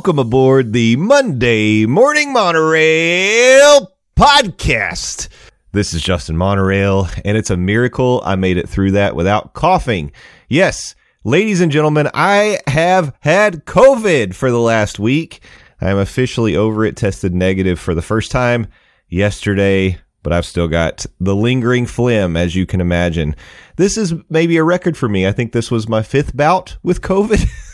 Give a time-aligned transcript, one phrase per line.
[0.00, 5.28] Welcome aboard the Monday Morning Monorail podcast.
[5.72, 10.12] This is Justin Monorail, and it's a miracle I made it through that without coughing.
[10.48, 15.42] Yes, ladies and gentlemen, I have had COVID for the last week.
[15.82, 18.68] I am officially over it, tested negative for the first time
[19.10, 23.36] yesterday, but I've still got the lingering phlegm, as you can imagine.
[23.76, 25.26] This is maybe a record for me.
[25.26, 27.46] I think this was my fifth bout with COVID.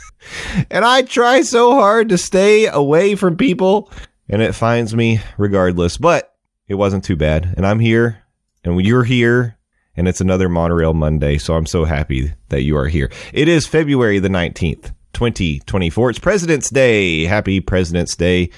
[0.70, 3.90] and I try so hard to stay away from people,
[4.28, 5.96] and it finds me regardless.
[5.96, 6.34] But
[6.68, 8.22] it wasn't too bad, and I'm here,
[8.64, 9.56] and you're here,
[9.96, 11.38] and it's another Monorail Monday.
[11.38, 13.10] So I'm so happy that you are here.
[13.32, 16.10] It is February the 19th, 2024.
[16.10, 17.24] It's President's Day.
[17.24, 18.50] Happy President's Day.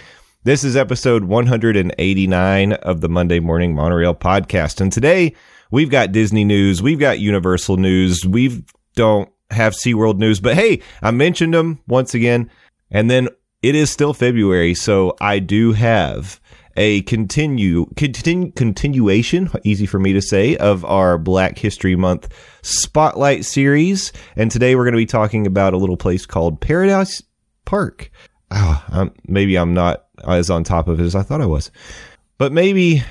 [0.45, 5.35] This is episode 189 of the Monday Morning Monorail podcast, and today
[5.71, 8.65] we've got Disney news, we've got Universal news, we
[8.95, 12.51] don't have SeaWorld news, but hey, I mentioned them once again.
[12.91, 13.29] And then
[13.63, 16.41] it is still February, so I do have
[16.77, 22.33] a continue, continue continuation, easy for me to say, of our Black History Month
[22.63, 24.13] Spotlight series.
[24.37, 27.21] And today we're going to be talking about a little place called Paradise
[27.65, 28.13] Park.
[28.53, 31.71] Oh, I'm, maybe I'm not as on top of it as I thought I was,
[32.39, 33.03] but maybe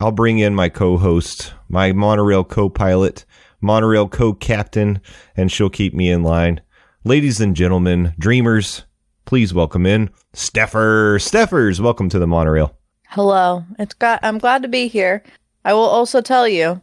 [0.00, 3.24] I'll bring in my co-host, my monorail co-pilot,
[3.60, 5.00] monorail co-captain,
[5.36, 6.60] and she'll keep me in line.
[7.04, 8.84] Ladies and gentlemen, dreamers,
[9.24, 11.20] please welcome in Stepher.
[11.20, 12.76] Stephers, welcome to the monorail.
[13.08, 13.64] Hello.
[13.78, 15.22] It's got I'm glad to be here.
[15.64, 16.80] I will also tell you,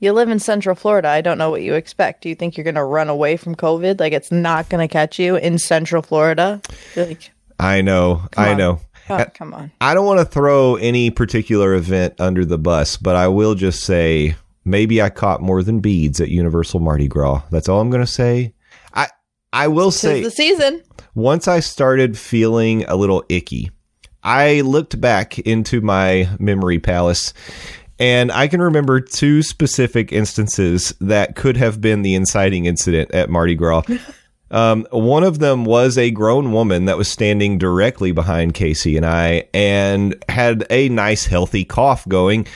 [0.00, 1.08] you live in Central Florida.
[1.08, 2.22] I don't know what you expect.
[2.22, 4.00] Do you think you're going to run away from COVID?
[4.00, 6.60] Like it's not going to catch you in Central Florida?
[6.96, 8.22] Like, I know.
[8.36, 8.58] I on.
[8.58, 8.80] know.
[9.10, 9.72] oh, come on.
[9.80, 13.82] I don't want to throw any particular event under the bus, but I will just
[13.82, 17.42] say maybe I caught more than beads at Universal Mardi Gras.
[17.50, 18.54] That's all I'm going to say.
[18.94, 19.08] I
[19.52, 20.82] I will say the season.
[21.14, 23.70] once I started feeling a little icky,
[24.22, 27.32] I looked back into my memory palace
[27.98, 33.30] and I can remember two specific instances that could have been the inciting incident at
[33.30, 33.82] Mardi Gras.
[34.50, 39.04] Um, one of them was a grown woman that was standing directly behind Casey and
[39.04, 42.46] I and had a nice, healthy cough going.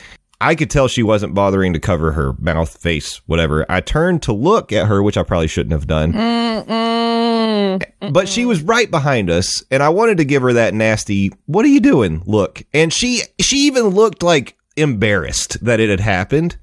[0.43, 3.65] I could tell she wasn't bothering to cover her mouth, face, whatever.
[3.69, 6.11] I turned to look at her, which I probably shouldn't have done.
[6.11, 7.81] Mm-mm.
[8.11, 11.63] but she was right behind us and i wanted to give her that nasty what
[11.63, 12.21] are you doing?
[12.25, 12.61] look.
[12.73, 16.57] And she she even looked like embarrassed that it had happened.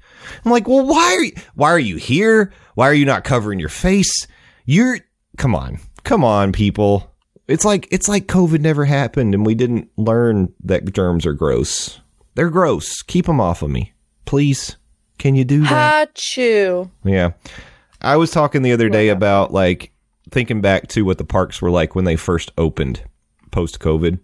[0.45, 2.53] I'm like well why are you why are you here?
[2.75, 4.27] Why are you not covering your face?
[4.65, 4.99] You're
[5.37, 5.79] come on.
[6.03, 7.11] Come on people.
[7.47, 11.99] It's like it's like covid never happened and we didn't learn that germs are gross
[12.35, 13.93] they're gross keep them off of me
[14.25, 14.77] please
[15.17, 16.89] can you do that Hachu.
[17.03, 17.31] yeah.
[18.01, 19.91] I was talking the other day about like
[20.31, 23.03] thinking back to what the parks were like when they first opened
[23.51, 24.19] post COVID.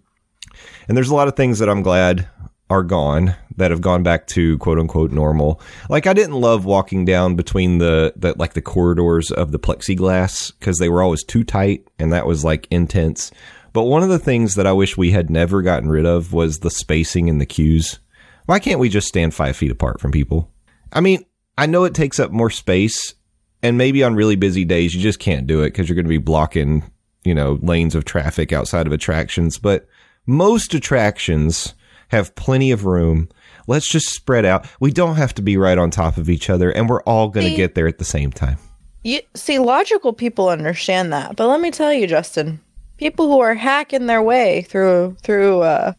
[0.88, 2.28] And there's a lot of things that I'm glad
[2.70, 5.60] are gone that have gone back to quote unquote normal.
[5.88, 10.52] Like I didn't love walking down between the, the like the corridors of the plexiglass
[10.58, 13.30] because they were always too tight and that was like intense.
[13.72, 16.58] But one of the things that I wish we had never gotten rid of was
[16.58, 17.98] the spacing in the queues.
[18.46, 20.50] Why can't we just stand five feet apart from people?
[20.92, 21.24] I mean,
[21.56, 23.14] I know it takes up more space,
[23.62, 26.08] and maybe on really busy days you just can't do it because you're going to
[26.08, 26.90] be blocking,
[27.24, 29.58] you know, lanes of traffic outside of attractions.
[29.58, 29.86] But
[30.26, 31.74] most attractions
[32.08, 33.28] have plenty of room.
[33.66, 34.66] Let's just spread out.
[34.80, 37.50] We don't have to be right on top of each other, and we're all going
[37.50, 38.58] to get there at the same time.
[39.04, 42.60] You see, logical people understand that, but let me tell you, Justin,
[42.98, 45.92] people who are hacking their way through through uh,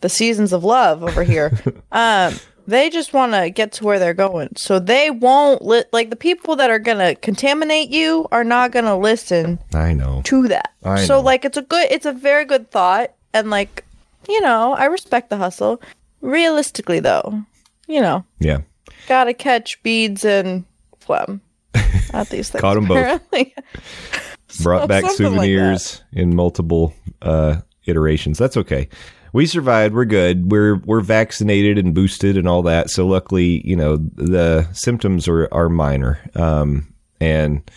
[0.00, 1.52] the seasons of love over here,
[1.92, 2.34] um,
[2.66, 6.16] they just want to get to where they're going, so they won't li- like the
[6.16, 10.22] people that are gonna contaminate you are not gonna listen I know.
[10.24, 10.72] to that.
[10.82, 11.20] I so know.
[11.20, 13.84] like, it's a good, it's a very good thought, and like,
[14.28, 15.80] you know, I respect the hustle.
[16.22, 17.42] Realistically, though,
[17.86, 18.60] you know, Yeah.
[19.08, 20.64] gotta catch beads and
[21.00, 21.42] phlegm
[22.14, 22.62] at these things.
[22.62, 23.20] Caught 'em both.
[24.62, 28.38] Brought back something like souvenirs in multiple uh, iterations.
[28.38, 28.88] That's okay.
[29.32, 29.94] We survived.
[29.94, 30.50] We're good.
[30.50, 32.90] We're we're vaccinated and boosted and all that.
[32.90, 36.20] So luckily, you know, the symptoms are are minor.
[36.36, 37.68] Um, and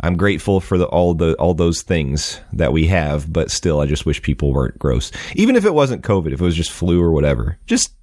[0.00, 3.86] I'm grateful for the, all the all those things that we have, but still, I
[3.86, 5.10] just wish people weren't gross.
[5.34, 7.94] Even if it wasn't COVID, if it was just flu or whatever, just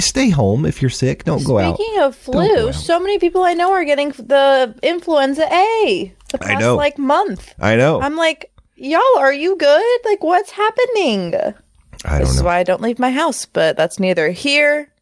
[0.00, 1.24] stay home if you're sick.
[1.24, 1.76] Don't go out.
[1.76, 6.46] Speaking of flu, so many people I know are getting the influenza A the I
[6.46, 6.76] past know.
[6.76, 7.54] like month.
[7.58, 8.00] I know.
[8.00, 9.98] I'm like, y'all, are you good?
[10.04, 11.34] Like, what's happening?
[12.04, 12.46] I This don't is know.
[12.46, 14.92] why I don't leave my house, but that's neither here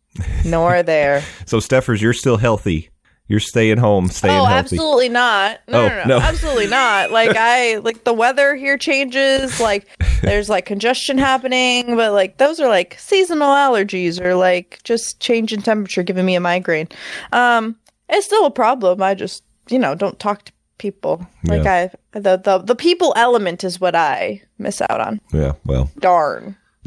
[0.45, 1.23] nor there.
[1.47, 2.91] So, Stephers, you're still healthy.
[3.26, 4.76] You're staying home, staying oh, healthy.
[4.76, 5.61] absolutely not.
[5.67, 6.19] No, Oh, no, no, no.
[6.23, 7.11] absolutely not.
[7.11, 9.59] Like I like the weather here changes.
[9.61, 9.87] Like
[10.21, 15.53] there's like congestion happening, but like those are like seasonal allergies or like just change
[15.55, 16.88] in temperature giving me a migraine.
[17.32, 17.76] Um,
[18.11, 19.03] it's still a problem.
[19.03, 21.27] I just you know don't talk to people.
[21.44, 25.20] Like I the the the people element is what I miss out on.
[25.32, 26.56] Yeah, well, Darn.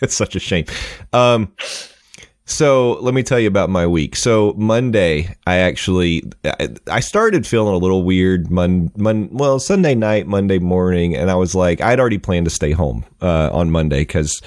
[0.00, 0.64] it's such a shame.
[1.12, 1.52] Um,
[2.44, 4.16] so let me tell you about my week.
[4.16, 6.24] So Monday, I actually
[6.90, 8.50] I, started feeling a little weird.
[8.50, 12.50] Mon, mon, well, Sunday night, Monday morning, and I was like, I'd already planned to
[12.50, 14.42] stay home uh, on Monday because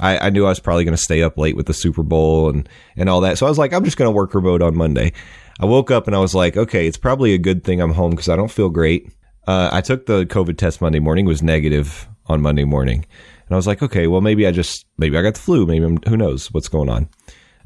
[0.00, 2.48] I, I knew I was probably going to stay up late with the Super Bowl
[2.48, 3.38] and and all that.
[3.38, 5.12] So I was like, I'm just going to work remote on Monday.
[5.60, 8.10] I woke up and I was like, okay, it's probably a good thing I'm home
[8.10, 9.12] because I don't feel great.
[9.46, 13.04] Uh, I took the COVID test Monday morning, was negative on Monday morning.
[13.46, 15.66] And I was like, okay, well, maybe I just, maybe I got the flu.
[15.66, 17.08] Maybe I'm, who knows what's going on.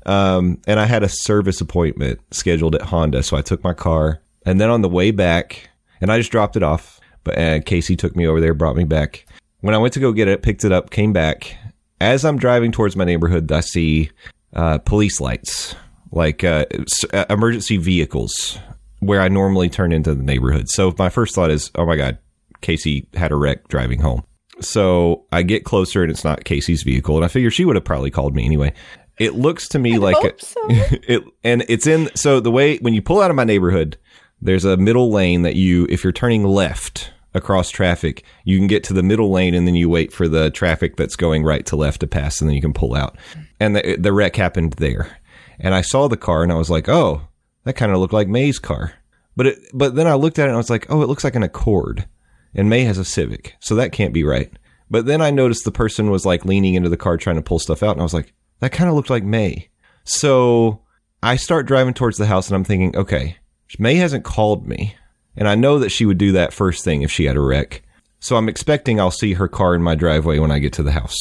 [0.08, 3.22] Um, and I had a service appointment scheduled at Honda.
[3.22, 5.68] So I took my car and then on the way back,
[6.00, 6.98] and I just dropped it off.
[7.24, 9.26] But uh, Casey took me over there, brought me back.
[9.60, 11.56] When I went to go get it, picked it up, came back.
[12.00, 14.10] As I'm driving towards my neighborhood, I see
[14.54, 15.74] uh, police lights,
[16.10, 16.64] like uh,
[17.12, 18.58] uh, emergency vehicles,
[19.00, 20.68] where I normally turn into the neighborhood.
[20.68, 22.16] So my first thought is, oh my God,
[22.62, 24.24] Casey had a wreck driving home.
[24.60, 27.84] So I get closer and it's not Casey's vehicle, and I figure she would have
[27.84, 28.72] probably called me anyway.
[29.18, 30.60] It looks to me like hope a- so.
[30.68, 32.10] it, and it's in.
[32.14, 33.96] So the way when you pull out of my neighborhood,
[34.40, 38.84] there's a middle lane that you, if you're turning left across traffic, you can get
[38.84, 41.76] to the middle lane and then you wait for the traffic that's going right to
[41.76, 43.16] left to pass, and then you can pull out.
[43.60, 45.18] And the the wreck happened there,
[45.58, 47.22] and I saw the car and I was like, oh,
[47.64, 48.94] that kind of looked like May's car.
[49.36, 51.22] But it, but then I looked at it and I was like, oh, it looks
[51.22, 52.08] like an Accord,
[52.54, 54.50] and May has a Civic, so that can't be right.
[54.90, 57.58] But then I noticed the person was like leaning into the car trying to pull
[57.58, 59.68] stuff out, and I was like, that kind of looked like May.
[60.04, 60.80] So
[61.22, 63.36] I start driving towards the house, and I'm thinking, okay,
[63.78, 64.94] May hasn't called me,
[65.36, 67.82] and I know that she would do that first thing if she had a wreck.
[68.20, 70.92] So I'm expecting I'll see her car in my driveway when I get to the
[70.92, 71.16] house.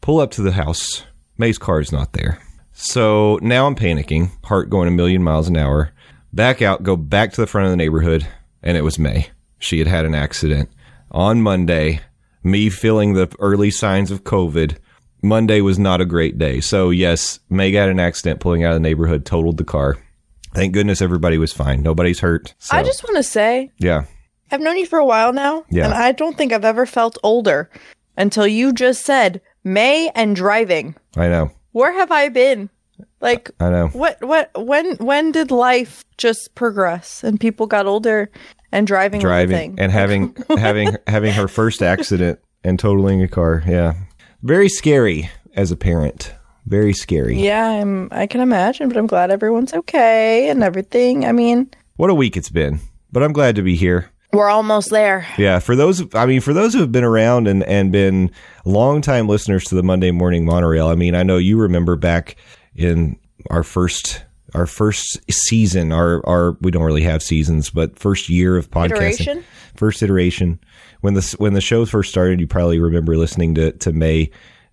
[0.00, 1.04] Pull up to the house.
[1.38, 2.40] May's car is not there.
[2.72, 5.92] So now I'm panicking, heart going a million miles an hour.
[6.32, 8.26] Back out, go back to the front of the neighborhood,
[8.62, 9.28] and it was May.
[9.58, 10.70] She had had an accident
[11.10, 12.00] on Monday.
[12.42, 14.78] Me feeling the early signs of COVID.
[15.22, 16.60] Monday was not a great day.
[16.60, 19.96] So yes, May got an accident pulling out of the neighborhood, totaled the car.
[20.54, 21.82] Thank goodness everybody was fine.
[21.82, 22.54] Nobody's hurt.
[22.58, 24.04] So, I just want to say yeah,
[24.50, 25.86] I've known you for a while now, Yeah.
[25.86, 27.70] and I don't think I've ever felt older
[28.18, 30.94] until you just said May and driving.
[31.16, 31.50] I know.
[31.72, 32.68] Where have I been?
[33.20, 33.88] Like I know.
[33.88, 38.30] what what when when did life just progress and people got older
[38.72, 43.62] and driving driving and having having having her first accident and totaling a car.
[43.66, 43.94] Yeah,
[44.42, 46.32] very scary as a parent.
[46.66, 47.40] Very scary.
[47.42, 51.24] yeah, I'm I can imagine, but I'm glad everyone's okay and everything.
[51.26, 52.78] I mean, What a week it's been.
[53.10, 54.10] But I'm glad to be here.
[54.32, 55.26] we're almost there.
[55.36, 58.30] Yeah, for those, I mean, for those who have been around and, and been
[58.64, 62.36] longtime listeners to the Monday Morning Monorail, I mean, I know you remember back
[62.74, 63.18] in
[63.50, 64.22] our first
[64.54, 68.90] our first season, our our we don't really have seasons, but first year of podcasting,
[68.92, 69.44] Iteration?
[69.76, 70.58] first iteration.
[71.00, 74.30] When the when the show first started, you probably remember listening to to May,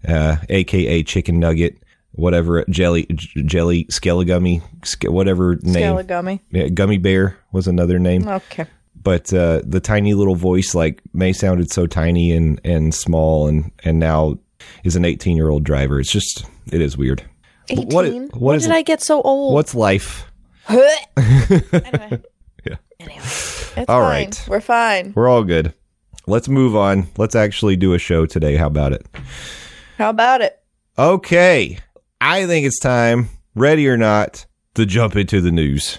[0.07, 1.81] uh, aka Chicken Nugget,
[2.11, 5.95] whatever jelly j- jelly skelegummy, ske- whatever name.
[5.95, 6.39] Scaligummy.
[6.51, 8.65] Yeah, Gummy Bear was another name Okay.
[9.01, 13.71] but uh, the tiny little voice like May sounded so tiny and and small and
[13.83, 14.37] and now
[14.83, 15.99] is an 18 year old driver.
[15.99, 17.23] It's just it is weird.
[17.71, 17.87] 18.
[18.29, 19.53] What- What, did I get so old?
[19.53, 20.25] What's life?
[20.69, 22.21] anyway.
[22.65, 22.75] Yeah.
[22.99, 23.15] Anyway.
[23.17, 24.09] It's All fine.
[24.25, 24.45] right.
[24.47, 25.13] We're fine.
[25.15, 25.73] We're all good.
[26.27, 27.07] Let's move on.
[27.17, 28.55] Let's actually do a show today.
[28.55, 29.05] How about it?
[29.97, 30.59] How about it?
[30.97, 31.79] Okay.
[32.21, 34.45] I think it's time, ready or not,
[34.75, 35.97] to jump into the news.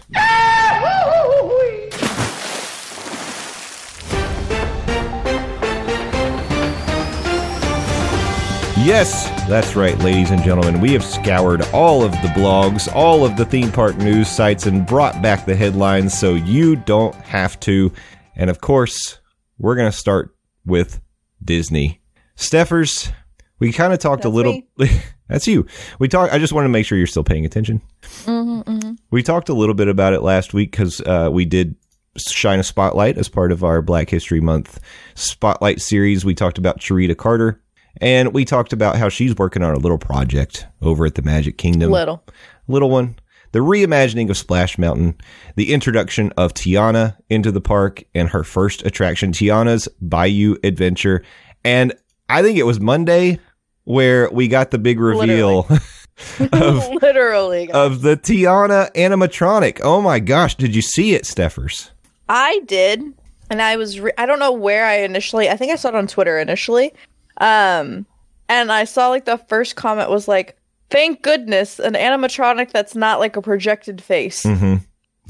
[8.82, 10.80] Yes, that's right, ladies and gentlemen.
[10.80, 14.86] We have scoured all of the blogs, all of the theme park news sites, and
[14.86, 17.92] brought back the headlines so you don't have to.
[18.36, 19.18] And of course,
[19.58, 20.34] we're going to start
[20.64, 20.98] with
[21.44, 22.00] Disney.
[22.36, 23.12] Stephers,
[23.58, 24.62] we kind of talked a little.
[25.28, 25.66] that's you.
[25.98, 26.32] We talked.
[26.32, 27.82] I just want to make sure you're still paying attention.
[28.24, 31.76] Mm-hmm, We talked a little bit about it last week because uh, we did
[32.16, 34.80] shine a spotlight as part of our Black History Month
[35.14, 36.24] spotlight series.
[36.24, 37.60] We talked about Charita Carter,
[38.00, 41.58] and we talked about how she's working on a little project over at the Magic
[41.58, 42.22] Kingdom Little.
[42.68, 43.16] little one.
[43.52, 45.16] The reimagining of Splash Mountain,
[45.56, 51.24] the introduction of Tiana into the park, and her first attraction, Tiana's Bayou Adventure.
[51.64, 51.92] And
[52.28, 53.40] I think it was Monday
[53.84, 55.66] where we got the big reveal
[56.52, 57.66] of, Literally.
[57.66, 57.74] guys.
[57.74, 59.80] of the Tiana animatronic.
[59.82, 61.90] Oh my gosh, did you see it, Stephers?
[62.28, 63.02] I did,
[63.50, 65.48] and I was re- I don't know where I initially.
[65.48, 66.92] I think I saw it on Twitter initially,
[67.40, 68.06] um,
[68.48, 70.56] and I saw like the first comment was like,
[70.90, 74.76] "Thank goodness, an animatronic that's not like a projected face." Mm-hmm.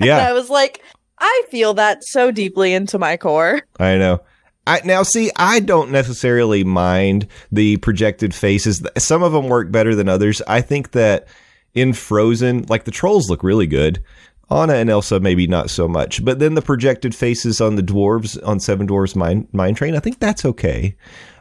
[0.02, 0.82] And I was like,
[1.20, 3.62] I feel that so deeply into my core.
[3.78, 4.20] I know.
[4.66, 8.82] I, now, see, I don't necessarily mind the projected faces.
[8.98, 10.40] Some of them work better than others.
[10.46, 11.28] I think that
[11.74, 14.02] in Frozen, like the trolls look really good.
[14.50, 16.25] Anna and Elsa, maybe not so much.
[16.25, 20.00] But then the projected faces on the dwarves on Seven Dwarfs Mine, Mine Train, I
[20.00, 20.97] think that's okay.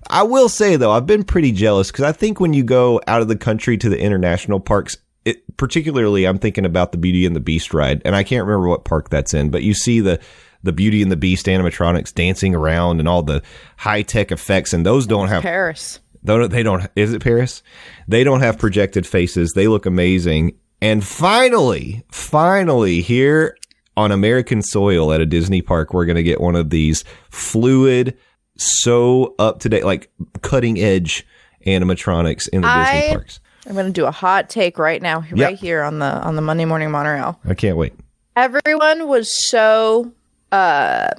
[0.10, 3.22] I will say, though, I've been pretty jealous because I think when you go out
[3.22, 7.36] of the country to the international parks, it, particularly I'm thinking about the Beauty and
[7.36, 10.20] the Beast ride, and I can't remember what park that's in, but you see the
[10.62, 13.42] the Beauty and the Beast animatronics dancing around and all the
[13.78, 16.00] high tech effects, and those don't have Paris.
[16.24, 17.64] they don't, they don't is it Paris?
[18.08, 19.54] They don't have projected faces.
[19.54, 20.58] They look amazing.
[20.82, 23.58] And finally, finally here
[23.98, 28.18] on American soil at a Disney park, we're going to get one of these fluid,
[28.58, 30.10] so up to date, like
[30.42, 31.26] cutting edge
[31.66, 33.40] animatronics in the I- Disney parks.
[33.68, 36.66] I'm gonna do a hot take right now, right here on the on the Monday
[36.66, 37.40] Morning Monorail.
[37.46, 37.94] I can't wait.
[38.36, 40.12] Everyone was so
[40.52, 41.12] uh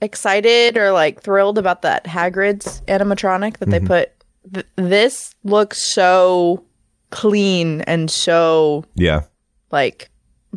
[0.00, 4.12] excited or like thrilled about that Hagrid's animatronic that they put.
[4.52, 6.64] Th- this looks so
[7.10, 9.22] clean and so Yeah.
[9.70, 10.10] like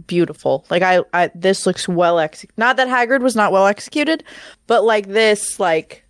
[0.07, 0.65] beautiful.
[0.69, 2.57] Like I, I this looks well executed.
[2.57, 4.23] Not that Hagrid was not well executed,
[4.67, 6.05] but like this, like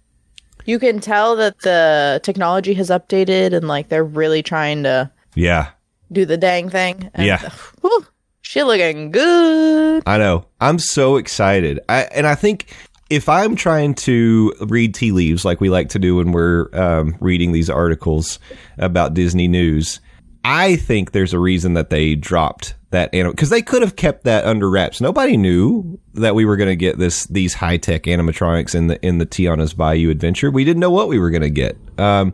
[0.65, 5.69] you can tell that the technology has updated and like they're really trying to Yeah.
[6.11, 7.09] do the dang thing.
[7.13, 7.49] And, Yeah.
[7.81, 8.05] whew,
[8.41, 10.03] she looking good.
[10.05, 10.45] I know.
[10.59, 11.79] I'm so excited.
[11.89, 12.75] I and I think
[13.09, 17.15] if I'm trying to read tea leaves like we like to do when we're um,
[17.19, 18.39] reading these articles
[18.77, 19.99] about Disney news,
[20.43, 24.23] I think there's a reason that they dropped that animal because they could have kept
[24.25, 24.99] that under wraps.
[24.99, 29.03] Nobody knew that we were going to get this these high tech animatronics in the
[29.05, 30.51] in the Tiana's Bayou adventure.
[30.51, 31.77] We didn't know what we were going to get.
[31.97, 32.33] Um,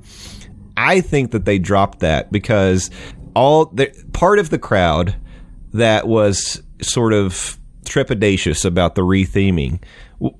[0.75, 2.89] I think that they dropped that because
[3.35, 5.15] all the part of the crowd
[5.73, 9.81] that was sort of trepidatious about the retheming.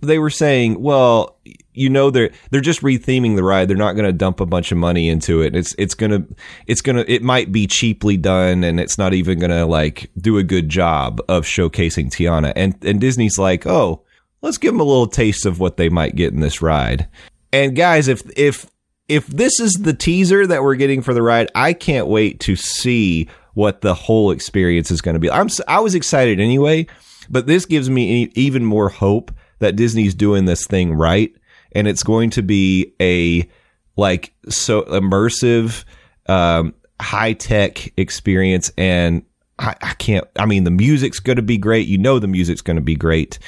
[0.02, 1.40] They were saying, "Well,
[1.78, 3.68] you know they're they're just retheming the ride.
[3.68, 5.56] They're not going to dump a bunch of money into it.
[5.56, 6.26] It's it's to
[6.66, 10.38] it's to it might be cheaply done and it's not even going to like do
[10.38, 14.04] a good job of showcasing Tiana." And and Disney's like, "Oh,
[14.42, 17.08] let's give them a little taste of what they might get in this ride."
[17.54, 18.70] And guys, if if
[19.08, 22.56] if this is the teaser that we're getting for the ride, I can't wait to
[22.56, 25.32] see what the whole experience is going to be.
[25.32, 26.88] I'm I was excited anyway,
[27.30, 31.34] but this gives me even more hope that Disney's doing this thing right
[31.74, 33.48] and it's going to be a
[33.96, 35.84] like so immersive
[36.28, 39.24] um high tech experience and
[39.60, 41.88] I, I can't I mean the music's going to be great.
[41.88, 43.40] You know the music's going to be great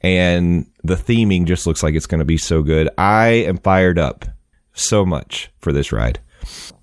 [0.00, 2.88] and the theming just looks like it's going to be so good.
[2.96, 4.24] I am fired up
[4.72, 6.18] so much for this ride.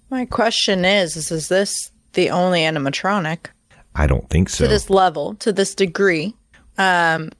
[0.09, 3.47] My question is, is, is this the only animatronic
[3.95, 4.63] I don't think so.
[4.63, 6.35] to this level, to this degree?
[6.77, 7.31] Um,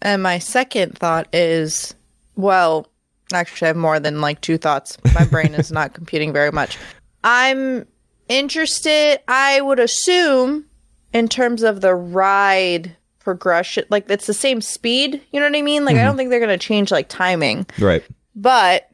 [0.00, 1.94] and my second thought is,
[2.36, 2.86] well,
[3.32, 4.98] actually, I have more than like two thoughts.
[5.14, 6.78] My brain is not computing very much.
[7.22, 7.86] I'm
[8.28, 9.20] interested.
[9.28, 10.64] I would assume,
[11.12, 15.20] in terms of the ride progression, like it's the same speed.
[15.32, 15.84] You know what I mean?
[15.84, 16.06] Like I mm-hmm.
[16.08, 18.04] don't think they're gonna change like timing right.
[18.36, 18.88] but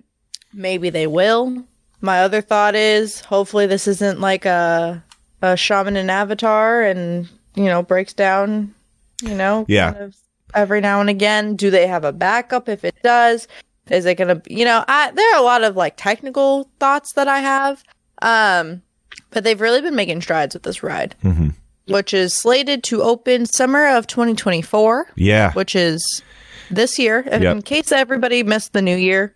[0.52, 1.64] maybe they will.
[2.00, 5.02] My other thought is hopefully this isn't like a
[5.42, 8.74] a shaman in Avatar and you know breaks down,
[9.22, 9.92] you know, Yeah.
[9.92, 10.16] kind of
[10.54, 11.56] every now and again.
[11.56, 13.48] Do they have a backup if it does?
[13.88, 17.26] Is it gonna, you know, I, there are a lot of like technical thoughts that
[17.28, 17.82] I have,
[18.22, 18.82] um,
[19.30, 21.14] but they've really been making strides with this ride,
[21.86, 25.52] which is slated to open summer of 2024 Yeah.
[25.54, 26.22] which is
[26.70, 27.20] this year.
[27.52, 29.34] In case everybody missed the new year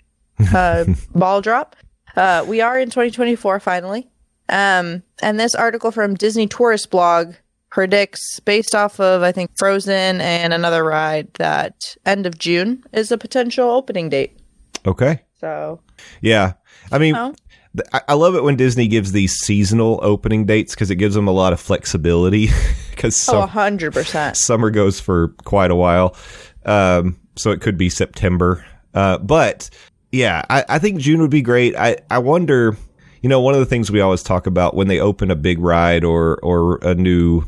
[0.55, 0.85] uh,
[1.15, 1.75] ball drop,
[2.17, 4.09] uh, we are in 2024 finally.
[4.49, 7.35] Um, and this article from Disney Tourist Blog
[7.75, 11.75] predicts, based off of I think Frozen and another ride, that
[12.07, 14.39] end of June is a potential opening date.
[14.87, 15.21] Okay.
[15.41, 15.81] So
[16.23, 16.53] Yeah.
[16.93, 21.17] I mean, I, love it when Disney gives these seasonal opening dates because it gives
[21.17, 22.49] them a lot of flexibility.
[22.95, 24.37] Because Oh, hundred percent.
[24.37, 26.17] summer goes for quite a while,
[26.65, 28.65] um, so it could be September.
[28.95, 29.69] Uh, but
[30.13, 31.75] yeah, I, I think June would be great.
[31.77, 32.77] I I wonder,
[33.21, 35.59] you know, one of the things we always talk about when they open a big
[35.59, 37.45] ride or or a new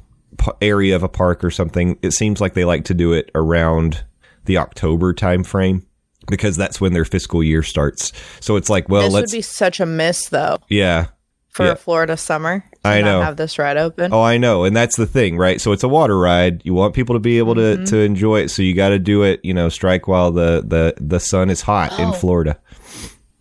[0.61, 4.05] area of a park or something, it seems like they like to do it around
[4.45, 5.87] the October time frame
[6.29, 8.13] because that's when their fiscal year starts.
[8.41, 11.07] So it's like, well, This would let's be such a miss though yeah.
[11.51, 11.73] for Yeah.
[11.73, 12.65] a Florida summer.
[12.85, 13.23] I not know.
[13.23, 14.13] Have this ride open.
[14.13, 15.61] Oh, I know, and that's the thing, right?
[15.61, 16.63] So it's a water ride.
[16.65, 17.85] You want people to be able to mm-hmm.
[17.85, 19.41] to enjoy it, so you got to do it.
[19.45, 22.13] You know, strike while the the the sun is hot in Oh.
[22.13, 22.59] Florida.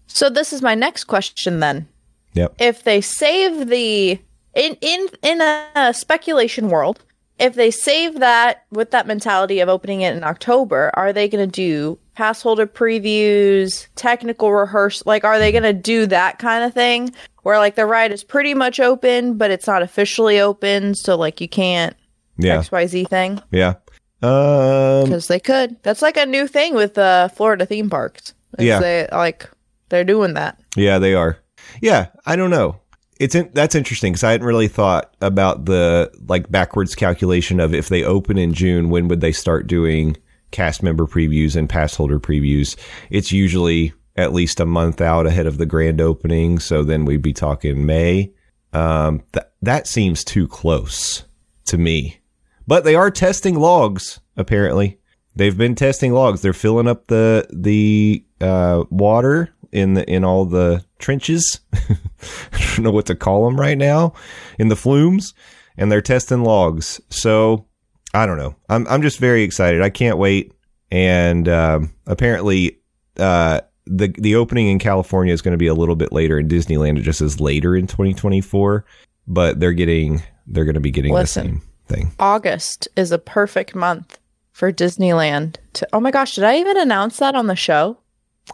[0.07, 1.87] So this is my next question then.
[2.33, 2.55] Yep.
[2.59, 4.19] If they save the
[4.55, 7.03] in in in a speculation world,
[7.37, 11.47] if they save that with that mentality of opening it in October, are they going
[11.47, 15.03] to do pass holder previews, technical rehearsal?
[15.05, 18.23] Like, are they going to do that kind of thing where like the ride is
[18.23, 21.95] pretty much open, but it's not officially open, so like you can't
[22.37, 22.59] Yeah.
[22.59, 23.41] X Y Z thing?
[23.51, 23.75] Yeah.
[24.21, 25.03] Um.
[25.03, 25.75] Because they could.
[25.83, 28.33] That's like a new thing with uh, Florida theme parks.
[28.57, 28.79] Yeah.
[28.79, 29.49] They, like
[29.89, 30.57] they're doing that.
[30.77, 31.37] Yeah, they are.
[31.81, 32.79] Yeah, I don't know.
[33.19, 37.73] It's in, that's interesting because I hadn't really thought about the like backwards calculation of
[37.73, 40.17] if they open in June, when would they start doing
[40.51, 42.75] cast member previews and pass holder previews?
[43.09, 47.21] It's usually at least a month out ahead of the grand opening, so then we'd
[47.21, 48.33] be talking May.
[48.73, 51.23] Um, that that seems too close
[51.67, 52.19] to me,
[52.67, 54.19] but they are testing logs.
[54.35, 54.99] Apparently,
[55.35, 56.41] they've been testing logs.
[56.41, 61.59] They're filling up the the uh, water in the in all the trenches.
[61.73, 64.13] I don't know what to call them right now
[64.59, 65.33] in the flumes,
[65.77, 66.99] and they're testing logs.
[67.09, 67.65] So
[68.13, 68.55] I don't know.
[68.69, 69.81] I'm I'm just very excited.
[69.81, 70.53] I can't wait.
[70.91, 72.79] And um, apparently,
[73.17, 76.47] uh, the the opening in California is going to be a little bit later in
[76.47, 76.97] Disneyland.
[76.97, 78.85] It just is later in 2024,
[79.27, 81.43] but they're getting they're going to be getting Listen.
[81.43, 82.11] the same thing.
[82.19, 84.19] August is a perfect month
[84.51, 87.97] for Disneyland to Oh my gosh, did I even announce that on the show?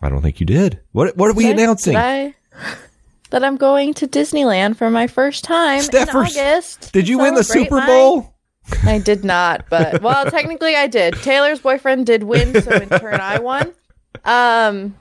[0.01, 0.79] I don't think you did.
[0.91, 1.93] What what are we Did I- announcing?
[1.93, 2.33] did I-
[3.31, 6.91] that I'm going to Disneyland for my first time Stephers, in August.
[6.91, 8.33] Did you win the Super my- Bowl?
[8.83, 11.13] I did not, but well, technically I did.
[11.15, 13.73] Taylor's boyfriend did win, so in turn I won.
[14.25, 14.95] Um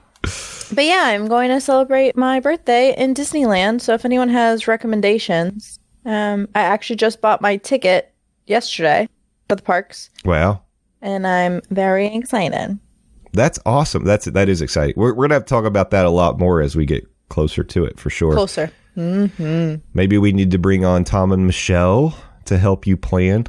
[0.73, 3.81] but yeah, I'm going to celebrate my birthday in Disneyland.
[3.81, 8.13] So if anyone has recommendations, um I actually just bought my ticket
[8.47, 9.09] yesterday
[9.49, 10.61] for the parks Wow.
[11.01, 12.79] and I'm very excited.
[13.33, 14.03] That's awesome.
[14.03, 14.95] That's that is exciting.
[14.97, 17.63] We're we're gonna have to talk about that a lot more as we get closer
[17.63, 18.33] to it for sure.
[18.33, 18.71] Closer.
[18.95, 23.45] Maybe we need to bring on Tom and Michelle to help you plan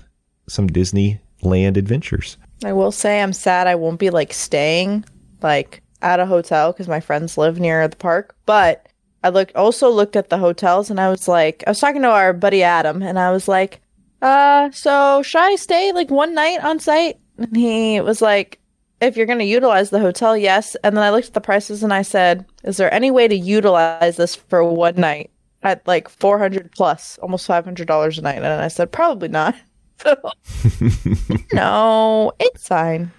[0.49, 2.37] some Disneyland adventures.
[2.65, 5.05] I will say I'm sad I won't be like staying
[5.43, 8.37] like at a hotel because my friends live near the park.
[8.47, 8.87] But
[9.25, 12.09] I looked also looked at the hotels and I was like, I was talking to
[12.09, 13.81] our buddy Adam and I was like,
[14.21, 17.19] uh, so should I stay like one night on site?
[17.39, 18.61] And he was like,
[19.03, 20.77] if you're going to utilize the hotel, yes.
[20.85, 23.35] And then I looked at the prices and I said, is there any way to
[23.37, 25.31] utilize this for one night
[25.63, 28.37] at like 400 plus, almost $500 a night?
[28.37, 29.55] And I said, probably not.
[31.53, 33.13] No, it's fine.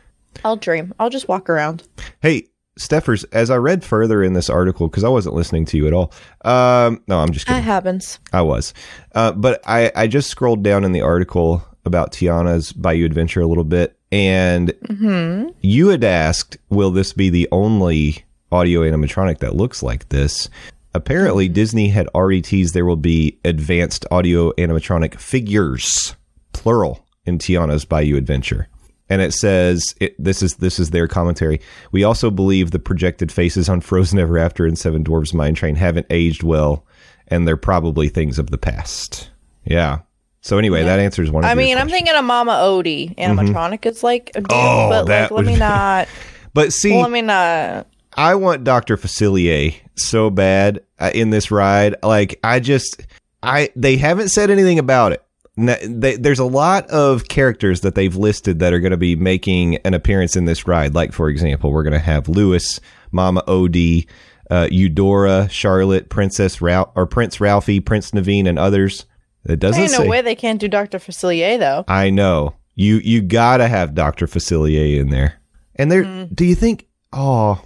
[0.43, 0.93] I'll dream.
[0.99, 1.83] I'll just walk around.
[2.21, 5.87] Hey, Stephers, as I read further in this article, because I wasn't listening to you
[5.87, 6.11] at all.
[6.43, 7.61] Um, no, I'm just kidding.
[7.61, 8.19] That happens.
[8.33, 8.73] I was.
[9.13, 13.47] Uh, but I, I just scrolled down in the article about Tiana's Bayou Adventure a
[13.47, 15.49] little bit, and mm-hmm.
[15.61, 20.49] you had asked, will this be the only audio animatronic that looks like this?
[20.93, 21.55] Apparently, mm-hmm.
[21.55, 26.15] Disney had already teased there will be advanced audio animatronic figures,
[26.53, 28.67] plural, in Tiana's Bayou Adventure.
[29.09, 31.59] And it says it, this is this is their commentary.
[31.91, 35.73] We also believe the projected faces on Frozen Ever After and Seven Dwarfs Mine Train
[35.73, 36.85] haven't aged well,
[37.29, 39.31] and they're probably things of the past.
[39.65, 40.01] Yeah.
[40.43, 41.43] So anyway, that answers one.
[41.45, 41.91] Of I mean, I'm questions.
[41.93, 43.15] thinking of Mama Odie.
[43.15, 46.07] Animatronic is like Oh, but that like, let me not.
[46.53, 47.87] but see, Well, let me not.
[48.15, 48.95] I want Dr.
[48.97, 51.95] Facilier so bad uh, in this ride.
[52.03, 53.01] Like I just
[53.41, 55.23] I they haven't said anything about it.
[55.55, 59.77] They, there's a lot of characters that they've listed that are going to be making
[59.77, 60.93] an appearance in this ride.
[60.93, 62.79] Like for example, we're going to have Louis,
[63.11, 64.07] Mama Odie,
[64.51, 69.05] uh, Eudora, Charlotte, Princess Ralph or Prince Ralphie, Prince Naveen, and others.
[69.45, 70.99] It doesn't Ain't no way they can't do Dr.
[70.99, 71.83] Facilier though.
[71.87, 72.97] I know you.
[72.97, 74.25] You gotta have Dr.
[74.27, 75.35] Facilier in there.
[75.75, 76.87] And there, do you think?
[77.11, 77.61] Oh,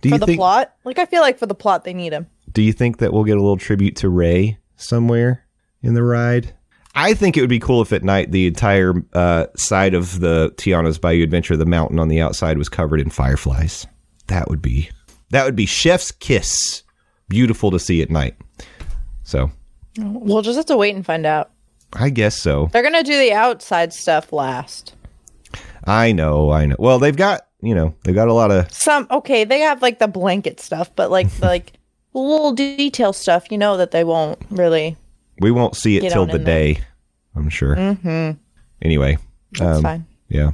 [0.00, 0.10] do Mm.
[0.10, 0.38] For you the think?
[0.38, 2.26] plot, like I feel like for the plot they need him.
[2.52, 5.44] Do you think that we'll get a little tribute to Ray somewhere
[5.82, 6.52] in the ride?
[6.94, 10.52] I think it would be cool if at night the entire uh, side of the
[10.56, 13.86] Tiana's Bayou Adventure, the mountain on the outside, was covered in fireflies.
[14.28, 14.90] That would be
[15.30, 16.82] that would be Chef's kiss
[17.28, 18.36] beautiful to see at night.
[19.24, 19.50] So
[19.98, 21.50] We'll just have to wait and find out.
[21.92, 22.68] I guess so.
[22.72, 24.94] They're gonna do the outside stuff last.
[25.84, 26.76] I know, I know.
[26.78, 29.98] Well, they've got you know they've got a lot of Some okay, they have like
[29.98, 31.74] the blanket stuff, but like the, like
[32.12, 34.96] little detail stuff, you know that they won't really.
[35.40, 36.80] we won't see it Get till on the in day.
[37.36, 37.76] I'm sure.
[37.76, 38.38] Mm-hmm.
[38.82, 39.18] Anyway,
[39.52, 40.06] That's um, fine.
[40.28, 40.52] Yeah.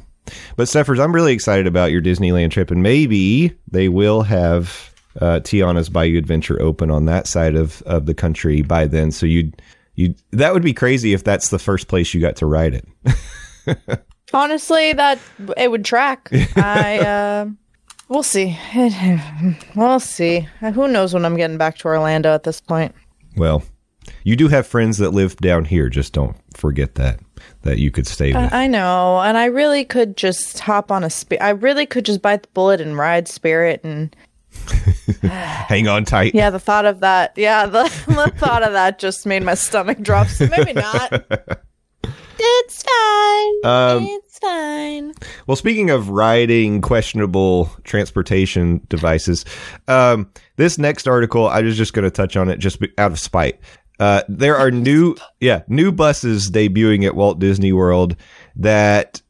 [0.57, 4.90] But Stephers, I'm really excited about your Disneyland trip, and maybe they will have
[5.21, 9.11] uh, Tiana's Bayou Adventure open on that side of, of the country by then.
[9.11, 9.61] So you'd
[9.95, 14.01] you that would be crazy if that's the first place you got to ride it.
[14.33, 15.19] Honestly, that
[15.57, 16.31] it would track.
[16.57, 17.47] I uh,
[18.09, 18.57] we'll see.
[19.75, 20.47] we'll see.
[20.61, 22.95] Who knows when I'm getting back to Orlando at this point?
[23.37, 23.65] Well,
[24.23, 25.89] you do have friends that live down here.
[25.89, 27.21] Just don't forget that
[27.63, 28.53] that you could stay with.
[28.53, 31.43] I know, and I really could just hop on a spirit.
[31.43, 34.15] I really could just bite the bullet and ride Spirit, and
[35.23, 36.35] Hang on tight.
[36.35, 40.01] yeah, the thought of that, yeah, the, the thought of that just made my stomach
[40.01, 40.29] drop.
[40.29, 41.25] So maybe not.
[42.43, 43.71] It's fine.
[43.71, 45.13] Um, it's fine.
[45.47, 49.45] Well, speaking of riding questionable transportation devices,
[49.89, 53.19] um, this next article, I was just going to touch on it just out of
[53.19, 53.61] spite.
[53.99, 58.17] Uh, there are new, yeah, new buses debuting at Walt Disney World
[58.57, 59.21] that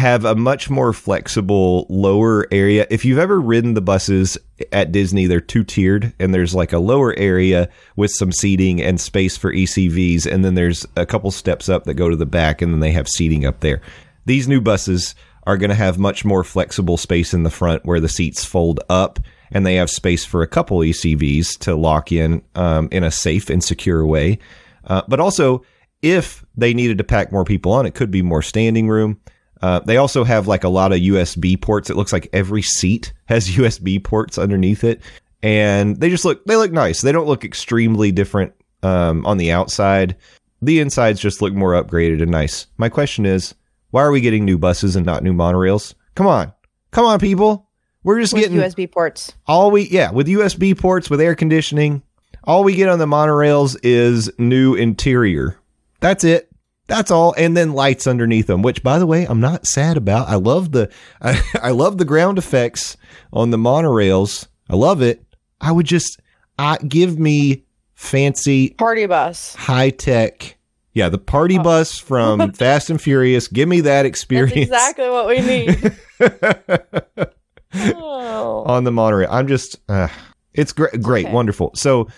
[0.00, 2.86] have a much more flexible lower area.
[2.90, 4.38] If you've ever ridden the buses
[4.72, 9.00] at Disney, they're two tiered and there's like a lower area with some seating and
[9.00, 10.26] space for ECVs.
[10.26, 12.92] And then there's a couple steps up that go to the back and then they
[12.92, 13.80] have seating up there.
[14.24, 15.14] These new buses
[15.46, 18.80] are going to have much more flexible space in the front where the seats fold
[18.88, 19.20] up
[19.52, 23.50] and they have space for a couple ECVs to lock in um, in a safe
[23.50, 24.38] and secure way.
[24.84, 25.62] Uh, but also,
[26.02, 29.20] if they needed to pack more people on, it could be more standing room.
[29.62, 31.90] Uh, they also have like a lot of USB ports.
[31.90, 35.02] It looks like every seat has USB ports underneath it,
[35.42, 37.02] and they just look they look nice.
[37.02, 40.16] They don't look extremely different um, on the outside.
[40.62, 42.66] The insides just look more upgraded and nice.
[42.76, 43.54] My question is,
[43.90, 45.94] why are we getting new buses and not new monorails?
[46.14, 46.52] Come on,
[46.90, 47.68] come on, people.
[48.02, 49.34] We're just With getting USB ports.
[49.46, 52.02] all we yeah with USB ports with air conditioning.
[52.44, 55.58] All we get on the monorails is new interior.
[56.00, 56.49] That's it.
[56.90, 58.62] That's all, and then lights underneath them.
[58.62, 60.28] Which, by the way, I'm not sad about.
[60.28, 60.90] I love the
[61.22, 62.96] I, I love the ground effects
[63.32, 64.48] on the monorails.
[64.68, 65.24] I love it.
[65.60, 66.20] I would just
[66.58, 69.54] I give me fancy Party bus.
[69.54, 70.56] high tech.
[70.92, 73.46] Yeah, the party bus from Fast and Furious.
[73.46, 75.96] Give me that That's experience exactly what we need.
[77.94, 78.64] oh.
[78.66, 79.28] on the monorail.
[79.30, 80.08] I'm just, uh,
[80.52, 81.32] it's great, great, okay.
[81.32, 81.70] wonderful.
[81.76, 82.08] So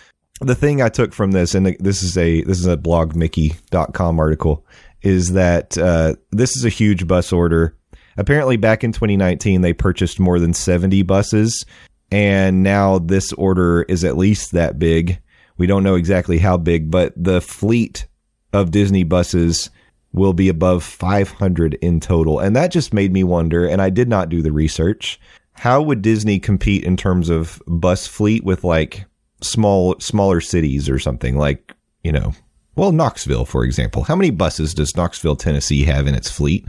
[0.41, 4.65] the thing I took from this, and this is a this is a blogmickey.com article,
[5.01, 7.75] is that uh, this is a huge bus order.
[8.17, 11.65] Apparently, back in 2019, they purchased more than 70 buses,
[12.11, 15.19] and now this order is at least that big.
[15.57, 18.07] We don't know exactly how big, but the fleet
[18.53, 19.69] of Disney buses
[20.11, 22.39] will be above 500 in total.
[22.39, 25.19] And that just made me wonder, and I did not do the research.
[25.53, 29.05] How would Disney compete in terms of bus fleet with like
[29.43, 32.33] small smaller cities or something like, you know,
[32.75, 34.03] well, Knoxville, for example.
[34.03, 36.65] How many buses does Knoxville, Tennessee have in its fleet?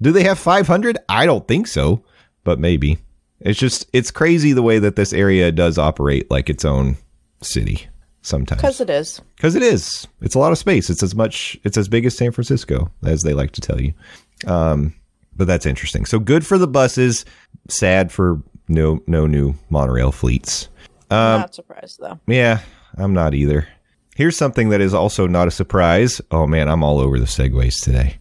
[0.00, 0.98] Do they have 500?
[1.08, 2.04] I don't think so,
[2.44, 2.98] but maybe.
[3.40, 6.96] It's just it's crazy the way that this area does operate like its own
[7.42, 7.88] city
[8.22, 8.60] sometimes.
[8.60, 9.20] Because it is.
[9.36, 10.06] Because it is.
[10.20, 10.90] It's a lot of space.
[10.90, 11.58] It's as much.
[11.64, 13.94] It's as big as San Francisco, as they like to tell you.
[14.46, 14.94] Um,
[15.36, 16.04] but that's interesting.
[16.04, 17.24] So good for the buses.
[17.68, 20.68] Sad for no no new monorail fleets.
[21.10, 22.18] Um, Not surprised though.
[22.26, 22.60] Yeah,
[22.96, 23.68] I'm not either.
[24.16, 26.20] Here's something that is also not a surprise.
[26.30, 28.16] Oh man, I'm all over the segues today.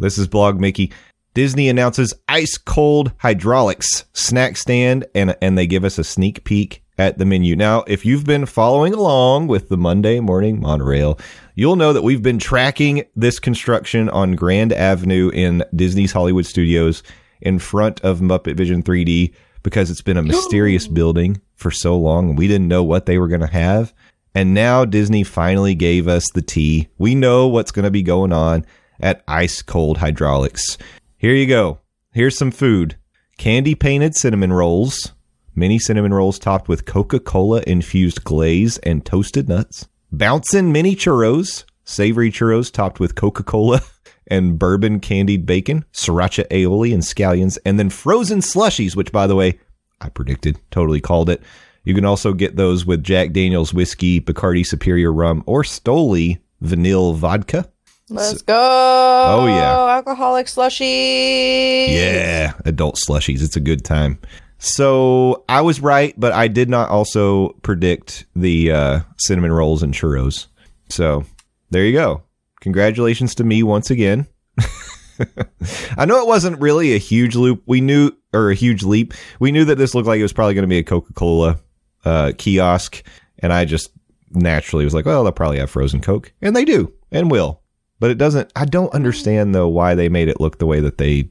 [0.00, 0.92] This is Blog Mickey.
[1.34, 6.82] Disney announces ice cold hydraulics snack stand, and and they give us a sneak peek
[6.98, 7.54] at the menu.
[7.56, 11.18] Now, if you've been following along with the Monday morning monorail,
[11.54, 17.02] you'll know that we've been tracking this construction on Grand Avenue in Disney's Hollywood Studios
[17.40, 22.30] in front of Muppet Vision 3D because it's been a mysterious building for so long
[22.30, 23.92] and we didn't know what they were going to have.
[24.34, 26.88] And now Disney finally gave us the tea.
[26.98, 28.64] We know what's going to be going on
[29.00, 30.78] at Ice Cold Hydraulics.
[31.16, 31.80] Here you go.
[32.12, 32.96] Here's some food
[33.38, 35.12] candy painted cinnamon rolls,
[35.54, 41.64] mini cinnamon rolls topped with Coca Cola infused glaze and toasted nuts, bouncing mini churros,
[41.84, 43.80] savory churros topped with Coca Cola
[44.30, 49.36] and bourbon candied bacon, sriracha aioli and scallions, and then frozen slushies, which, by the
[49.36, 49.58] way,
[50.00, 51.42] I predicted, totally called it.
[51.84, 57.14] You can also get those with Jack Daniels whiskey, Bacardi Superior rum, or Stoli vanilla
[57.14, 57.70] vodka.
[58.08, 58.54] Let's go.
[58.56, 59.94] Oh yeah.
[59.94, 61.88] Alcoholic slushies.
[61.88, 63.42] Yeah, adult slushies.
[63.42, 64.18] It's a good time.
[64.58, 69.94] So I was right, but I did not also predict the uh, cinnamon rolls and
[69.94, 70.48] churros.
[70.88, 71.24] So
[71.70, 72.22] there you go.
[72.60, 74.26] Congratulations to me once again.
[75.96, 77.62] I know it wasn't really a huge loop.
[77.66, 79.14] We knew, or a huge leap.
[79.38, 81.60] We knew that this looked like it was probably going to be a Coca Cola
[82.04, 83.02] uh, kiosk,
[83.38, 83.90] and I just
[84.30, 87.60] naturally was like, well, they'll probably have frozen Coke, and they do, and will.
[87.98, 88.50] But it doesn't.
[88.56, 91.28] I don't understand though why they made it look the way that they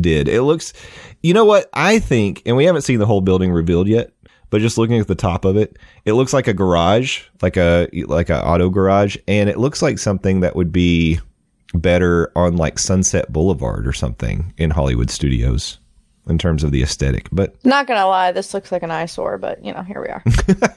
[0.00, 0.28] did.
[0.28, 0.72] It looks,
[1.22, 1.68] you know what?
[1.72, 4.12] I think, and we haven't seen the whole building revealed yet,
[4.50, 7.88] but just looking at the top of it, it looks like a garage, like a
[8.06, 11.20] like a auto garage, and it looks like something that would be
[11.74, 15.78] better on like Sunset Boulevard or something in Hollywood studios
[16.28, 17.28] in terms of the aesthetic.
[17.32, 20.22] But Not gonna lie, this looks like an eyesore, but you know, here we are.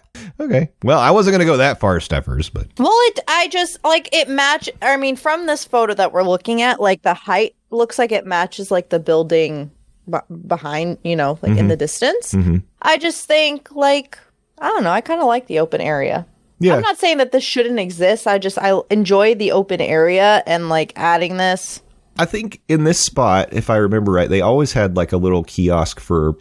[0.39, 3.83] okay, well, I wasn't going to go that far, Stephers, but well, it I just
[3.83, 4.69] like it match.
[4.81, 8.25] I mean, from this photo that we're looking at, like the height looks like it
[8.25, 9.71] matches like the building
[10.09, 11.79] b- behind, you know, like in the mm-hmm.
[11.79, 12.33] distance.
[12.33, 12.57] Mm-hmm.
[12.81, 14.17] I just think like
[14.57, 14.91] I don't know.
[14.91, 16.25] I kind of like the open area.
[16.59, 18.27] yeah, I'm not saying that this shouldn't exist.
[18.27, 21.81] I just I enjoy the open area and like adding this.
[22.17, 25.45] I think in this spot, if I remember right, they always had like a little
[25.45, 26.35] kiosk for,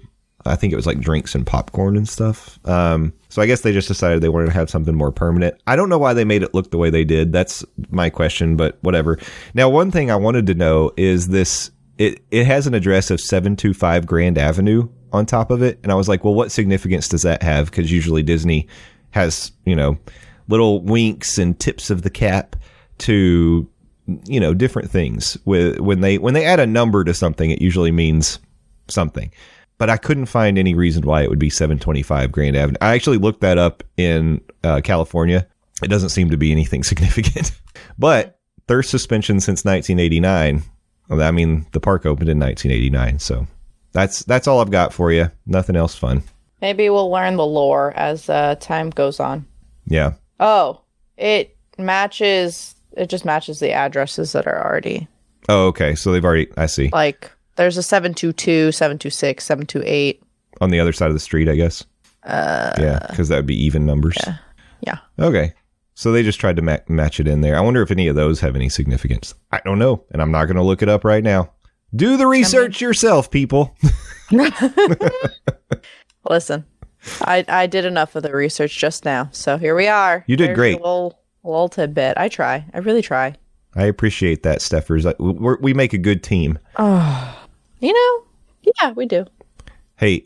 [0.45, 2.59] I think it was like drinks and popcorn and stuff.
[2.67, 5.55] Um, so I guess they just decided they wanted to have something more permanent.
[5.69, 7.33] I don't know why they made it look the way they did.
[7.33, 9.21] That's my question, but whatever.
[9.55, 11.71] Now, one thing I wanted to know is this.
[11.97, 15.79] It it has an address of seven two five Grand Avenue on top of it,
[15.83, 17.71] and I was like, well, what significance does that have?
[17.71, 18.67] Because usually Disney
[19.11, 19.99] has you know
[20.49, 22.57] little winks and tips of the cap
[22.99, 23.69] to
[24.25, 25.37] you know different things.
[25.45, 28.39] With when they when they add a number to something it usually means
[28.89, 29.31] something.
[29.77, 32.79] But i couldn't find any reason why it would be 725 grand avenue.
[32.81, 35.47] I actually looked that up in uh, california.
[35.83, 37.53] It doesn't seem to be anything significant.
[37.97, 40.63] But thirst suspension since 1989
[41.09, 43.47] well, i mean the park opened in 1989 so
[43.93, 46.23] that's that's all i've got for you nothing else fun
[46.61, 49.47] Maybe we'll learn the lore as uh, time goes on.
[49.87, 50.81] yeah Oh,
[51.17, 52.75] it matches.
[52.97, 55.07] It just matches the addresses that are already
[55.49, 57.31] oh okay so they've already i see like.
[57.57, 60.23] There's a 722, 726, 728.
[60.61, 61.85] on the other side of the street i guess
[62.25, 64.37] uh yeah because that would be even numbers Yeah.
[64.81, 64.99] yeah.
[65.19, 65.53] Okay.
[65.95, 67.57] So they just tried to ma- match it in there.
[67.57, 69.35] I wonder if any of those have any significance.
[69.51, 71.51] I don't know, and I'm not going to look it up right now.
[71.95, 73.77] Do the research yourself, people.
[76.29, 76.65] Listen,
[77.23, 80.25] I I did enough of the research just now, so here we are.
[80.27, 80.75] You did There's great.
[80.75, 82.19] A little, a little tidbit.
[82.19, 82.67] I try.
[82.75, 83.35] I really try.
[83.75, 85.07] I appreciate that, Stephers.
[85.07, 86.59] Uh, we're, we make a good team.
[87.81, 88.73] You know?
[88.83, 89.25] Yeah, we do.
[89.99, 90.25] Hey,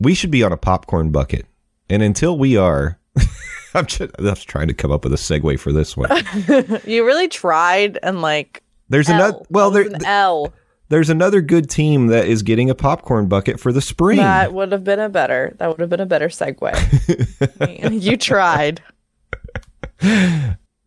[0.00, 1.46] we should be on a popcorn bucket,
[1.88, 2.98] and until we are,
[3.74, 6.10] I'm just, I'm just trying to come up with a segue for this one.
[6.84, 8.64] You really tried, and like.
[8.88, 9.14] There's L.
[9.14, 9.44] another.
[9.48, 10.52] Well, That there, an L.
[10.88, 14.18] there's another good team that is getting a popcorn bucket for the spring.
[14.18, 15.54] That would have been a better.
[15.58, 18.02] That would have been a better segue.
[18.02, 18.82] you tried.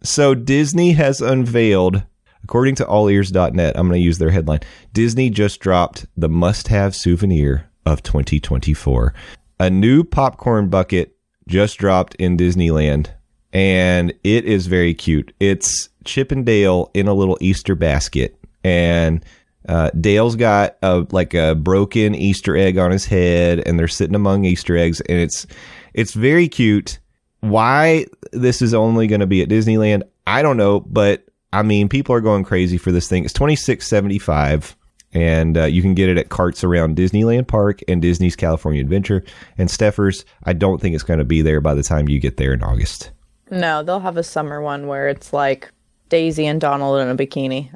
[0.04, 2.04] So Disney has unveiled,
[2.44, 4.62] according to allears.net, I'm going to use their headline.
[4.94, 9.14] Disney just dropped the must-have souvenir of 2024.
[9.60, 11.16] A new popcorn bucket
[11.48, 13.12] just dropped in Disneyland
[13.54, 15.34] and it is very cute.
[15.40, 19.24] It's Chip and Dale in a little Easter basket and
[19.67, 24.15] uh, Dale's got a like a broken Easter egg on his head, and they're sitting
[24.15, 25.45] among Easter eggs, and it's
[25.93, 27.00] it's very cute.
[27.41, 31.89] Why this is only going to be at Disneyland, I don't know, but I mean,
[31.89, 33.24] people are going crazy for this thing.
[33.24, 34.76] It's twenty six seventy five,
[35.13, 39.24] and uh, you can get it at carts around Disneyland Park and Disney's California Adventure.
[39.58, 42.38] And Stephers, I don't think it's going to be there by the time you get
[42.38, 43.12] there in August.
[43.50, 45.71] No, they'll have a summer one where it's like
[46.10, 47.69] Daisy and Donald in a bikini.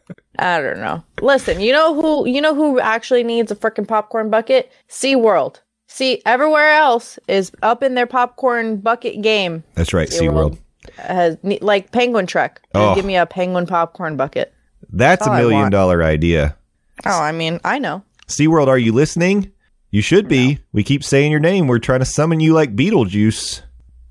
[0.38, 0.80] I don't know.
[0.80, 1.04] I don't know.
[1.22, 4.70] Listen, you know who you know who actually needs a freaking popcorn bucket?
[4.88, 5.60] SeaWorld.
[5.88, 9.64] See, everywhere else is up in their popcorn bucket game.
[9.74, 10.58] That's right, SeaWorld.
[10.96, 12.60] Has like Penguin Trek.
[12.74, 12.94] Oh.
[12.94, 14.52] Give me a penguin popcorn bucket.
[14.90, 16.56] That's a million dollar idea.
[17.04, 18.02] Oh, I mean, I know.
[18.28, 19.52] SeaWorld, are you listening?
[19.90, 20.58] You should be.
[20.72, 21.68] We keep saying your name.
[21.68, 23.62] We're trying to summon you like Beetlejuice.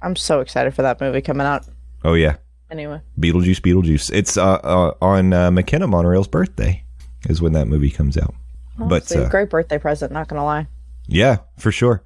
[0.02, 1.66] I'm so excited for that movie coming out.
[2.04, 2.38] Oh, yeah.
[2.72, 4.12] Anyway, Beetlejuice, Beetlejuice.
[4.14, 6.84] It's uh, uh, on uh, McKenna Monorail's birthday,
[7.30, 8.34] is when that movie comes out.
[8.78, 10.12] but it's a uh, great birthday present.
[10.12, 10.68] Not gonna lie.
[11.08, 12.04] yeah, for sure.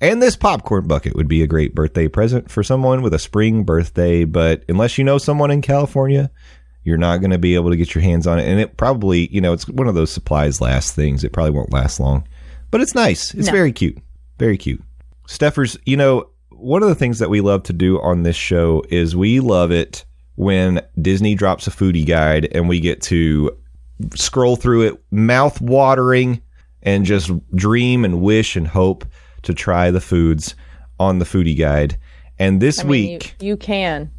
[0.00, 3.62] And this popcorn bucket would be a great birthday present for someone with a spring
[3.64, 4.24] birthday.
[4.24, 6.30] But unless you know someone in California,
[6.82, 8.48] you're not going to be able to get your hands on it.
[8.48, 11.22] And it probably, you know, it's one of those supplies last things.
[11.22, 12.26] It probably won't last long.
[12.72, 13.32] But it's nice.
[13.32, 13.52] It's No.
[13.52, 13.96] very cute.
[14.40, 14.82] Very cute.
[15.28, 16.28] Stephers, you know,
[16.62, 19.70] one of the things that we love to do on this show is we love
[19.70, 20.04] it
[20.36, 23.50] when Disney drops a foodie guide and we get to
[24.14, 26.40] scroll through it, mouth watering,
[26.82, 29.04] and just dream and wish and hope
[29.42, 30.54] to try the foods
[30.98, 31.98] on the foodie guide.
[32.38, 34.10] And this I mean, week you, you can.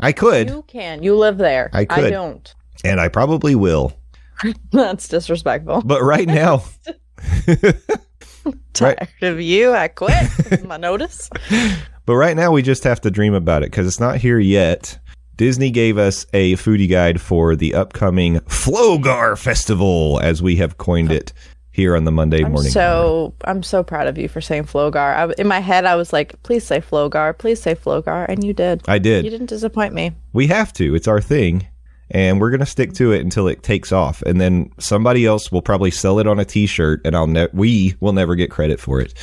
[0.00, 1.02] I could You can.
[1.02, 1.70] You live there.
[1.72, 2.10] I could.
[2.10, 2.54] don't.
[2.84, 3.96] and I probably will.
[4.72, 5.82] That's disrespectful.
[5.82, 6.62] But right now,
[8.72, 9.72] Tired of you.
[9.72, 10.66] I quit.
[10.66, 11.30] My notice.
[12.06, 14.96] But right now, we just have to dream about it because it's not here yet.
[15.36, 21.10] Disney gave us a foodie guide for the upcoming Flogar Festival, as we have coined
[21.10, 21.32] it
[21.72, 22.70] here on the Monday I'm morning.
[22.70, 24.96] so I'm so proud of you for saying Flogar.
[25.16, 28.52] I, in my head, I was like, "Please say Flogar, please say Flogar," and you
[28.52, 28.82] did.
[28.86, 29.24] I did.
[29.24, 30.12] You didn't disappoint me.
[30.32, 30.94] We have to.
[30.94, 31.66] It's our thing.
[32.10, 34.22] And we're going to stick to it until it takes off.
[34.22, 37.48] And then somebody else will probably sell it on a t shirt, and I'll ne-
[37.52, 39.14] we will never get credit for it.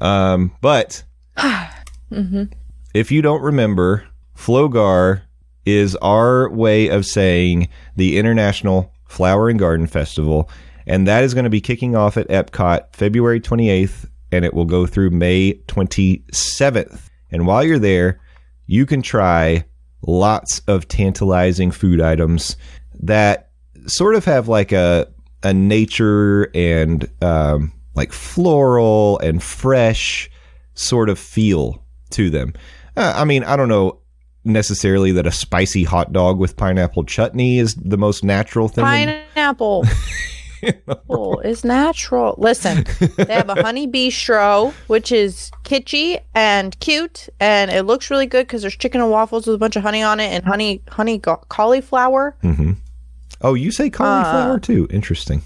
[0.00, 1.02] Um, but
[2.94, 5.22] if you don't remember, Flogar
[5.64, 10.50] is our way of saying the International Flower and Garden Festival,
[10.86, 14.64] and that is going to be kicking off at Epcot February 28th, and it will
[14.64, 17.08] go through May 27th.
[17.30, 18.20] And while you're there,
[18.66, 19.64] you can try
[20.06, 22.56] lots of tantalizing food items
[23.00, 23.50] that
[23.86, 25.08] sort of have like a
[25.42, 30.30] a nature and um, like floral and fresh
[30.74, 32.54] sort of feel to them.
[32.96, 33.98] Uh, I mean, I don't know
[34.44, 38.84] necessarily that a spicy hot dog with pineapple chutney is the most natural thing.
[41.08, 42.34] Oh, is natural.
[42.38, 42.84] Listen,
[43.16, 48.46] they have a honey bistro, which is kitschy and cute, and it looks really good
[48.46, 51.18] because there's chicken and waffles with a bunch of honey on it and honey honey
[51.18, 52.36] ga- cauliflower.
[53.42, 54.86] oh, you say cauliflower too?
[54.90, 55.42] Interesting.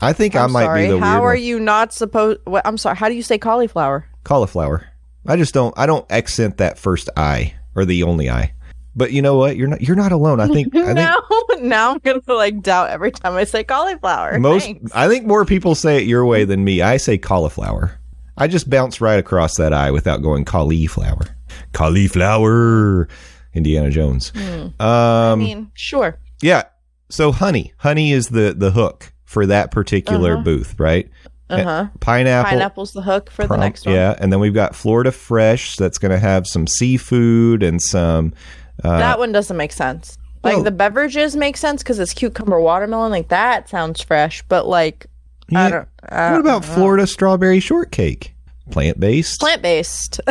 [0.00, 0.86] I think i Uh, I'm might sorry.
[0.86, 1.42] be the How are one.
[1.42, 2.40] you not supposed?
[2.44, 2.96] What, I'm sorry.
[2.96, 4.06] How do you say cauliflower?
[4.24, 4.86] cauliflower.
[5.26, 5.76] I just don't.
[5.76, 8.52] I don't accent that first I or the only I.
[8.98, 9.56] But you know what?
[9.56, 9.80] You're not.
[9.80, 10.40] You're not alone.
[10.40, 10.74] I think.
[10.76, 11.16] I think now,
[11.60, 14.38] now I'm gonna like doubt every time I say cauliflower.
[14.38, 14.64] most.
[14.64, 14.92] Thanks.
[14.94, 16.82] I think more people say it your way than me.
[16.82, 17.98] I say cauliflower.
[18.36, 21.26] I just bounce right across that eye without going cauliflower.
[21.72, 23.08] Cauliflower.
[23.54, 24.32] Indiana Jones.
[24.78, 25.38] I Um.
[25.40, 26.18] mean, sure.
[26.42, 26.64] Yeah.
[27.08, 31.08] So honey, honey is the the hook for that particular booth, right?
[31.50, 31.86] Uh huh.
[32.00, 32.50] Pineapple.
[32.50, 33.94] Pineapple's the hook for the next one.
[33.94, 38.34] Yeah, and then we've got Florida Fresh that's going to have some seafood and some.
[38.82, 40.16] That one doesn't make sense.
[40.42, 43.10] Like well- the beverages make sense because it's cucumber watermelon.
[43.10, 45.06] Like that sounds fresh, but like
[45.54, 45.88] I don't.
[46.08, 48.34] I What about Florida strawberry shortcake?
[48.70, 49.40] Plant based.
[49.40, 50.20] plant based?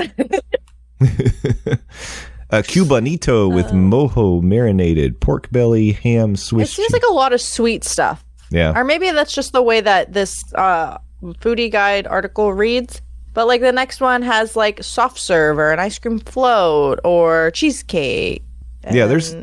[2.49, 6.63] A cubanito with mojo marinated pork belly, ham, sweet.
[6.63, 6.93] it seems cheese.
[6.93, 8.71] like a lot of sweet stuff, yeah.
[8.73, 13.01] or maybe that's just the way that this uh, foodie guide article reads.
[13.37, 17.51] But like the next one has like soft serve or an ice cream float or
[17.51, 18.43] cheesecake.
[18.91, 19.35] Yeah, there's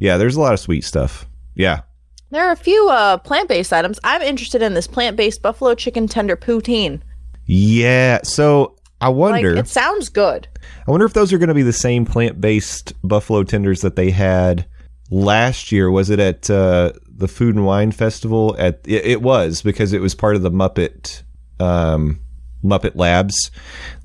[0.00, 1.26] yeah, there's a lot of sweet stuff.
[1.54, 1.80] Yeah.
[2.28, 3.98] there are a few uh, plant based items.
[4.04, 7.00] I'm interested in this plant based buffalo chicken tender poutine.
[7.46, 8.18] Yeah.
[8.22, 10.46] So I Like wonder it sounds good.
[10.86, 14.10] I wonder if those are going to be the same plant-based buffalo tenders that they
[14.10, 14.66] had
[15.10, 15.90] last year.
[15.90, 18.54] Was it at uh, the Food and Wine Festival?
[18.58, 21.22] At it, it was because it was part of the Muppet
[21.60, 22.20] um,
[22.64, 23.50] Muppet Labs.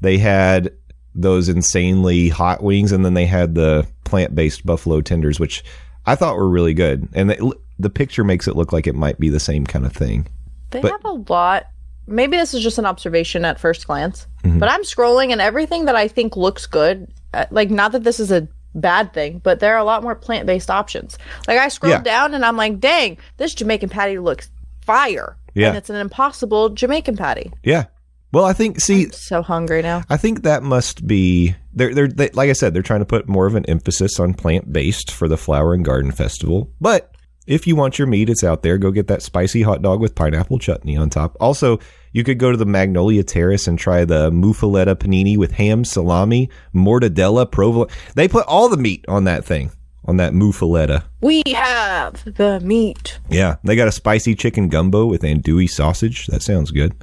[0.01, 0.71] They had
[1.15, 5.63] those insanely hot wings, and then they had the plant-based buffalo tenders, which
[6.05, 7.07] I thought were really good.
[7.13, 9.93] And the, the picture makes it look like it might be the same kind of
[9.93, 10.27] thing.
[10.71, 11.67] They But- have a lot.
[12.05, 14.59] Maybe this is just an observation at first glance, Mm-hmm.
[14.59, 18.19] but I'm scrolling and everything that I think looks good, uh, like not that this
[18.19, 21.17] is a bad thing, but there are a lot more plant based options.
[21.47, 22.01] Like I scroll Yeah.
[22.01, 24.49] down and I'm like, dang, this Jamaican patty looks
[24.81, 25.37] fire.
[25.53, 25.69] Yeah.
[25.69, 27.53] And it's an impossible Jamaican patty.
[27.63, 27.85] Yeah.
[28.33, 30.03] Well, I think see So hungry now.
[30.09, 33.29] I think that must be they're they're they, like I said they're trying to put
[33.29, 36.71] more of an emphasis on plant based for the Flower and Garden Festival.
[36.81, 37.11] But
[37.45, 38.79] if you want your meat, it's out there.
[38.79, 41.37] Go get that spicy hot dog with pineapple chutney on top.
[41.39, 41.77] Also,
[42.11, 46.49] you could go to the Magnolia Terrace and try the muffaletta panini with ham, salami,
[46.73, 47.89] mortadella, provolone.
[48.15, 49.71] They put all the meat on that thing
[50.05, 51.03] on that muffaletta.
[51.21, 53.19] We have the meat.
[53.29, 56.27] Yeah, they got a spicy chicken gumbo with andouille sausage.
[56.27, 56.93] That sounds good.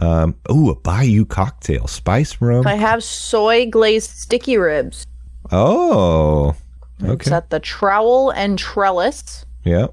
[0.00, 2.66] Um, ooh, a Bayou cocktail, spice rum.
[2.66, 5.06] I have soy glazed sticky ribs.
[5.52, 6.54] Oh,
[7.02, 7.12] okay.
[7.12, 9.44] It's at the Trowel and Trellis.
[9.64, 9.88] Yeah.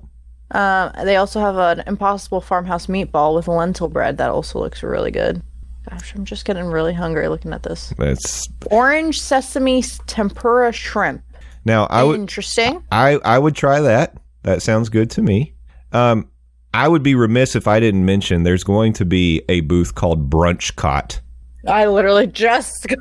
[0.51, 5.11] Um, they also have an Impossible Farmhouse meatball with lentil bread that also looks really
[5.11, 5.41] good.
[5.89, 7.93] Gosh, I'm just getting really hungry looking at this.
[7.99, 11.21] It's Orange sesame tempura shrimp.
[11.65, 12.83] now I would Interesting.
[12.91, 14.15] I I would try that.
[14.43, 15.53] That sounds good to me.
[15.91, 16.29] Um,
[16.74, 20.30] I would be remiss if I didn't mention there's going to be a booth called
[20.30, 21.22] Brunch Cot.
[21.68, 22.88] I literally just.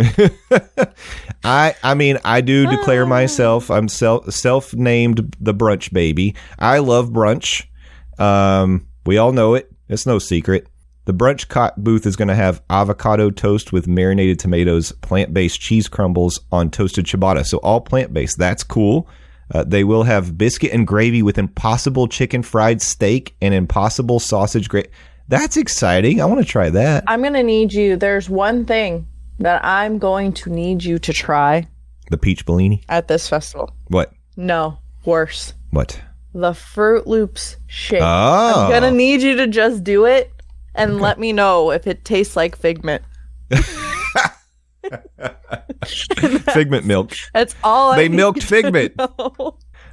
[1.44, 6.34] I I mean I do declare myself I'm self self named the brunch baby.
[6.58, 7.66] I love brunch.
[8.18, 9.70] Um, we all know it.
[9.88, 10.68] It's no secret.
[11.06, 15.60] The brunch cot booth is going to have avocado toast with marinated tomatoes, plant based
[15.60, 17.44] cheese crumbles on toasted ciabatta.
[17.44, 18.38] So all plant based.
[18.38, 19.08] That's cool.
[19.52, 24.68] Uh, they will have biscuit and gravy with impossible chicken fried steak and impossible sausage
[24.68, 24.88] gravy.
[25.28, 26.20] That's exciting.
[26.20, 27.04] I want to try that.
[27.06, 27.96] I'm gonna need you.
[27.96, 29.06] There's one thing
[29.38, 31.66] that I'm going to need you to try
[32.10, 32.82] The peach Bellini.
[32.88, 33.72] at this festival.
[33.88, 34.12] What?
[34.36, 35.54] No, worse.
[35.70, 36.00] What?
[36.34, 38.02] The Froot Loops shake.
[38.02, 38.64] Oh.
[38.66, 40.32] I'm gonna need you to just do it
[40.74, 43.02] and let me know if it tastes like figment.
[46.52, 47.12] Figment milk.
[47.32, 48.94] That's all I They need milked figment.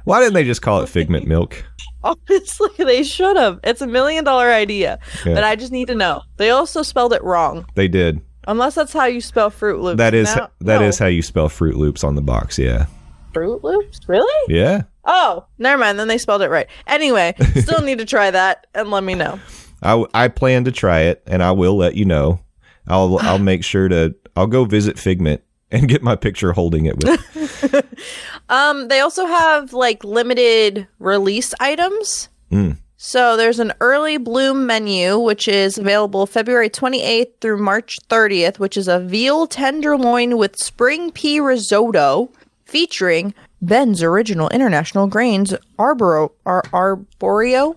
[0.04, 1.64] Why didn't they just call it figment milk?
[2.02, 3.60] Honestly, they should have.
[3.64, 5.34] It's a million dollar idea, Yeah.
[5.34, 6.22] but I just need to know.
[6.36, 8.20] They also spelled it wrong, They did.
[8.46, 9.98] unless that's how you spell Froot Loops.
[9.98, 11.04] That is Now- that is no.
[11.06, 12.58] how you spell Froot Loops on the box.
[12.58, 12.86] Yeah.
[13.32, 14.00] Froot Loops.
[14.06, 14.54] Really?
[14.54, 14.82] Yeah.
[15.04, 15.98] Oh, never mind.
[15.98, 16.66] Then they spelled it right.
[16.86, 19.40] Anyway, still need to try that and let me know.
[19.82, 22.40] I, I plan to try it, and I will let you know.
[22.86, 26.96] I'll I'll make sure to I'll go visit Figment and get my picture holding it
[27.04, 27.84] with.
[28.48, 32.30] Um, they also have like limited release items.
[32.50, 32.78] Mm.
[32.96, 38.76] So there's an early bloom menu, which is available February 28th through March 30th, which
[38.76, 42.30] is a veal tenderloin with spring pea risotto
[42.64, 47.76] featuring Ben's original international grains, arboro, ar- arborio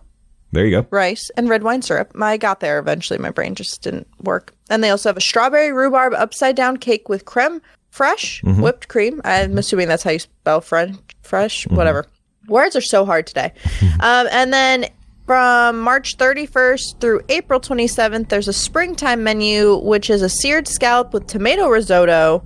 [0.51, 0.87] There you go.
[0.89, 2.11] rice, and red wine syrup.
[2.19, 3.19] I got there eventually.
[3.19, 4.53] My brain just didn't work.
[4.69, 7.61] And they also have a strawberry rhubarb upside down cake with creme
[7.93, 9.21] fraiche whipped cream.
[9.23, 10.97] I'm assuming that's how you spell French.
[11.21, 12.05] Fresh, whatever.
[12.47, 13.53] Words are so hard today.
[14.01, 14.85] um, and then
[15.25, 21.13] from March 31st through April 27th, there's a springtime menu, which is a seared scallop
[21.13, 22.43] with tomato risotto,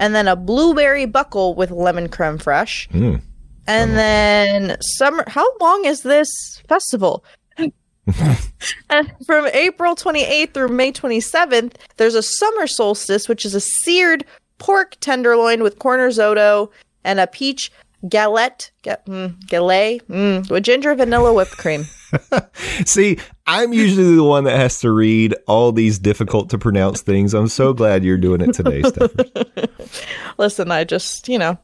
[0.00, 2.88] and then a blueberry buckle with lemon creme fraiche.
[2.90, 3.20] Mm.
[3.66, 5.24] And then summer.
[5.26, 6.28] How long is this
[6.68, 7.24] festival?
[9.26, 14.24] from April 28th through May 27th, there's a summer solstice, which is a seared
[14.58, 16.70] pork tenderloin with corn risotto
[17.04, 17.70] and a peach
[18.08, 21.86] galette, ga- mm, galette mm, with ginger vanilla whipped cream.
[22.86, 27.34] See, I'm usually the one that has to read all these difficult to pronounce things.
[27.34, 29.32] I'm so glad you're doing it today, Stephanie.
[30.38, 31.58] Listen, I just, you know,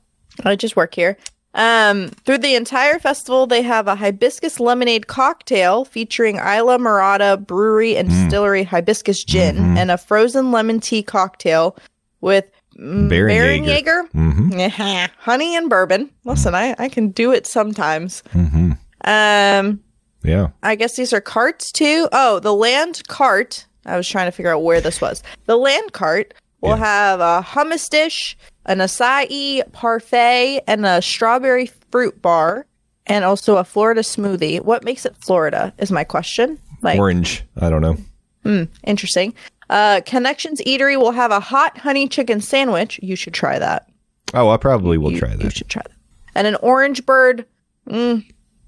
[0.45, 1.16] I just work here.
[1.55, 8.09] Um, through the entire festival, they have a hibiscus lemonade cocktail featuring Islamorada Brewery and
[8.09, 11.76] Distillery hibiscus gin, and a frozen lemon tea cocktail
[12.20, 12.44] with
[12.78, 13.09] mm.
[13.11, 15.12] Bärenjäger, Mm-hmm.
[15.18, 16.11] honey and bourbon.
[16.24, 18.22] Listen, I, I can do it sometimes.
[18.32, 18.72] Mm-hmm.
[19.05, 19.80] Um,
[20.22, 20.48] Yeah.
[20.62, 22.09] I guess these are carts too.
[22.12, 23.66] Oh, the land cart.
[23.86, 25.22] I was trying to figure out where this was.
[25.46, 26.76] The land cart will Yeah.
[26.76, 28.36] have a hummus dish,
[28.66, 32.66] an acai parfait, and a strawberry fruit bar,
[33.06, 34.61] and also a Florida smoothie.
[34.62, 36.58] What makes it Florida is my question.
[36.82, 37.44] Like, Orange.
[37.61, 38.66] I don't know.
[38.84, 39.34] interesting.
[39.68, 42.98] Uh, Connections Eatery will have a hot honey chicken sandwich.
[43.02, 43.86] You should try that.
[44.34, 45.42] Oh, I probably will you, try that.
[45.44, 45.92] You should try that.
[46.34, 47.44] And an orange bird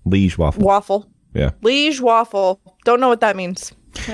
[0.04, 0.62] Liege waffle.
[0.62, 1.06] waffle.
[1.34, 1.50] Yeah.
[1.62, 2.60] Liege waffle.
[2.84, 3.72] Don't know what that means.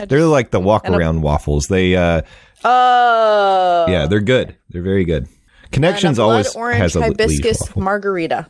[0.09, 1.67] They're like the walk around waffles.
[1.67, 2.23] They uh
[2.65, 3.87] Oh.
[3.89, 4.57] yeah, they're good.
[4.71, 5.29] They're very good.
[5.73, 7.83] Connections always orange has a Liege hibiscus waffle.
[7.83, 8.47] margarita.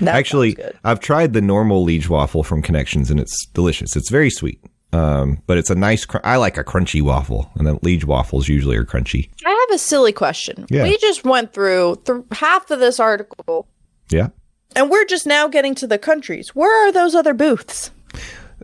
[0.00, 0.56] That Actually.
[0.84, 3.94] I've tried the normal Liege waffle from Connections, and it's delicious.
[3.94, 4.60] It's very sweet,
[4.92, 6.04] um, but it's a nice.
[6.04, 9.30] Cr- I like a crunchy waffle, and then Liege waffles usually are crunchy.
[9.44, 10.66] I have a silly question.
[10.70, 10.82] Yeah.
[10.84, 13.68] We just went through th- half of this article,
[14.10, 14.28] Yeah.
[14.74, 16.48] and we're just now getting to the countries.
[16.56, 17.90] Where are those other booths?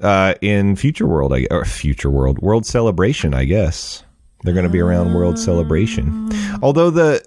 [0.00, 4.02] Uh, in Future World, I, or Future World, World Celebration, I guess
[4.42, 6.30] they're going to be around World Celebration.
[6.62, 7.22] Although the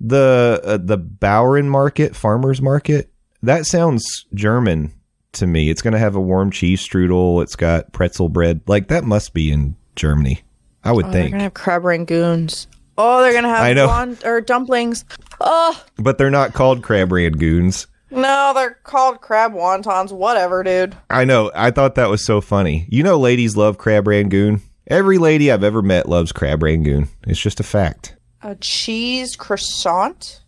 [0.00, 3.10] the uh, the Bauern Market, Farmers Market,
[3.42, 4.92] that sounds German
[5.32, 5.70] to me.
[5.70, 7.42] It's going to have a warm cheese strudel.
[7.42, 8.60] It's got pretzel bread.
[8.66, 10.40] Like that must be in Germany.
[10.82, 11.32] I would Oh, they're think.
[11.32, 12.66] gonna have crab rangoons.
[12.96, 13.86] Oh, they're gonna have I know.
[13.86, 15.04] won- or dumplings.
[15.40, 17.86] Oh But they're not called crab rangoons.
[18.10, 20.10] no, they're called crab wontons.
[20.10, 20.96] Whatever, dude.
[21.10, 21.50] I know.
[21.54, 22.86] I thought that was so funny.
[22.88, 24.62] You know, ladies love crab rangoon.
[24.90, 27.08] Every lady I've ever met loves crab rangoon.
[27.22, 28.16] It's just a fact.
[28.42, 30.40] A cheese croissant.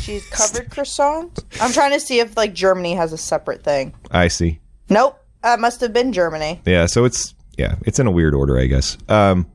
[0.00, 1.44] Cheese covered croissant.
[1.60, 3.94] I'm trying to see if like Germany has a separate thing.
[4.10, 4.58] I see.
[4.88, 6.62] Nope, that must have been Germany.
[6.64, 8.96] Yeah, so it's yeah, it's in a weird order, I guess.
[9.10, 9.46] Um,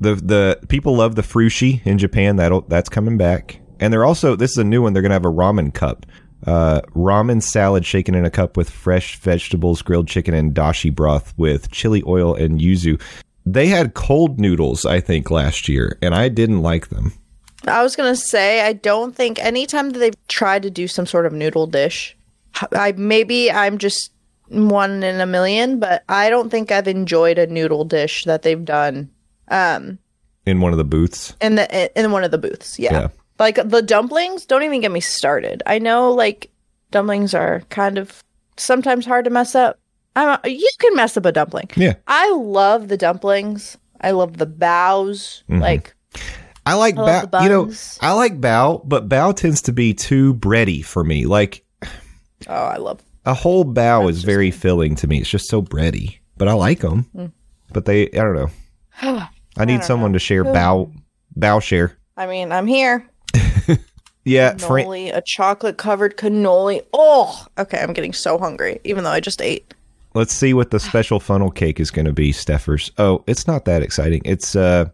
[0.00, 2.36] the the people love the frushi in Japan.
[2.36, 4.94] That'll that's coming back, and they're also this is a new one.
[4.94, 6.06] They're gonna have a ramen cup,
[6.46, 11.34] uh, ramen salad shaken in a cup with fresh vegetables, grilled chicken, and dashi broth
[11.36, 12.98] with chili oil and yuzu.
[13.52, 17.12] They had cold noodles, I think, last year, and I didn't like them.
[17.66, 21.24] I was gonna say I don't think anytime that they've tried to do some sort
[21.26, 22.16] of noodle dish,
[22.72, 24.12] I maybe I'm just
[24.48, 28.64] one in a million, but I don't think I've enjoyed a noodle dish that they've
[28.64, 29.10] done
[29.48, 29.98] um
[30.46, 31.34] In one of the booths.
[31.40, 32.78] in the in one of the booths.
[32.78, 32.92] Yeah.
[32.92, 33.08] Yeah.
[33.38, 35.62] Like the dumplings, don't even get me started.
[35.66, 36.50] I know like
[36.90, 38.22] dumplings are kind of
[38.56, 39.78] sometimes hard to mess up.
[40.18, 41.70] I'm a, you can mess up a dumpling.
[41.76, 41.94] Yeah.
[42.06, 43.76] I love the dumplings.
[44.00, 45.44] I love the bows.
[45.48, 45.62] Mm-hmm.
[45.62, 45.94] Like
[46.66, 47.42] I like I bao.
[47.42, 47.70] You know.
[48.00, 51.26] I like bao, but bao tends to be too bready for me.
[51.26, 51.64] Like
[52.46, 55.18] oh, I love a whole bao is very filling to me.
[55.18, 57.06] It's just so bready, but I like them.
[57.14, 57.32] Mm.
[57.72, 58.50] But they, I don't know.
[59.56, 60.92] I need someone to share bao,
[61.38, 61.98] bao share.
[62.16, 63.08] I mean, I'm here.
[64.28, 66.84] Yeah, Cannoli, a chocolate covered cannoli.
[66.92, 67.80] Oh, okay.
[67.80, 69.72] I'm getting so hungry, even though I just ate.
[70.18, 72.90] Let's see what the special funnel cake is going to be, Stephers.
[72.98, 74.20] Oh, it's not that exciting.
[74.24, 74.86] It's uh,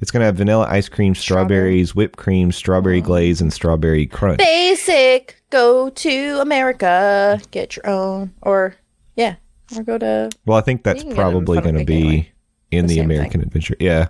[0.00, 4.38] it's going to have vanilla ice cream, strawberries, whipped cream, strawberry glaze, and strawberry crunch.
[4.38, 5.42] Basic.
[5.50, 7.40] Go to America.
[7.50, 8.32] Get your own.
[8.42, 8.76] Or,
[9.16, 9.34] yeah.
[9.76, 10.30] Or go to.
[10.46, 12.06] Well, I think that's You can get it in probably funnel going to cake be
[12.06, 12.32] anyway.
[12.70, 13.76] in The the, same American Adventure.
[13.80, 14.08] Yeah.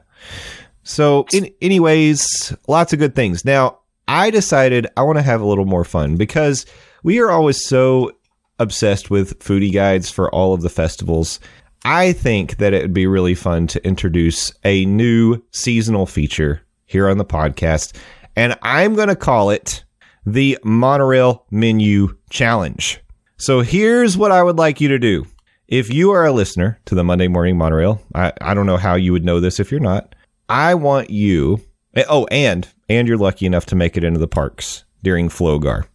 [0.83, 3.47] So, in, anyways, lots of good things.
[3.47, 6.67] Now, I decided I want to have a little more fun because
[7.03, 8.13] we are always so
[8.59, 11.41] obsessed with foodie guides for all of the festivals.
[11.85, 17.09] I think that it would be really fun to introduce a new seasonal feature here
[17.09, 17.97] on the podcast,
[18.37, 19.85] and I'm going to call it
[20.27, 23.01] the Monorail Menu Challenge.
[23.37, 25.27] So here's what I would like you to do.
[25.69, 28.95] If you are a listener to the Monday Morning Monorail, I, I don't know how
[28.95, 30.15] you would know this if you're not.
[30.49, 31.61] I want you.
[31.95, 35.87] Eh, oh, and and you're lucky enough to make it into the parks during Flogar.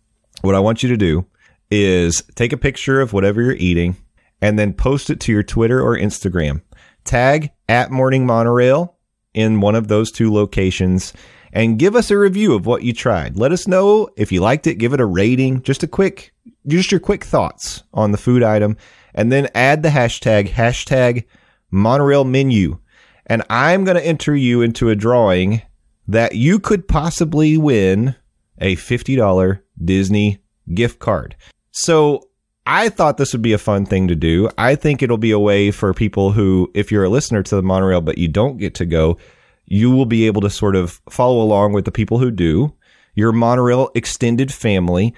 [0.41, 1.25] What I want you to do
[1.73, 3.97] is take a picture of whatever you're eating
[4.41, 6.61] and then post it to your Twitter or Instagram.
[7.03, 8.95] Tag at Morning Monorail
[9.33, 11.13] in one of those two locations
[11.51, 13.37] and give us a review of what you tried.
[13.37, 16.33] Let us know if you liked it, give it a rating, just a quick
[16.67, 18.77] just your quick thoughts on the food item
[19.13, 21.25] and then add the hashtag hashtag
[21.71, 22.77] monorail menu
[23.25, 25.61] and i'm going to enter you into a drawing
[26.07, 28.15] that you could possibly win
[28.59, 30.39] a $50 disney
[30.73, 31.35] gift card
[31.73, 32.29] so
[32.65, 35.39] i thought this would be a fun thing to do i think it'll be a
[35.39, 38.73] way for people who if you're a listener to the monorail but you don't get
[38.73, 39.17] to go
[39.65, 42.73] you will be able to sort of follow along with the people who do
[43.15, 45.13] your monorail extended family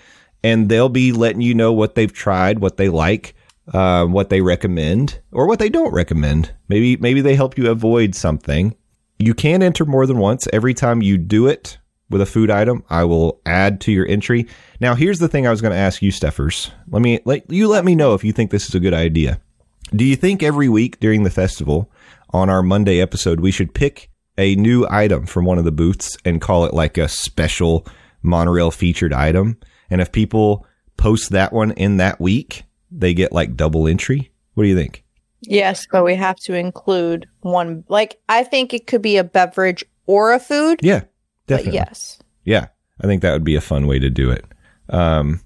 [0.45, 3.33] and they'll be letting you know what they've tried, what they like,
[3.73, 6.53] uh, what they recommend, or what they don't recommend.
[6.67, 8.75] Maybe maybe they help you avoid something.
[9.17, 10.47] You can enter more than once.
[10.53, 11.79] Every time you do it
[12.09, 14.47] with a food item, I will add to your entry.
[14.79, 16.71] Now, here's the thing I was going to ask you, Stephers.
[16.89, 19.41] Let me let you let me know if you think this is a good idea.
[19.95, 21.89] Do you think every week during the festival
[22.31, 26.17] on our Monday episode we should pick a new item from one of the booths
[26.25, 27.87] and call it like a special
[28.21, 29.57] monorail featured item?
[29.89, 30.65] And if people
[30.97, 34.31] post that one in that week, they get like double entry.
[34.53, 35.03] What do you think?
[35.41, 37.83] Yes, but we have to include one.
[37.87, 40.79] Like, I think it could be a beverage or a food.
[40.81, 41.01] Yeah,
[41.47, 41.79] but definitely.
[41.79, 42.19] yes.
[42.43, 42.67] Yeah,
[43.01, 44.45] I think that would be a fun way to do it.
[44.89, 45.41] Um,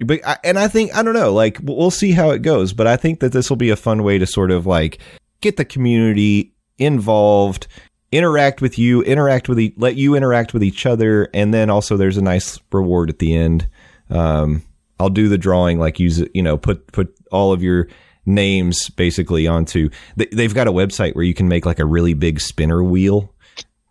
[0.00, 2.72] but I, and I think I don't know, like we'll we'll see how it goes.
[2.72, 4.98] But I think that this will be a fun way to sort of like
[5.40, 7.66] get the community involved,
[8.12, 11.96] interact with you, interact with e- let you interact with each other, and then also
[11.96, 13.68] there's a nice reward at the end.
[14.10, 14.62] Um,
[15.00, 17.88] I'll do the drawing, like use it, you know, put put all of your
[18.26, 19.88] names basically onto.
[20.16, 23.32] They, they've got a website where you can make like a really big spinner wheel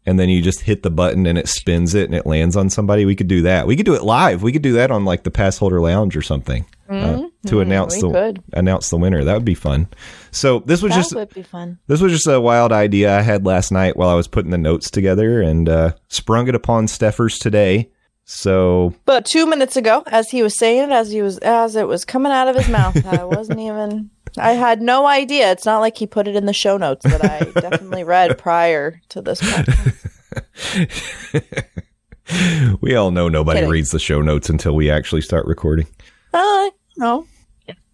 [0.05, 2.69] and then you just hit the button and it spins it and it lands on
[2.69, 3.05] somebody.
[3.05, 3.67] We could do that.
[3.67, 4.43] We could do it live.
[4.43, 7.97] We could do that on like the pass holder lounge or something uh, to announce
[7.97, 8.07] Mm-hmm.
[8.07, 8.43] we the could.
[8.53, 9.23] announce the winner.
[9.23, 9.87] That would be fun.
[10.31, 11.79] So this was That just would be fun.
[11.87, 14.57] this was just a wild idea I had last night while I was putting the
[14.57, 17.89] notes together and uh, sprung it upon Stephers today.
[18.27, 21.87] So But two minutes ago, as he was saying it, as he was as it
[21.87, 24.09] was coming out of his mouth, I wasn't even.
[24.37, 25.51] I had no idea.
[25.51, 29.01] It's not like he put it in the show notes that I definitely read prior
[29.09, 29.41] to this.
[29.41, 30.01] Podcast.
[32.81, 33.69] we all know nobody Kidding.
[33.71, 35.87] reads the show notes until we actually start recording.
[36.33, 37.27] Uh, no.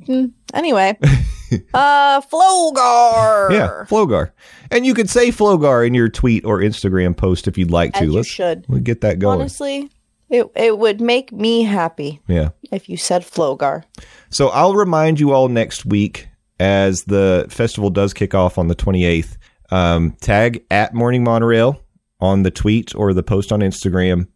[0.05, 0.97] Hmm, Anyway,
[1.73, 3.51] uh, Flogar.
[3.51, 4.31] Yeah, Flogar.
[4.71, 8.05] And you could say Flogar in your tweet or Instagram post if you'd like to.
[8.05, 8.65] As Let's should.
[8.67, 9.39] we'll get that going.
[9.39, 9.89] Honestly,
[10.29, 12.49] it it would make me happy Yeah.
[12.71, 13.83] if you said Flogar.
[14.29, 16.27] So I'll remind you all next week
[16.61, 19.37] as the festival does kick off on the 28th.
[19.71, 21.81] Um, tag at Morning Monorail
[22.19, 24.27] on the tweet or the post on Instagram.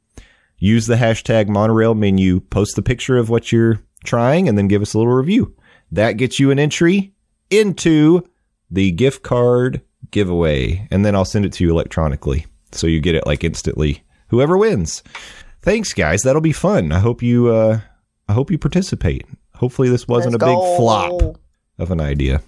[0.57, 4.81] Use the hashtag monorail menu, post the picture of what you're trying, and then give
[4.81, 5.55] us a little review.
[5.91, 7.13] That gets you an entry
[7.51, 8.27] into
[8.71, 10.87] the gift card giveaway.
[10.89, 12.47] And then I'll send it to you electronically.
[12.71, 14.03] So you get it like instantly.
[14.29, 15.03] Whoever wins.
[15.61, 16.23] Thanks, guys.
[16.23, 16.91] That'll be fun.
[16.91, 17.81] I hope you uh
[18.27, 19.27] I hope you participate.
[19.53, 21.37] Hopefully this wasn't Let's a big flop.
[21.77, 22.41] Of an idea.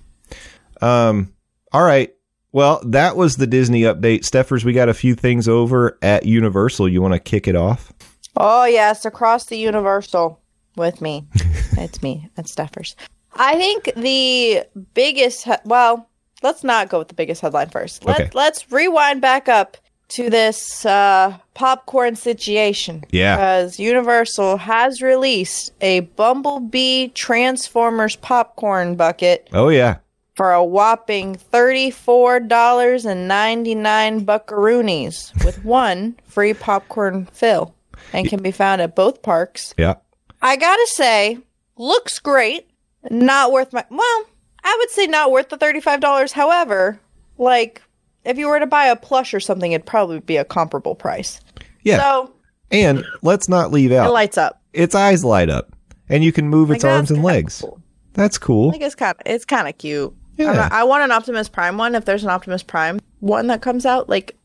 [0.82, 1.34] Um,
[1.74, 2.14] all right.
[2.54, 4.24] Well, that was the Disney update.
[4.24, 6.90] Stephers, we got a few things over at Universal.
[6.90, 7.92] You want to kick it off?
[8.38, 10.40] Oh yes, across the Universal
[10.76, 11.28] with me.
[11.74, 12.30] it's me.
[12.38, 12.96] It's Stephers.
[13.34, 14.64] I think the
[14.94, 15.48] biggest.
[15.66, 16.10] Well,
[16.42, 18.06] let's not go with the biggest headline first.
[18.06, 18.30] Let, Okay.
[18.34, 19.78] Let's rewind back up
[20.10, 23.04] to this uh, popcorn situation.
[23.12, 23.36] Yeah.
[23.36, 29.98] Because Universal has released a Bumblebee Transformers popcorn bucket Oh yeah.
[30.36, 37.74] for a whopping $34.99 buckaroonies with one free popcorn fill
[38.14, 39.74] and can be found at both parks.
[39.78, 39.96] Yeah.
[40.42, 41.40] I gotta say,
[41.78, 42.70] looks great.
[43.10, 44.26] Not worth my, well,
[44.64, 46.32] I would say not worth the $35.
[46.32, 47.00] However,
[47.38, 47.82] like,
[48.28, 51.40] if you were to buy a plush or something, it'd probably be a comparable price.
[51.84, 52.00] Yeah.
[52.00, 52.34] So,
[52.72, 54.08] and let's not leave out.
[54.08, 54.62] it lights up.
[54.74, 55.72] its eyes light up,
[56.10, 57.62] and you can move its arms and legs.
[57.62, 57.82] cool.
[58.14, 58.70] That's cool.
[58.70, 60.14] I think it's kind of it's kind of cute.
[60.38, 60.52] Yeah.
[60.54, 61.96] Not- I want an Optimus Prime one.
[61.96, 64.36] If there's an Optimus Prime one that comes out, like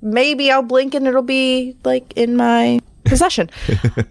[0.00, 3.48] maybe I'll blink and it'll be like in my possession.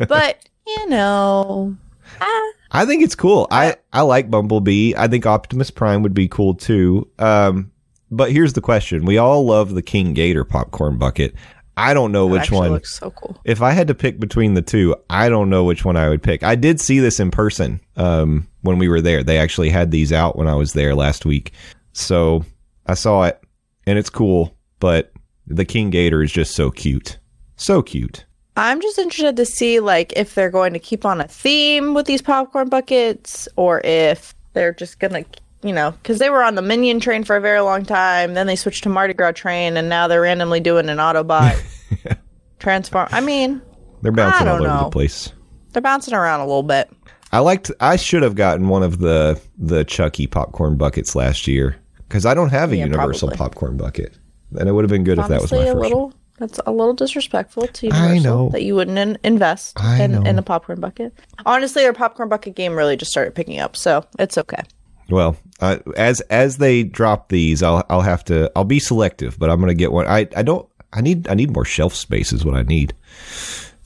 [0.08, 1.76] but you know,
[2.22, 3.48] ah, I think it's cool.
[3.52, 4.94] I I like Bumblebee.
[4.98, 7.08] I think Optimus Prime would be cool too.
[7.20, 7.72] Um,
[8.12, 11.34] but here's the question: We all love the King Gator popcorn bucket.
[11.78, 12.72] I don't know it which actually one.
[12.72, 13.40] looks so cool.
[13.46, 16.22] if I had to pick between the two, I don't know which one I would
[16.22, 16.44] pick.
[16.44, 19.24] I did see this in person um, when we were there.
[19.24, 21.54] They actually had these out when I was there last week.
[21.94, 22.46] So
[22.88, 23.42] I saw it
[23.88, 25.14] and it's cool, but
[25.48, 27.18] the King Gator is just so cute.
[27.56, 28.26] So cute.
[28.58, 32.06] I'm just interested to see like if they're going to keep on a theme with
[32.06, 35.24] these popcorn buckets or if they're just gonna
[35.64, 38.34] you know because they were on the Minion train for a very long time.
[38.34, 41.62] Then they switched to Mardi Gras train, and now they're randomly doing an Autobot
[42.60, 43.08] transform.
[43.12, 43.62] I mean,
[44.02, 45.32] They're bouncing I all over the place.
[45.74, 46.90] they're bouncing around a little bit.
[47.32, 47.72] I liked.
[47.80, 52.34] I should have gotten one of the the Chucky popcorn buckets last year because I
[52.34, 53.38] don't have a Yeah, universal probably.
[53.38, 54.18] popcorn bucket,
[54.60, 55.76] and it would have been good if that was Honestly, my a first.
[55.76, 55.84] one.
[55.84, 56.14] little.
[56.40, 58.50] That's a little disrespectful to I Universal know.
[58.50, 61.14] that you wouldn't in- invest in, in a popcorn bucket.
[61.46, 64.64] Honestly, their popcorn bucket game really just started picking up, so it's okay.
[65.12, 69.50] Well, uh, as as they drop these, I'll I'll have to I'll be selective, but
[69.50, 70.08] I'm gonna get one.
[70.08, 72.94] I I don't I need I need more shelf space is what I need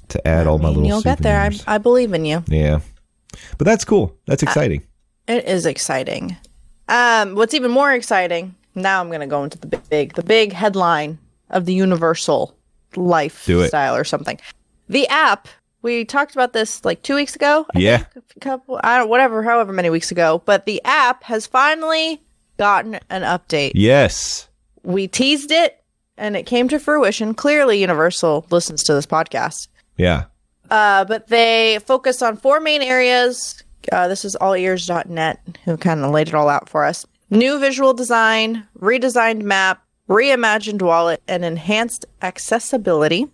[0.10, 0.86] to add all my little.
[0.86, 1.40] You'll get there.
[1.40, 1.52] I.
[1.68, 2.44] I believe in you.
[2.48, 2.80] yeah,
[3.58, 4.16] but that's cool.
[4.26, 4.84] That's exciting.
[5.28, 6.38] It is exciting.
[6.88, 8.54] Um, what's even more exciting?
[8.76, 11.18] Now I'm going to go into the big, the big headline
[11.50, 12.56] of the Universal
[12.96, 14.40] lifestyle or something.
[14.88, 15.48] The app.
[15.86, 17.66] We talked about this like two weeks ago.
[17.76, 17.98] I Yeah.
[18.00, 20.42] think, a couple, I don't, whatever, however many weeks ago.
[20.44, 22.22] But the app has finally
[22.58, 23.74] gotten an update.
[23.76, 24.48] yes.
[24.84, 25.78] We teased it,
[26.18, 27.36] and it came to fruition.
[27.36, 29.68] Clearly, Universal listens to this podcast.
[29.98, 30.24] Yeah.
[30.72, 33.62] Uh, but they focus on four main areas.
[33.92, 37.06] Uh, this is allears.net who kind of laid it all out for us.
[37.30, 43.28] New visual design, redesigned map, reimagined wallet, and enhanced accessibility.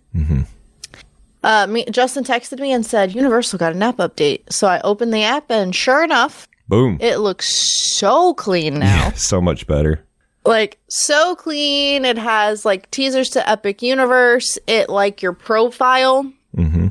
[1.42, 4.52] Uh, me, Justin texted me and said, Universal got an app update.
[4.52, 6.98] So I opened the app, and sure enough, Boom.
[7.00, 10.04] it looks so clean now so much better.
[10.44, 12.04] like so clean.
[12.04, 14.58] It has like teasers to Epic Universe.
[14.66, 16.24] It like your profile.
[16.56, 16.88] Mm-hmm.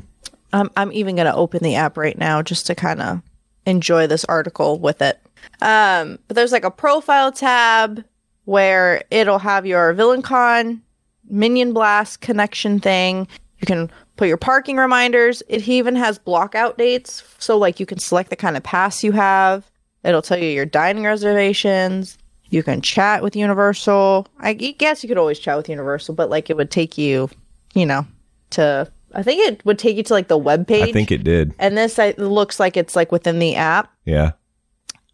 [0.52, 3.22] I'm I'm even gonna open the app right now just to kind of
[3.64, 5.18] enjoy this article with it.
[5.62, 8.04] Um, but there's like a profile tab
[8.44, 10.80] where it'll have your VillainCon
[11.28, 13.26] Minion Blast connection thing.
[13.60, 15.42] You can put your parking reminders.
[15.48, 19.02] It even has block out dates, so like you can select the kind of pass
[19.02, 19.70] you have.
[20.04, 22.18] It'll tell you your dining reservations.
[22.50, 24.26] You can chat with Universal.
[24.38, 27.30] I guess you could always chat with Universal, but like it would take you,
[27.74, 28.06] you know,
[28.50, 30.88] to I think it would take you to like the web page.
[30.88, 31.54] I think it did.
[31.58, 33.90] and this I, looks like it's like within the app.
[34.04, 34.32] Yeah.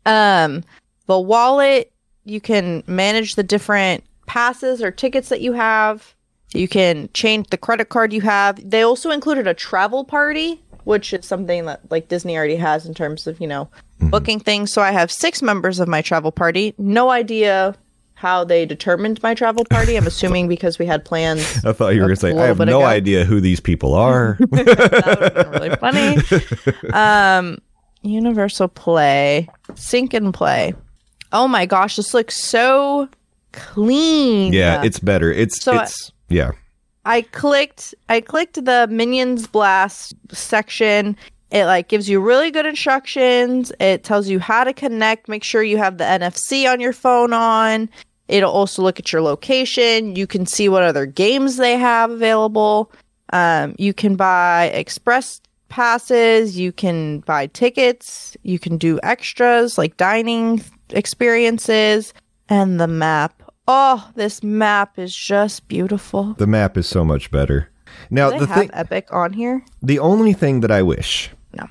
[0.06, 0.64] Um,
[1.06, 1.92] the wallet,
[2.24, 6.14] you can manage the different passes or tickets that you have.
[6.52, 8.58] You can change the credit card you have.
[8.68, 12.94] They also included a travel party, which is something that like Disney already has in
[12.94, 13.68] terms of, you know,
[14.00, 14.72] booking things.
[14.72, 16.74] So I have six members of my travel party.
[16.78, 17.74] No idea
[18.14, 19.96] how they determined my travel party.
[19.96, 21.64] I'm assuming because we had plans.
[21.64, 22.84] I thought you were going to say, I have no ago.
[22.84, 24.36] idea who these people are.
[24.40, 26.16] that would have really funny.
[26.94, 27.58] Um,
[28.02, 30.72] Universal Play, Sync and Play.
[31.32, 33.08] Oh my gosh, this looks so
[33.52, 34.52] clean.
[34.52, 35.30] yeah, it's better.
[35.32, 36.52] It's, So it's, yeah.
[37.04, 41.16] I clicked I clicked the Minions Blast section.
[41.50, 43.72] It like gives you really good instructions.
[43.80, 47.32] It tells you how to connect, make sure you have the NFC on your phone
[47.32, 47.88] on.
[48.28, 50.14] It'll also look at your location.
[50.14, 52.92] You can see what other games they have available.
[53.32, 59.96] Um, you can buy express passes, you can buy tickets, you can do extras like
[59.96, 62.12] dining experiences,
[62.48, 63.42] and the map.
[63.70, 66.34] Oh, this map is just beautiful.
[66.38, 67.68] The map is so much better.
[68.10, 69.62] Now, Do they the have thing, Epic on here?
[69.82, 71.66] the only thing that I wish, No.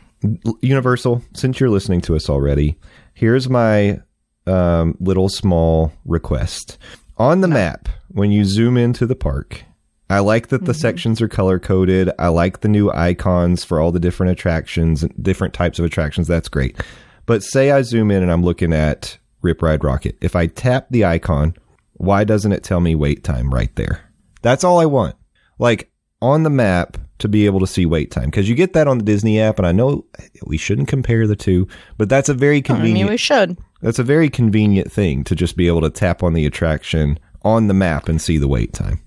[0.61, 2.77] Universal, since you're listening to us already,
[3.13, 3.99] here's my
[4.45, 6.77] um, little small request.
[7.17, 9.63] On the map, when you zoom into the park,
[10.09, 12.09] I like that the sections are color coded.
[12.19, 16.27] I like the new icons for all the different attractions, different types of attractions.
[16.27, 16.77] That's great.
[17.25, 20.15] But say I zoom in and I'm looking at Rip Ride Rockit.
[20.21, 21.55] If I tap the icon,
[21.97, 24.01] why doesn't it tell me wait time right there?
[24.41, 25.15] That's all I want.
[25.59, 25.91] Like
[26.21, 28.99] on the map to be able to see wait time because you get that on
[28.99, 30.05] the Disney app, and I know
[30.45, 31.67] we shouldn't compare the two,
[31.97, 33.07] but that's a very I convenient.
[33.07, 33.57] mean, we should.
[33.81, 37.67] that's a very convenient thing to just be able to tap on the attraction on
[37.67, 39.01] the map and see the wait time.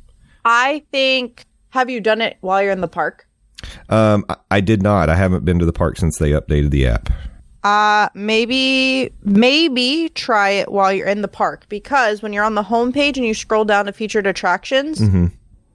[0.44, 1.46] I think.
[1.70, 3.28] Have you done it while you're in the park?
[3.88, 5.08] Um, I, I did not.
[5.08, 7.10] I haven't been to the park since they updated the app.
[7.62, 12.62] Uh, maybe, maybe try it while you're in the park because when you're on the
[12.62, 15.26] homepage and you scroll down to featured attractions, Mm-hmm.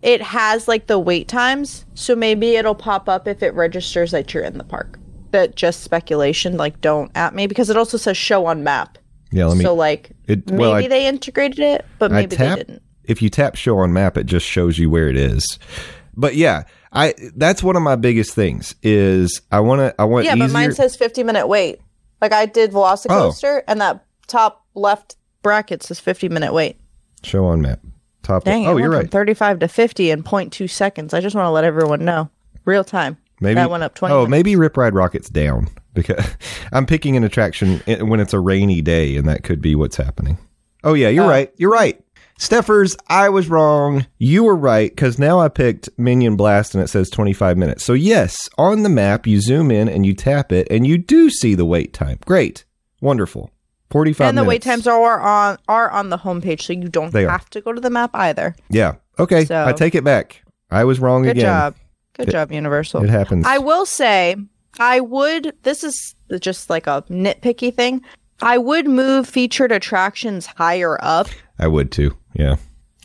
[0.01, 1.86] it has like the wait times.
[1.93, 4.97] So maybe it'll pop up if it registers that you're in the park.
[5.31, 8.97] that just speculation, like don't at me because it also says show on map.
[9.31, 9.63] Yeah, let me.
[9.63, 12.57] so like it, maybe I, they integrated it, but maybe tap.
[12.57, 12.81] they didn't.
[13.03, 15.59] If you tap show on map, it just shows you where it is.
[16.18, 20.26] But yeah, I that's one of my biggest things is I want to I want
[20.26, 20.47] Yeah, easier.
[20.47, 21.80] but mine says 50 minute wait.
[22.22, 23.63] Like I did Velocicoaster, oh.
[23.68, 26.78] and that top left bracket says 50 minute wait.
[27.24, 27.80] show on map.
[28.24, 28.43] Top.
[28.43, 29.11] Dang, oh, it you're right.
[29.11, 31.13] 35 to 50 in 0.2 seconds.
[31.13, 32.30] I just want to let everyone know.
[32.66, 33.18] Real time.
[33.39, 34.32] Maybe that went up 20 Oh, minutes.
[34.32, 36.26] maybe Rip Ride Rockit's down because
[36.72, 40.38] I'm picking an attraction when it's a rainy day, and that could be what's happening.
[40.84, 41.30] Oh yeah, you're oh.
[41.30, 41.51] right.
[41.57, 42.01] You're right.
[42.38, 44.05] Stephers, I was wrong.
[44.17, 47.83] You were right because now I picked Minion Blast and it says 25 minutes.
[47.86, 51.29] So yes, on the map you zoom in and you tap it and you do
[51.29, 52.19] see the wait time.
[52.25, 52.65] Great,
[53.01, 53.51] wonderful.
[53.91, 57.25] 45 And the wait times are on are on the homepage, so you don't They
[57.25, 57.29] are.
[57.29, 58.55] have to go to the map either.
[58.69, 58.95] Yeah.
[59.17, 59.45] Okay.
[59.45, 60.41] So- I take it back.
[60.69, 61.36] I was wrong again.
[61.36, 61.49] Good again.
[61.51, 61.75] job.
[62.17, 63.03] Good job, Universal.
[63.03, 63.45] It happens.
[63.45, 64.36] I will say,
[64.79, 65.53] I would.
[65.63, 68.01] This is just like a nitpicky thing.
[68.41, 71.27] I would move featured attractions higher up
[71.57, 72.17] I would too.
[72.36, 72.55] Yeah.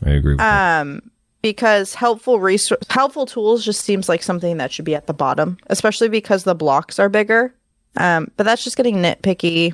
[0.05, 0.81] I agree with that.
[0.81, 1.01] um,
[1.41, 5.57] because helpful resource, helpful tools just seems like something that should be at the bottom,
[5.67, 7.53] especially because the blocks are bigger.
[7.97, 9.73] Um, but that's just getting nitpicky.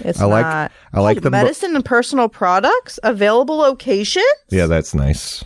[0.00, 0.72] It's I like- not.
[0.92, 4.24] I like Oh, the bo- medicine and personal products available locations.
[4.50, 5.44] Yeah, that's nice.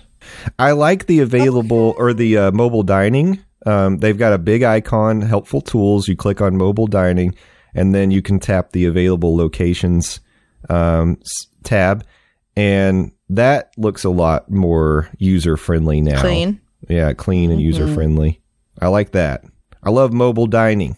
[0.58, 3.42] I like the available or the uh, mobile dining.
[3.66, 6.06] Um, they've got a big icon, helpful tools.
[6.08, 7.34] You click on mobile dining,
[7.74, 10.20] and then you can tap the available locations
[10.70, 12.04] um, s- tab,
[12.56, 16.20] and that looks a lot more user friendly now.
[16.20, 16.60] Clean.
[16.88, 17.66] yeah, clean and mm-hmm.
[17.66, 18.40] user friendly.
[18.80, 19.44] I like that.
[19.82, 20.96] I love mobile dining.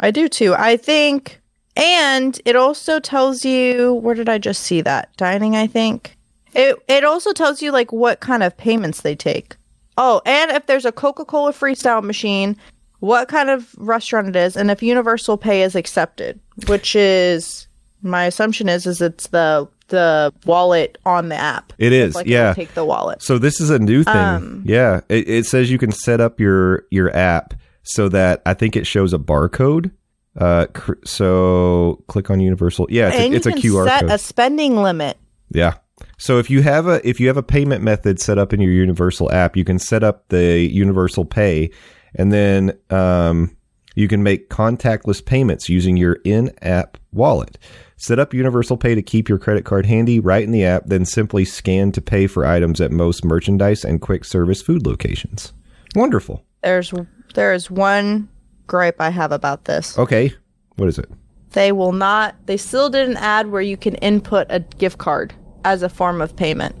[0.00, 0.54] I do too.
[0.56, 1.40] I think,
[1.76, 5.56] and it also tells you where did I just see that dining?
[5.56, 6.16] I think
[6.54, 9.56] it it also tells you like what kind of payments they take.
[9.98, 12.56] Oh, and if there's a Coca Cola freestyle machine,
[13.00, 17.66] what kind of restaurant it is, and if Universal Pay is accepted, which is
[18.02, 21.72] my assumption is is it's the the wallet on the app.
[21.78, 22.52] It is, Like yeah.
[22.54, 23.22] take the wallet.
[23.22, 24.16] So this is a new thing.
[24.16, 28.54] Um, yeah, it, it says you can set up your your app so that I
[28.54, 29.92] think it shows a barcode.
[30.36, 32.88] Uh, cr- so click on Universal.
[32.90, 34.10] Yeah, it's and a, it's you a QR set code.
[34.10, 35.16] a spending limit.
[35.50, 35.74] yeah.
[36.18, 38.72] So if you have a if you have a payment method set up in your
[38.72, 41.70] Universal app, you can set up the Universal Pay,
[42.14, 43.56] and then um,
[43.94, 47.56] you can make contactless payments using your in-app wallet.
[47.98, 51.06] Set up Universal Pay to keep your credit card handy right in the app, then
[51.06, 55.54] simply scan to pay for items at most merchandise and quick service food locations.
[55.94, 56.44] Wonderful.
[56.62, 56.92] There's
[57.34, 58.28] there is one
[58.66, 59.98] gripe I have about this.
[59.98, 60.34] Okay.
[60.76, 61.10] What is it?
[61.52, 62.34] They will not.
[62.44, 65.32] They still didn't add where you can input a gift card
[65.64, 66.76] as a form of payment.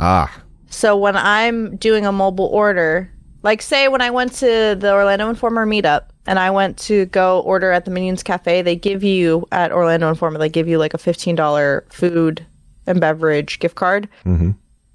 [0.00, 3.12] Ah, So when I'm doing a mobile order,
[3.44, 7.40] like say when I went to the Orlando Informer meetup and I went to go
[7.40, 10.94] order at the Minions Cafe, they give you at Orlando Informer, they give you like
[10.94, 12.44] a fifteen dollar food
[12.86, 14.08] and beverage gift card.
[14.24, 14.50] Mm-hmm.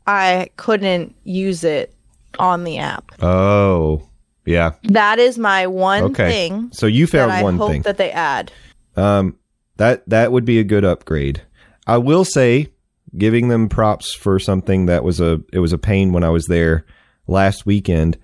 [0.06, 1.94] I couldn't use it
[2.40, 3.12] on the app.
[3.22, 4.04] oh,
[4.46, 4.72] yeah.
[4.84, 6.30] That is my one Okay.
[6.50, 7.82] thing So you found I one hope thing.
[7.82, 8.52] that they add.
[8.96, 9.38] Um,
[9.76, 11.42] that that would be a good upgrade.
[11.86, 12.70] I will say,
[13.18, 16.46] giving them props for something that was a it was a pain when I was
[16.46, 16.86] there
[17.28, 18.18] last weekend.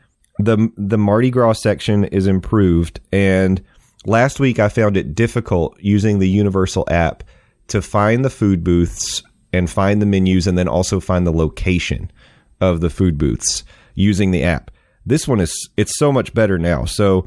[0.44, 3.62] The The Mardi Gras section is improved, and
[4.06, 7.24] last week I found it difficult using the Universal app
[7.68, 12.12] to find the food booths and find the menus, and then also find the location
[12.60, 13.64] of the food booths
[13.96, 14.72] using the app.
[15.06, 16.86] This one is it's so much better now.
[16.86, 17.26] So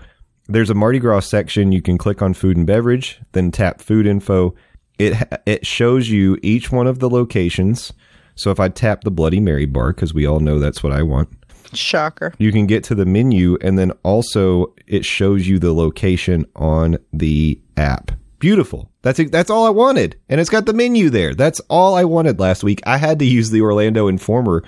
[0.49, 1.73] there's a Mardi Gras section.
[1.73, 4.55] You can click on food and beverage, then tap food info.
[4.99, 5.15] It
[5.47, 7.93] it shows you each one of the locations.
[8.35, 11.03] So if I tap the Bloody Mary bar, because we all know that's what I
[11.03, 11.29] want,
[11.75, 12.33] Shocker.
[12.39, 16.99] you can get to the menu, and then also it shows you the location on
[17.13, 18.13] the app.
[18.39, 18.91] Beautiful.
[19.03, 21.35] That's it- that's all I wanted, and it's got the menu there.
[21.35, 22.81] That's all I wanted last week.
[22.87, 24.63] I had to use the Orlando Informer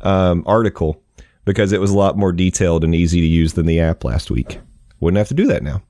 [0.00, 1.02] um, article
[1.44, 4.30] because it was a lot more detailed and easy to use than the app last
[4.30, 4.60] week.
[5.00, 5.82] Wouldn't have to do that now.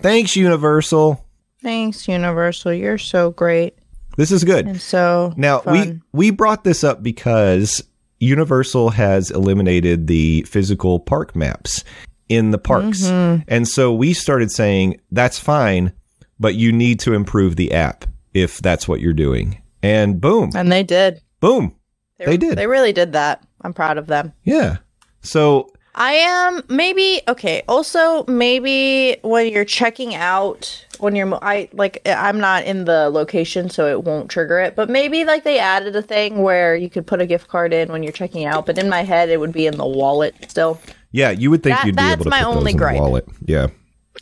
[0.00, 1.24] Thanks, Universal.
[1.62, 2.74] Thanks, Universal.
[2.74, 3.78] You're so great
[4.16, 4.66] This is good.
[4.66, 6.02] and so Now fun.
[6.12, 7.82] we we brought this up because
[8.18, 11.84] Universal has eliminated the physical park maps
[12.28, 13.02] in the parks.
[13.02, 13.42] Mm-hmm.
[13.48, 15.92] And so we started saying that's fine,
[16.40, 18.04] but you need to improve the app
[18.34, 19.60] if that's what you're doing.
[19.82, 21.20] And boom, and they did.
[21.40, 21.74] boom.
[22.18, 22.56] They did.
[22.56, 23.46] They really did that.
[23.60, 24.32] I'm proud of them.
[24.42, 24.78] Yeah.
[25.20, 27.62] So I am maybe okay.
[27.68, 33.08] Also, maybe when you're checking out, when you're I like eh, I'm not in the
[33.08, 34.76] location, so it won't trigger it.
[34.76, 37.88] But maybe like they added a thing where you could put a gift card in
[37.90, 38.66] when you're checking out.
[38.66, 40.78] But in my head, it would be in the wallet still.
[41.12, 42.96] yeah, you would think That- you'd be able to my put those only in gripe.
[42.96, 43.26] the wallet.
[43.46, 43.68] Yeah.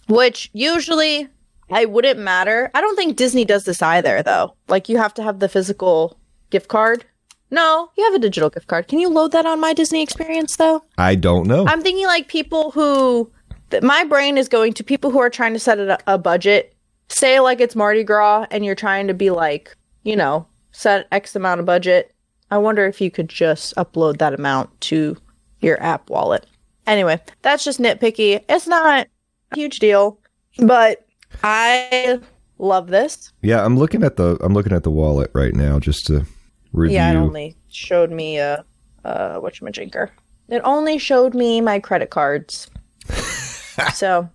[0.08, 1.28] Which usually
[1.70, 2.70] I wouldn't matter.
[2.74, 4.54] I don't think Disney does this either, though.
[4.68, 6.18] Like you have to have the physical
[6.50, 7.04] gift card.
[7.50, 8.88] No, you have a digital gift card.
[8.88, 10.84] Can you load that on my Disney experience though?
[10.98, 11.66] I don't know.
[11.66, 13.30] I'm thinking like people who
[13.70, 16.74] that my brain is going to people who are trying to set a, a budget.
[17.08, 21.36] Say like it's Mardi Gras and you're trying to be like, you know, set X
[21.36, 22.12] amount of budget.
[22.50, 25.16] I wonder if you could just upload that amount to
[25.60, 26.46] your app wallet.
[26.86, 28.42] Anyway, that's just nitpicky.
[28.48, 30.18] It's not a huge deal,
[30.58, 31.06] but
[31.42, 32.20] I
[32.58, 33.32] love this.
[33.42, 36.26] yeah, I'm looking at the I'm looking at the wallet right now just to
[36.74, 36.96] review.
[36.96, 38.64] Yeah, it only showed me a
[39.04, 40.10] uh, uh whatchamajinker.
[40.48, 42.70] It only showed me my credit cards.
[43.94, 44.28] so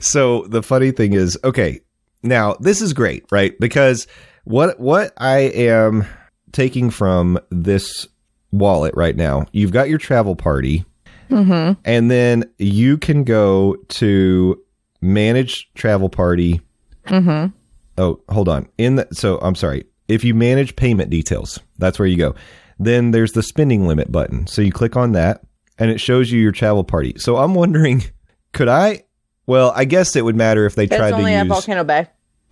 [0.00, 1.80] So the funny thing is, okay,
[2.22, 3.58] now this is great, right?
[3.58, 4.06] Because
[4.44, 6.06] what what I am
[6.52, 8.06] taking from this
[8.50, 10.84] wallet right now, you've got your travel party,
[11.30, 11.80] mm-hmm.
[11.84, 14.60] and then you can go to
[15.00, 16.60] manage travel party.
[17.06, 17.54] Mm-hmm.
[17.98, 18.68] Oh, hold on.
[18.78, 19.84] In the so I'm sorry.
[20.12, 22.34] If you manage payment details, that's where you go.
[22.78, 24.46] Then there's the spending limit button.
[24.46, 25.42] So you click on that,
[25.78, 27.14] and it shows you your travel party.
[27.18, 28.02] So I'm wondering,
[28.52, 29.04] could I?
[29.46, 31.18] Well, I guess it would matter if they it's tried to use.
[31.18, 31.52] only at use.
[31.52, 32.06] Volcano Bay.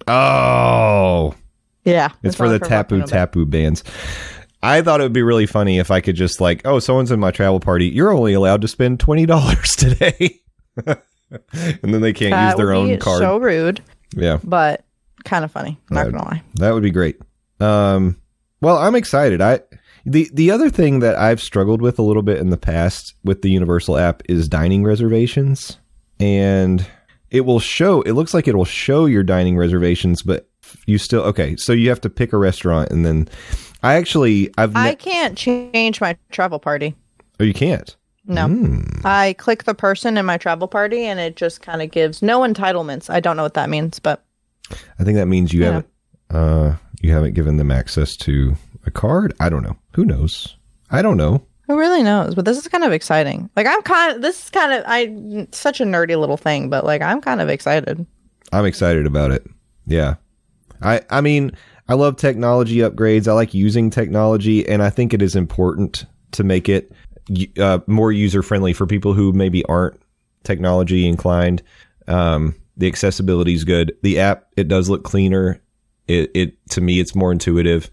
[0.09, 1.35] Oh,
[1.85, 3.03] Yeah, it's for the only Tapu.
[3.03, 3.85] Tapu bands.
[4.63, 7.19] I thought it would be really funny if I could just like, oh, someone's in
[7.21, 7.87] my travel party.
[7.87, 10.41] You're only allowed to spend twenty dollars today,
[10.87, 10.97] and
[11.83, 13.19] then they can't That use their would own be card.
[13.21, 13.81] So rude,
[14.15, 14.85] yeah, but
[15.25, 15.79] kind of funny.
[15.91, 16.13] Not Right.
[16.13, 16.43] gonna lie.
[16.57, 17.17] that would be great.
[17.61, 18.17] Um,
[18.61, 19.41] well, I'm excited.
[19.41, 19.61] I
[20.07, 23.43] the the other thing that I've struggled with a little bit in the past with
[23.43, 25.79] the Universal app is dining reservations,
[26.19, 26.87] and
[27.31, 28.03] it will show.
[28.03, 30.49] It looks like it will show your dining reservations, but
[30.87, 31.57] you still okay.
[31.57, 33.29] So you have to pick a restaurant, and then
[33.83, 36.95] I actually I've I can't change my travel party.
[37.39, 37.95] oh you can't.
[38.27, 38.83] No, Hmm.
[39.05, 42.41] I click the person in my travel party, and it just kind of gives no
[42.41, 43.11] entitlements.
[43.11, 44.23] I don't know what that means, but
[44.99, 45.67] I think that means you Yeah.
[45.67, 45.87] haven't
[46.31, 48.57] uh you haven't given them access to
[48.87, 49.35] a card.
[49.41, 49.77] I don't know.
[49.95, 50.57] Who knows?
[50.91, 51.47] I don't know.
[51.67, 52.35] who really knows?
[52.35, 53.49] But this is kind of exciting.
[53.57, 56.85] Like I'm kind of this is kind of I such a nerdy little thing, but
[56.85, 58.05] like I'm kind of excited.
[58.53, 59.47] I'm excited about it.
[59.87, 60.17] Yeah.
[60.83, 61.53] I I mean,
[61.89, 63.29] I love technology upgrades.
[63.29, 66.93] I like using technology and I think it is important to make it
[67.59, 70.01] uh, more user friendly for people who maybe aren't
[70.45, 71.63] technology inclined.
[72.07, 73.97] Um, the accessibility is good.
[74.03, 75.61] The app it does look cleaner.
[76.11, 77.91] It it to me it's more intuitive.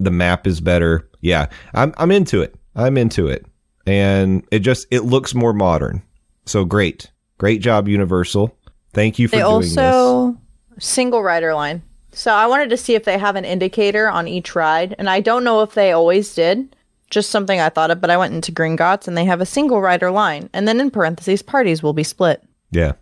[0.00, 1.08] The map is better.
[1.20, 1.46] Yeah.
[1.74, 2.54] I'm I'm into it.
[2.74, 3.46] I'm into it.
[3.86, 6.02] And it just it looks more modern.
[6.44, 7.10] So great.
[7.38, 8.56] Great job Universal.
[8.92, 9.76] Thank you for They doing this.
[9.78, 10.36] also
[10.78, 11.82] single rider line.
[12.12, 15.20] So I wanted to see if they have an indicator on each ride, and I
[15.20, 16.74] don't know if they always did.
[17.10, 19.80] Just something I thought of, but I went into Gringotts and they have a single
[19.82, 22.42] rider line, and then in parentheses, parties will be split.
[22.70, 22.92] Yeah.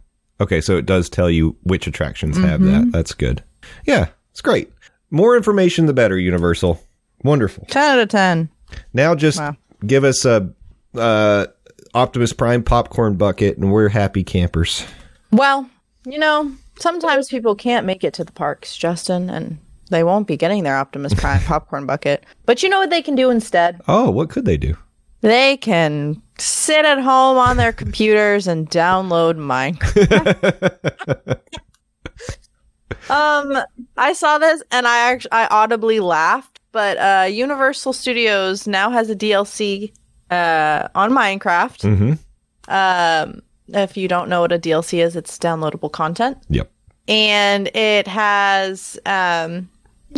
[0.40, 2.72] Okay, so it does tell you which attractions have Mm-hmm.
[2.86, 2.92] that.
[2.92, 3.42] That's good.
[3.86, 4.72] Yeah, it's great.
[5.12, 6.18] More information, the better.
[6.18, 6.82] Universal,
[7.22, 7.66] wonderful.
[7.70, 8.49] Ten out of ten.
[8.93, 9.57] Now just Wow.
[9.87, 10.51] give us a
[10.97, 11.47] uh,
[11.95, 14.85] Optimus Prime popcorn bucket, and we're happy campers.
[15.30, 15.70] Well,
[16.05, 19.59] you know, sometimes people can't make it to the parks, Justin, and
[19.91, 22.24] they won't be getting their Optimus Prime popcorn bucket.
[22.45, 23.80] But you know what they can do instead?
[23.87, 24.76] Oh, what could they do?
[25.20, 31.37] They can sit at home on their computers and download Minecraft.
[33.11, 33.57] um,
[33.97, 36.61] I saw this and I actually I audibly laughed.
[36.72, 39.93] But uh, Universal Studios now has a DLC
[40.30, 41.80] uh, on Minecraft.
[41.82, 42.12] Mm-hmm.
[42.72, 46.39] Um, If you don't know what a DLC is, it's downloadable content.
[46.49, 46.70] Yep.
[47.07, 49.68] and it has um,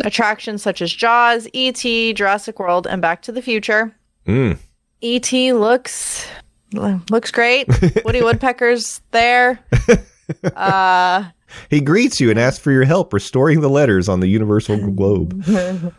[0.03, 3.95] attractions such as Jaws, E.T., Jurassic World, and Back to the Future.
[4.25, 4.57] Mm.
[5.01, 5.53] E.T.
[5.53, 6.25] looks
[6.73, 7.67] looks great.
[8.05, 9.59] Woody Woodpecker's there.
[10.57, 11.23] Uh,
[11.69, 15.43] He greets you and asks for your help restoring the letters on the universal globe.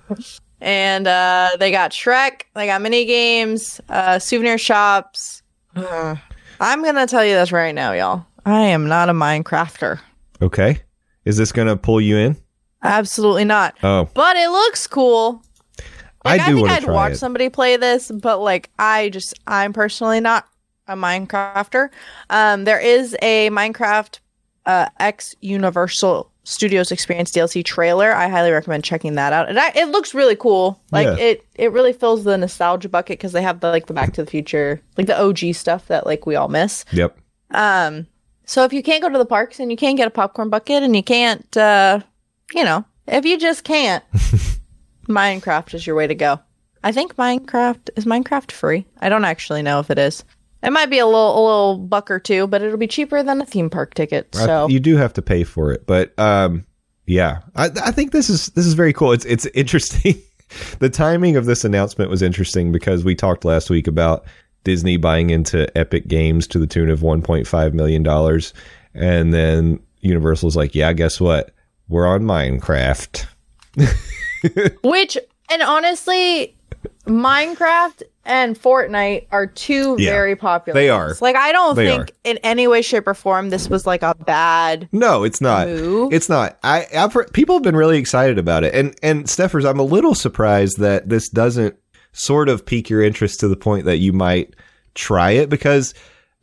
[0.61, 2.43] and uh, they got Shrek.
[2.55, 5.43] They got mini games, uh, souvenir shops.
[5.77, 6.17] Uh,
[6.61, 8.27] I'm gonna tell you this right now, y'all.
[8.45, 10.01] I am not a Minecrafter.
[10.41, 10.81] Okay.
[11.25, 12.37] Is this going to pull you in?
[12.83, 13.77] Absolutely not.
[13.83, 15.43] Oh, But it looks cool.
[16.25, 17.17] Like, I I, do think want I'd to try watch it.
[17.19, 20.47] somebody play this, but like I just I'm personally not
[20.87, 21.91] a Minecrafter.
[22.31, 24.19] Um, there is a Minecraft
[24.69, 28.13] uh, X Universal Studios Experience DLC trailer.
[28.15, 29.49] I highly recommend checking that out.
[29.49, 30.81] And I, it looks really cool.
[30.93, 31.17] Like Yeah.
[31.25, 34.25] it it really fills the nostalgia bucket because they have the like the Back to
[34.25, 36.85] the Future, like the OG stuff that like we all miss.
[36.93, 37.19] Yep.
[37.51, 38.07] Um,
[38.45, 40.83] so if you can't go to the parks and you can't get a popcorn bucket
[40.83, 42.01] and you can't, uh,
[42.55, 44.05] you know, if you just can't,
[45.09, 46.41] Minecraft is your way to go.
[46.85, 48.87] I think Minecraft is Minecraft free.
[49.01, 50.25] I don't actually know if it is.
[50.63, 53.41] It might be a little a little buck or two, but it'll be cheaper than
[53.41, 54.29] a theme park ticket.
[54.35, 56.65] I- So you do have to pay for it, but um,
[57.07, 59.13] yeah, I, I think this is this is very cool.
[59.13, 60.21] It's it's interesting.
[60.79, 64.25] the timing of this announcement was interesting because we talked last week about
[64.65, 68.53] Disney buying into Epic Games to the tune of 1.5 million dollars,
[68.95, 71.53] and then Universal's like, yeah, guess what?
[71.89, 73.27] We're on Minecraft.
[74.83, 75.17] which
[75.51, 76.57] and honestly,
[77.07, 80.79] Minecraft and Fortnite are two Yeah, very popular.
[80.79, 81.15] they are.
[81.21, 84.15] Like I don't They think in any way, shape, or form this was like a
[84.15, 85.67] bad No, it's not.
[85.67, 86.13] Move.
[86.13, 86.59] It's not.
[86.63, 89.83] I I've heard, people have been really excited about it, and and Stephers, I'm a
[89.85, 91.75] little surprised that this doesn't
[92.13, 94.55] sort of pique your interest to the point that you might
[94.95, 95.95] try it because,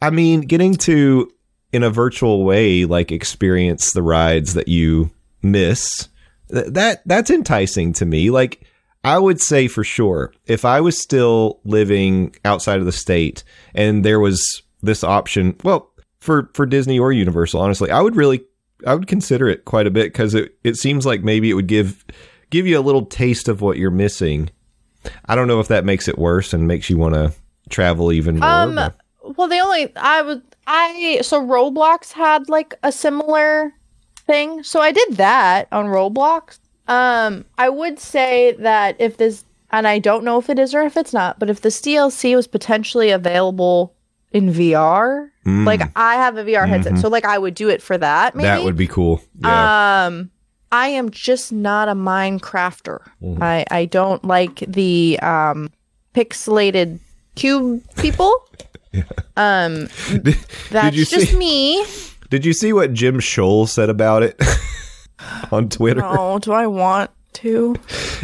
[0.02, 1.30] I mean, getting to
[1.74, 5.12] in a virtual way like experience the rides that you
[5.42, 6.08] miss
[6.50, 8.30] th- that that's enticing to me.
[8.30, 8.66] Like
[9.06, 13.44] I would say for sure, if I was still living outside of the state
[13.74, 18.44] and there was this option, well, for for Disney or Universal, honestly, I would really
[18.86, 21.68] I would consider it quite a bit because it it seems like maybe it would
[21.68, 22.04] give
[22.50, 24.50] give you a little taste of what you're missing.
[25.26, 27.32] I don't know if that makes it worse and makes you want to
[27.70, 28.50] travel even more.
[28.50, 28.96] Um, but-
[29.38, 33.74] well, the only I would I so Roblox had like a similar
[34.26, 36.60] thing, so I did that on Roblox.
[36.88, 40.82] Um, I would say that if this, and I don't know if it is or
[40.82, 43.94] if it's not, but if this DLC was potentially available
[44.32, 47.80] in VR, Mm, like I have a VR headset, so like I would do it
[47.80, 48.34] for that.
[48.36, 49.22] Maybe that would be cool.
[49.42, 50.06] Yeah.
[50.08, 50.32] um,
[50.72, 53.02] I am just not a Minecrafter.
[53.22, 53.44] Mm-hmm.
[53.44, 55.70] I I don't like the um
[56.16, 57.00] pixelated
[57.36, 58.34] cube people.
[59.38, 59.90] Um,
[60.72, 61.86] that's you just see- me.
[62.30, 64.42] Did you see what Jim Shull said about it
[65.52, 66.02] on Twitter?
[66.04, 67.76] Oh, do I want to?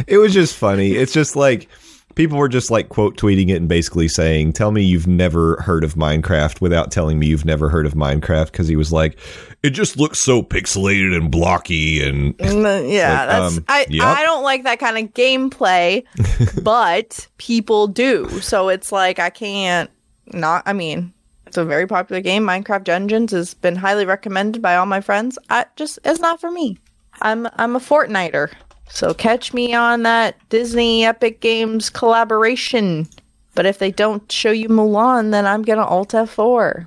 [0.06, 0.92] It was just funny.
[0.92, 1.68] It's just like
[2.14, 5.84] people were just like quote tweeting it and basically saying, "Tell me you've never heard
[5.84, 9.18] of Minecraft without telling me you've never heard of Minecraft." Because he was like,
[9.62, 13.86] "It just looks so pixelated and blocky and." Mm, Yeah, Like, that's um, I.
[13.88, 14.04] yep.
[14.06, 16.04] I don't like that kind of gameplay,
[16.62, 18.28] but people do.
[18.40, 19.90] So it's like I can't
[20.32, 20.62] not.
[20.66, 21.12] I mean,
[21.52, 22.44] it's a very popular game.
[22.44, 25.38] Minecraft Dungeons has been highly recommended by all my friends.
[25.50, 26.78] I just it's not for me.
[27.20, 28.50] I'm I'm a Fortniter.
[28.88, 33.06] So catch me on that Disney Epic Games collaboration.
[33.54, 36.86] But if they don't show you Mulan, then I'm gonna Alt F4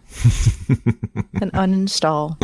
[1.43, 2.35] and uninstall.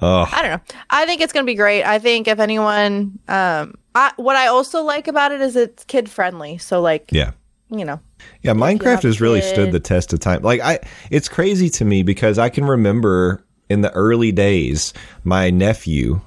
[0.00, 0.76] Oh, I don't know.
[0.90, 1.82] I think it's gonna be great.
[1.82, 6.08] I think if anyone, um, I, what I also like about it is it's kid
[6.08, 6.58] friendly.
[6.58, 7.32] So like, yeah.
[7.68, 7.98] you know,
[8.42, 10.42] Yeah, Minecraft has really stood the test of time.
[10.42, 14.92] Like I it's crazy to me because I can remember in the early days
[15.24, 16.20] my nephew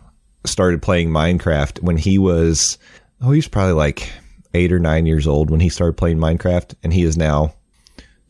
[0.46, 2.78] started playing Minecraft when he was
[3.22, 4.12] oh, he was probably like
[4.54, 7.54] 8 or 9 years old when he started playing Minecraft and he is now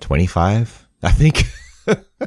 [0.01, 1.45] 25, I think.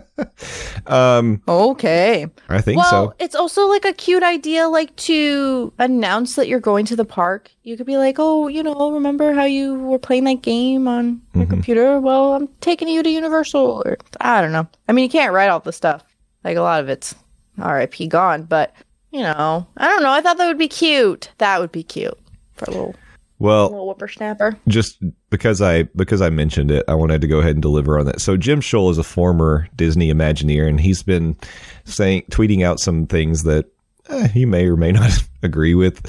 [0.86, 2.26] um okay.
[2.48, 3.14] I think Well, so.
[3.18, 7.50] it's also like a cute idea, like to announce that you're going to the park.
[7.62, 11.20] You could be like, oh, you know, remember how you were playing that game on
[11.34, 11.50] your Mm-hmm.
[11.50, 12.00] computer?
[12.00, 13.82] Well, I'm taking you to Universal.
[13.84, 14.66] Or I don't know.
[14.88, 16.04] I mean, you can't write all the stuff.
[16.44, 17.14] Like a lot of it's
[17.58, 18.08] R.I.P.
[18.08, 18.74] gone, but
[19.10, 20.10] you know, I don't know.
[20.10, 21.30] I thought that would be cute.
[21.38, 22.18] That would be cute
[22.54, 22.94] for a little
[23.38, 24.56] Well, little whippersnapper.
[24.68, 28.06] just because I because I mentioned it, I wanted to go ahead and deliver on
[28.06, 28.20] that.
[28.20, 31.36] So Jim Shull is a former Disney Imagineer, and he's been
[31.84, 33.66] saying tweeting out some things that
[34.08, 35.10] eh, he may or may not
[35.42, 36.00] agree with.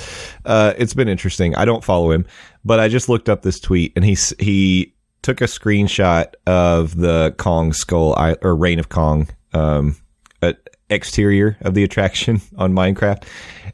[0.45, 1.55] Uh, it's been interesting.
[1.55, 2.25] I don't follow him,
[2.63, 7.33] but I just looked up this tweet, and he he took a screenshot of the
[7.37, 9.95] Kong skull or Reign of Kong um,
[10.89, 13.23] exterior of the attraction on Minecraft,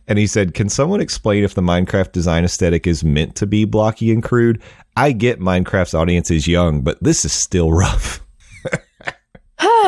[0.07, 3.65] and he said, "Can someone explain if the Minecraft design aesthetic is meant to be
[3.65, 4.61] blocky and crude?
[4.95, 8.19] I get Minecraft's audience is young, but this is still rough."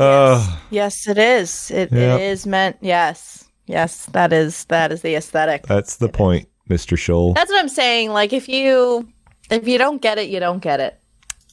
[0.00, 1.70] Oh, yes, it is.
[1.70, 2.20] It, Yep.
[2.20, 2.76] it is meant.
[2.80, 5.66] Yes, yes, that is that is the aesthetic.
[5.66, 7.34] that's the point, Mister Shull.
[7.34, 8.10] That's what I'm saying.
[8.10, 9.08] Like if you
[9.50, 10.98] if you don't get it, you don't get it.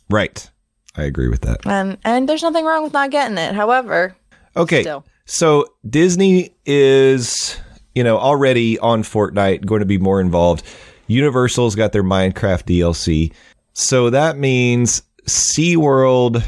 [0.09, 0.49] Right,
[0.97, 1.59] I agree with that.
[1.65, 3.53] And and there's nothing wrong with not getting it.
[3.55, 4.15] However,
[4.57, 4.81] Okay.
[4.81, 5.05] Still.
[5.25, 7.57] So Disney is,
[7.93, 10.63] you know, already on Fortnite, going to be more involved.
[11.07, 13.33] Universal's got their Minecraft DLC.
[13.73, 16.43] So that means SeaWorld,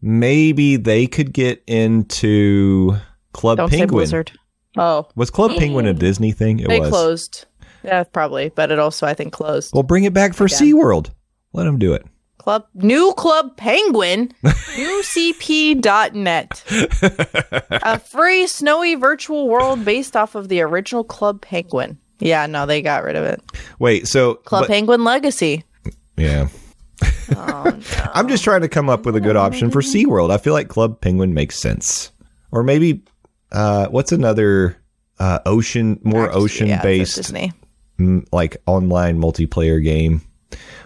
[0.00, 2.96] maybe they could get into
[3.32, 3.88] Club don't Penguin.
[3.88, 4.32] Blizzard.
[4.76, 6.58] Oh, Was Club Penguin a Disney thing?
[6.60, 6.88] It they was.
[6.88, 7.44] closed.
[7.84, 9.72] Yeah, probably, but it also I think closed.
[9.74, 10.58] Well, bring it back for Again.
[10.58, 11.10] SeaWorld.
[11.52, 12.06] Let them do it.
[12.42, 14.32] Club new Club Penguin,
[14.74, 16.64] newcp.net.
[17.84, 21.98] a free snowy virtual world based off of the original Club Penguin.
[22.18, 23.40] Yeah, no, they got rid of it.
[23.78, 25.62] Wait, so Club but- Penguin Legacy.
[26.16, 26.48] yeah.
[27.36, 27.80] Oh,
[28.12, 30.32] I'm just trying to come up with a good option for SeaWorld.
[30.32, 32.10] I feel like Club Penguin makes sense.
[32.50, 33.04] Or maybe
[33.52, 34.76] uh what's another
[35.20, 37.32] uh ocean more ocean based
[38.00, 40.22] mm, like online multiplayer game.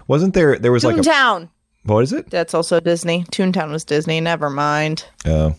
[0.07, 1.49] Wasn't there there was like a Toontown.
[1.83, 2.29] what is it?
[2.29, 3.23] That's also Disney.
[3.31, 4.19] Toontown was Disney.
[4.21, 5.05] Never mind.
[5.25, 5.51] Uh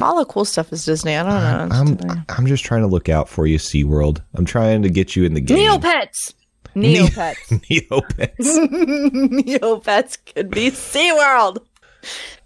[0.00, 1.16] All the cool stuff is Disney.
[1.16, 1.76] I don't know.
[2.14, 4.22] I'm I'm just trying to look out for you SeaWorld.
[4.34, 5.58] I'm trying to get you in the game.
[5.70, 6.34] Neopets.
[6.76, 7.34] Neopets.
[7.48, 8.36] Neopets.
[9.58, 11.58] Neopets could be SeaWorld.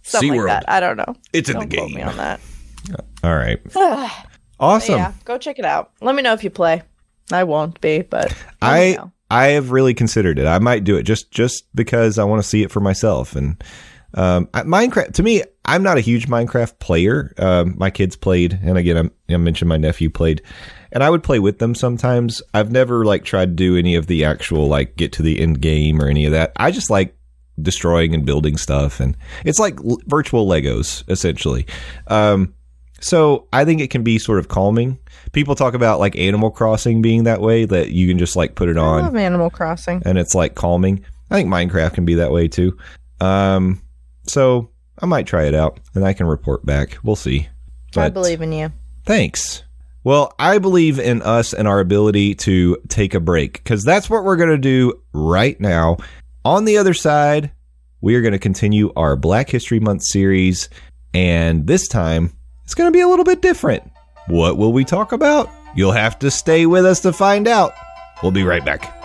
[0.02, 0.48] Something SeaWorld.
[0.48, 0.70] like that.
[0.70, 1.14] I don't know.
[1.32, 2.08] It's in Don't the quote me game.
[2.08, 2.40] on that.
[3.22, 3.60] All right.
[4.60, 4.94] Awesome.
[4.94, 5.90] Yeah, go check it out.
[6.00, 6.82] Let me know if you play.
[7.32, 8.32] I won't be, but
[8.62, 9.10] I know.
[9.30, 10.46] I have really considered it.
[10.46, 13.34] I might do it just just because I want to see it for myself.
[13.36, 13.62] And
[14.14, 17.32] um, Minecraft to me, I'm not a huge Minecraft player.
[17.38, 20.42] Um, my kids played, and again, I'm, I mentioned my nephew played,
[20.92, 22.42] and I would play with them sometimes.
[22.52, 25.60] I've never like tried to do any of the actual like get to the end
[25.60, 26.52] game or any of that.
[26.56, 27.16] I just like
[27.60, 31.66] destroying and building stuff, and it's like virtual Legos essentially.
[32.06, 32.54] Um,
[33.00, 34.98] so I think it can be sort of calming.
[35.34, 38.68] People talk about like Animal Crossing being that way that you can just like put
[38.68, 40.02] it I on love Animal Crossing.
[40.06, 41.04] and it's like calming.
[41.30, 42.78] I think Minecraft can be that way too.
[43.20, 43.82] Um,
[44.26, 46.96] so I might try it out and I can report back.
[47.02, 47.48] We'll see.
[47.96, 48.72] I But believe in you.
[49.04, 49.62] Thanks.
[50.04, 54.22] Well, I believe in us and our ability to take a break because that's what
[54.24, 55.96] we're going to do right now.
[56.44, 57.50] On the other side,
[58.02, 60.68] we are going to continue our Black History Month series,
[61.14, 62.32] and this time
[62.64, 63.90] it's going to be a little bit different.
[64.26, 65.50] What will we talk about?
[65.74, 67.72] You'll have to stay with us to find out.
[68.22, 69.03] We'll be right back.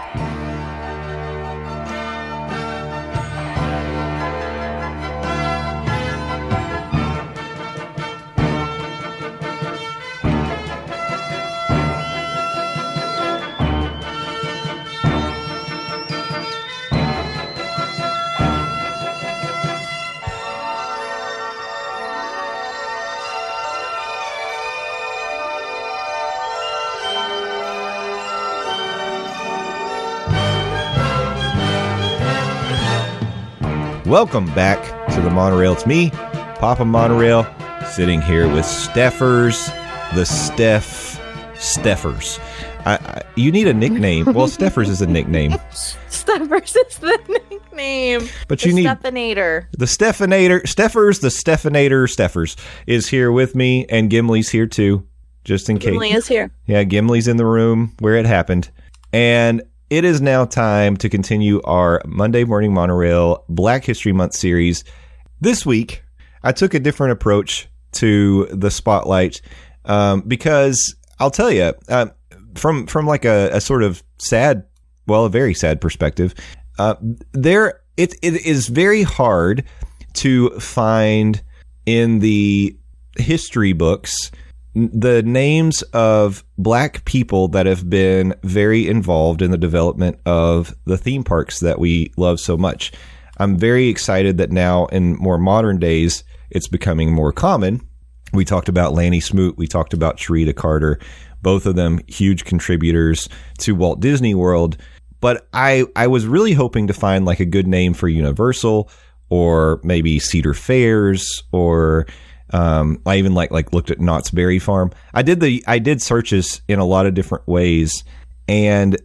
[34.10, 34.82] Welcome back
[35.14, 35.74] to the monorail.
[35.74, 37.46] It's me, Papa Monorail,
[37.92, 39.68] sitting here with Stephers,
[40.16, 41.20] the Steff
[41.56, 42.40] Stephers.
[42.88, 44.26] I, I, you need a nickname.
[44.34, 47.20] Well, Stephers is a nickname, Stephers is the
[47.52, 48.28] nickname.
[48.48, 49.68] but The you need Steffinator.
[49.78, 50.68] the Steffinator.
[50.68, 52.56] Stephers, the Steffinator Stephers
[52.88, 55.06] is here with me, and Gimli's here too,
[55.44, 55.92] just in case.
[55.92, 56.50] Gimli is here.
[56.66, 58.72] Yeah, Gimli's in the room where it happened.
[59.14, 64.84] And it is now time to continue our Monday Morning Monorail Black History Month series.
[65.42, 66.04] This week,
[66.44, 69.42] I took a different approach to the spotlight
[69.86, 72.08] um, because I'll tell you, uh,
[72.56, 74.66] from from like a, a sort of sad,
[75.08, 76.36] well, a very sad perspective,
[76.78, 76.96] uh,
[77.32, 79.64] there it it is very hard
[80.14, 81.42] to find
[81.86, 82.78] in the
[83.18, 84.32] history books
[84.88, 90.98] the names of black people that have been very involved in the development of the
[90.98, 92.92] theme parks that we love so much.
[93.38, 97.82] I'm very excited that now in more modern days it's becoming more common.
[98.34, 101.00] We talked about Lanny Smoot, we talked about Sharita Carter,
[101.42, 103.28] both of them huge contributors
[103.60, 104.78] to Walt Disney World.
[105.22, 108.90] But I, I was really hoping to find like a good name for Universal
[109.30, 112.08] or maybe Cedar Fairs or
[112.52, 114.92] um, I even like like looked at Knott's Berry Farm.
[115.14, 118.04] I did the I did searches in a lot of different ways,
[118.48, 118.96] and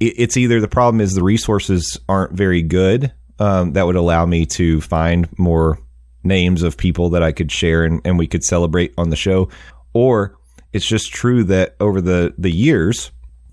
[0.00, 4.26] it, it's either the problem is the resources aren't very good um, that would allow
[4.26, 5.78] me to find more
[6.22, 9.48] names of people that I could share and, and we could celebrate on the show,
[9.92, 10.36] or
[10.72, 13.10] it's just true that over the the years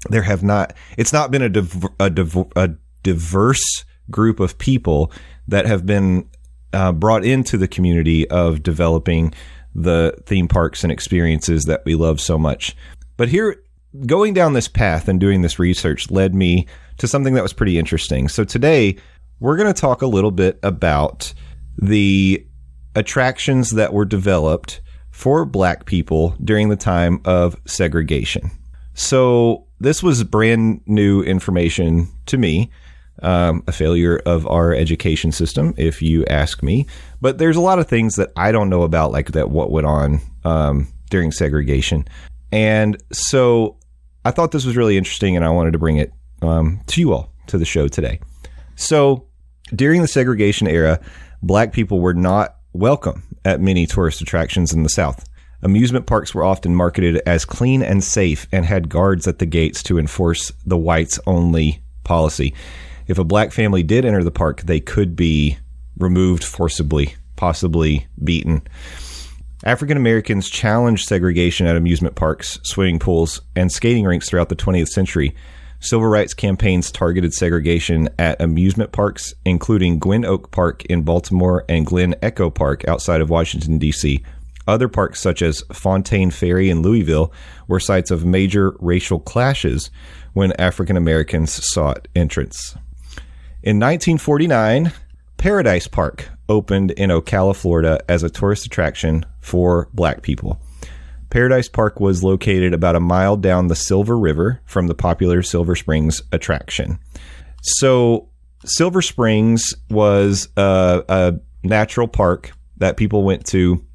[0.09, 2.69] there have not it's not been a div- a, div- a
[3.03, 5.11] diverse group of people
[5.47, 6.29] that have been
[6.73, 9.33] uh, brought into the community of developing
[9.75, 12.75] the theme parks and experiences that we love so much.
[13.17, 13.63] But here,
[14.05, 16.67] going down this path and doing this research led me
[16.97, 18.27] to something that was pretty interesting.
[18.27, 18.97] So today,
[19.39, 21.33] we're going to talk a little bit about
[21.77, 22.45] the
[22.95, 24.81] attractions that were developed
[25.11, 28.51] for black people during the time of segregation.
[28.93, 32.69] So this was brand new information to me
[33.21, 36.85] um, a failure of our education system, if you ask me.
[37.21, 39.87] But there's a lot of things that I don't know about, like that what went
[39.87, 42.07] on um, during segregation.
[42.51, 43.77] And so
[44.25, 47.13] I thought this was really interesting, and I wanted to bring it um, to you
[47.13, 48.19] all to the show today.
[48.75, 49.27] So
[49.75, 50.99] during the segregation era,
[51.41, 55.27] black people were not welcome at many tourist attractions in the South.
[55.61, 59.83] Amusement parks were often marketed as clean and safe and had guards at the gates
[59.83, 62.53] to enforce the whites only policy
[63.09, 65.57] if a black family did enter the park, they could be
[65.97, 68.61] removed forcibly, possibly beaten.
[69.65, 74.89] African Americans challenged segregation at amusement parks, swimming pools, and skating rinks throughout the 20th
[74.89, 75.35] century.
[75.81, 81.85] Civil rights campaigns targeted segregation at amusement parks, including Gwynn Oak Park in Baltimore and
[81.85, 84.23] Glen Echo Park outside of Washington, D.C.
[84.67, 87.33] Other parks, such as Fontaine Ferry in Louisville,
[87.67, 89.89] were sites of major racial clashes
[90.33, 92.75] when African Americans sought entrance.
[93.61, 94.93] In 1949,
[95.35, 100.61] Paradise Park opened in Ocala, Florida as a tourist attraction for black people.
[101.29, 105.75] Paradise Park was located about a mile down the Silver River from the popular Silver
[105.75, 106.99] Springs attraction.
[107.61, 108.29] So,
[108.63, 113.85] Silver Springs was a, a natural park that people went to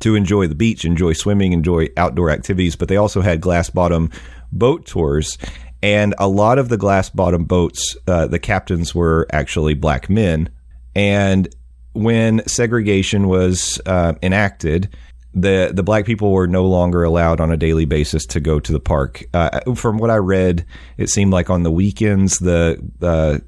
[0.00, 4.10] to enjoy the beach, enjoy swimming, enjoy outdoor activities, but they also had glass bottom
[4.50, 5.38] boat tours.
[5.82, 10.48] And a lot of the glass bottom boats, uh, the captains were actually black men.
[10.94, 11.48] And
[11.92, 14.94] when segregation was uh, enacted,
[15.34, 18.72] the the black people were no longer allowed on a daily basis to go to
[18.72, 19.24] the park.
[19.32, 20.66] Uh, from what I read,
[20.98, 23.38] it seemed like on the weekends the uh,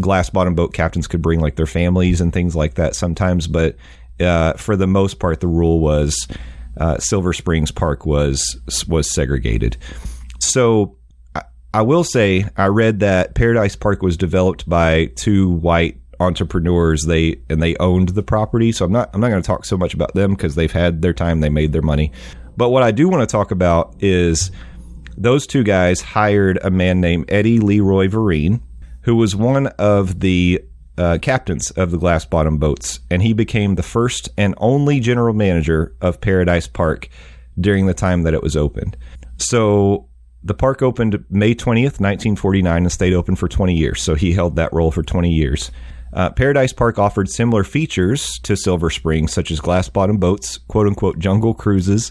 [0.00, 3.76] glass bottom boat captains could bring like their families and things like that sometimes, but
[4.18, 6.28] uh, for the most part, the rule was
[6.78, 9.76] uh, Silver Springs Park was was segregated.
[10.40, 10.96] So
[11.72, 17.04] I will say I read that Paradise Park was developed by two white entrepreneurs.
[17.04, 18.72] They and they owned the property.
[18.72, 21.02] So I'm not I'm not going to talk so much about them because they've had
[21.02, 22.12] their time, they made their money.
[22.56, 24.50] But what I do want to talk about is
[25.16, 28.60] those two guys hired a man named Eddie Leroy Vereen,
[29.02, 30.62] who was one of the
[30.98, 35.32] uh, captains of the glass bottom boats, and he became the first and only general
[35.32, 37.08] manager of Paradise Park
[37.58, 38.96] during the time that it was opened.
[39.38, 40.09] So
[40.42, 44.02] the park opened May 20th, 1949, and stayed open for 20 years.
[44.02, 45.70] So he held that role for 20 years.
[46.12, 50.86] Uh, Paradise Park offered similar features to Silver Springs, such as glass bottom boats, quote
[50.86, 52.10] unquote jungle cruises,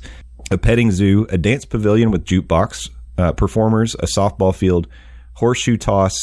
[0.52, 4.88] a petting zoo, a dance pavilion with jukebox, uh, performers, a softball field,
[5.34, 6.18] horseshoe toss,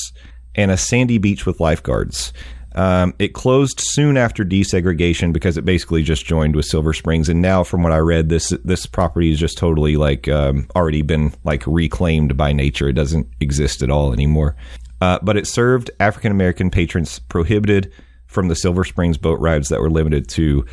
[0.54, 2.32] and a sandy beach with lifeguards.
[2.76, 7.40] Um, it closed soon after desegregation because it basically just joined with Silver Springs, and
[7.40, 11.32] now, from what I read, this this property is just totally like um, already been
[11.44, 12.88] like reclaimed by nature.
[12.88, 14.56] It doesn't exist at all anymore.
[15.00, 17.92] Uh, but it served African American patrons prohibited
[18.26, 20.64] from the Silver Springs boat rides that were limited to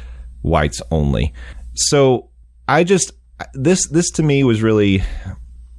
[0.42, 1.34] whites only.
[1.74, 2.30] So
[2.68, 3.12] I just
[3.54, 5.04] this this to me was really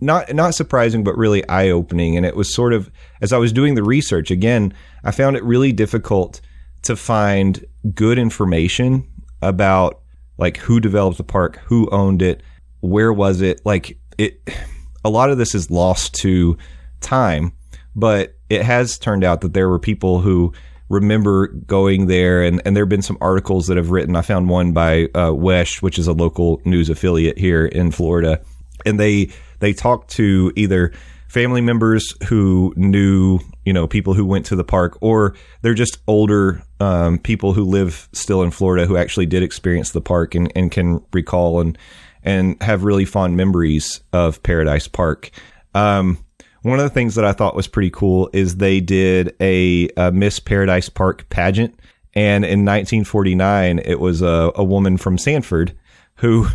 [0.01, 2.17] not not surprising, but really eye opening.
[2.17, 2.91] And it was sort of
[3.21, 6.41] as I was doing the research again, I found it really difficult
[6.83, 7.65] to find
[7.95, 9.09] good information
[9.43, 10.01] about
[10.39, 12.43] like who developed the park, who owned it,
[12.81, 13.61] where was it.
[13.65, 14.41] Like it,
[15.05, 16.57] a lot of this is lost to
[17.01, 17.53] time,
[17.95, 20.53] but it has turned out that there were people who
[20.89, 24.17] remember going there and, and there have been some articles that have written.
[24.17, 28.43] I found one by uh, WESH, which is a local news affiliate here in Florida.
[28.85, 29.31] And they
[29.61, 30.93] they talked to either
[31.29, 35.99] family members who knew, you know, people who went to the park, or they're just
[36.07, 40.53] older um, people who live still in Florida who actually did experience the park and,
[40.55, 41.77] and can recall and
[42.23, 45.31] and have really fond memories of Paradise Park.
[45.75, 46.25] Um,
[46.63, 50.11] one of the things that I thought was pretty cool is they did a, a
[50.11, 51.79] Miss Paradise Park pageant,
[52.15, 55.77] and in 1949, it was a, a woman from Sanford
[56.17, 56.47] who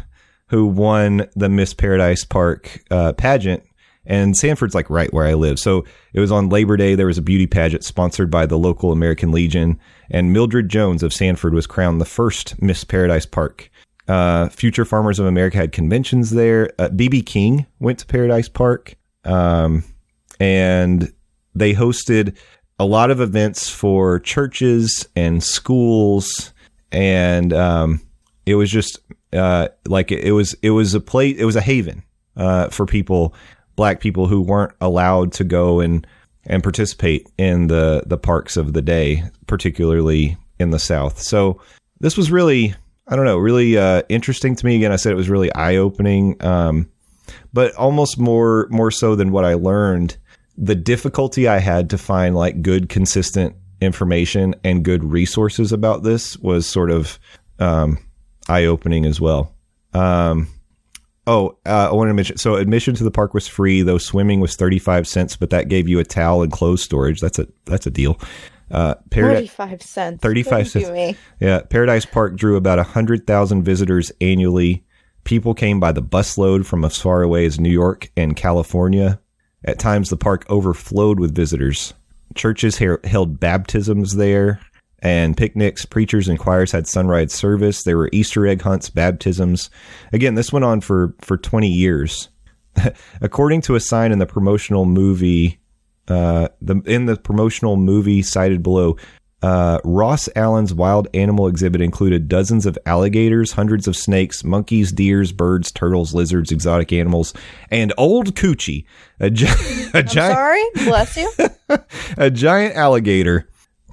[0.49, 3.63] who won the Miss Paradise Park uh, pageant
[4.05, 5.59] And Sanford's like right where I live.
[5.59, 6.95] So it was on Labor Day.
[6.95, 9.79] There was a beauty pageant sponsored by the local American Legion.
[10.09, 13.69] And Mildred Jones of Sanford was crowned the first Miss Paradise Park.
[14.07, 16.69] Uh, Future Farmers of America had conventions there.
[16.79, 18.95] BB uh, King went to Paradise Park.
[19.23, 19.83] Um,
[20.39, 21.13] and
[21.53, 22.35] they hosted
[22.79, 26.51] a lot of events for churches and schools.
[26.91, 28.01] And, um,
[28.47, 28.97] it was just,
[29.33, 32.03] uh, like it was, it was a place, it was a haven,
[32.35, 33.33] uh, for people
[33.79, 36.05] black people who weren't allowed to go and
[36.45, 41.21] and participate in the the parks of the day, particularly in the South.
[41.21, 41.61] So
[42.01, 42.75] this was really,
[43.07, 44.75] I don't know, really uh, interesting to me.
[44.75, 46.91] Again, I said it was really eye opening, um,
[47.53, 50.17] but almost more more so than what I learned.
[50.57, 56.37] The difficulty I had to find like good, consistent information and good resources about this
[56.39, 57.17] was sort of
[57.59, 57.97] um,
[58.47, 59.53] eye opening as well.
[59.93, 60.47] Um,
[61.27, 62.37] Oh, uh, I wanted to mention.
[62.37, 65.69] So admission to the park was free, though swimming was thirty five cents, but that
[65.69, 67.19] gave you a towel and clothes storage.
[67.21, 68.19] That's a that's a deal.
[68.71, 70.21] Uh, Thirty five cents.
[70.23, 70.89] Thirty five cents.
[70.89, 71.15] Me.
[71.39, 74.83] Yeah, Paradise Park drew about hundred thousand visitors annually.
[75.23, 79.19] People came by the busload from as far away as New York and California.
[79.63, 81.93] At times, the park overflowed with visitors.
[82.33, 84.61] Churches held baptisms there
[85.01, 85.85] and picnics.
[85.85, 87.83] Preachers and choirs had sunrise service.
[87.83, 89.69] There were Easter egg hunts, baptisms.
[90.13, 92.29] Again, this went on for, for 20 years.
[93.21, 95.59] According to a sign in the promotional movie,
[96.07, 98.97] uh, the, in the promotional movie cited below,
[99.41, 105.31] uh, Ross Allen's wild animal exhibit included dozens of alligators, hundreds of snakes, monkeys, deers,
[105.31, 107.33] birds, turtles, lizards, exotic animals,
[107.71, 108.85] and old coochie,
[109.19, 109.45] a, gi-
[109.93, 110.35] a giant.
[110.35, 111.31] Sorry, bless you.
[112.17, 113.47] a giant alligator.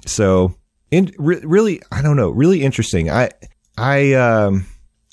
[0.05, 0.55] So
[0.91, 3.09] in, re- really, I don't know, really interesting.
[3.09, 3.31] I,
[3.77, 4.65] I, um,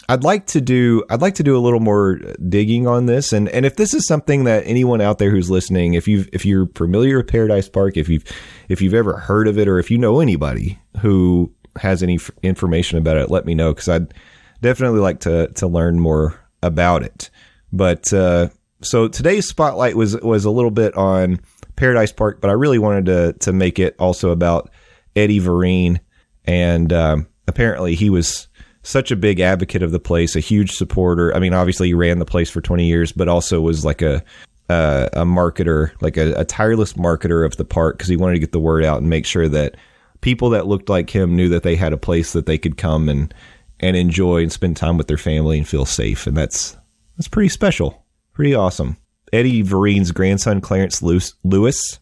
[0.09, 2.17] I'd like to do I'd like to do a little more
[2.49, 5.95] digging on this and and if this is something that anyone out there who's listening
[5.95, 8.25] if you if you're familiar with Paradise Park if you've
[8.69, 12.31] if you've ever heard of it or if you know anybody who has any f-
[12.43, 14.13] information about it let me know cuz I'd
[14.61, 17.31] definitely like to to learn more about it
[17.73, 18.49] but uh,
[18.83, 21.41] so today's spotlight was was a little bit on
[21.77, 24.71] Paradise Park but I really wanted to to make it also about
[25.17, 26.01] Eddie Vereen,
[26.45, 28.49] and um, apparently he was
[28.83, 31.35] such a big advocate of the place, a huge supporter.
[31.35, 34.23] I mean, obviously he ran the place for 20 years, but also was like a
[34.69, 38.41] uh, a marketer, like a, a tireless marketer of the park because he wanted to
[38.41, 39.77] get the word out and make sure that
[40.23, 43.09] people that looked like him knew that they had a place that they could come
[43.09, 43.35] and
[43.81, 46.27] and enjoy and spend time with their family and feel safe.
[46.27, 46.77] And that's
[47.17, 48.97] that's pretty special, pretty awesome.
[49.33, 51.99] Eddie Vereen's grandson, Clarence Lewis,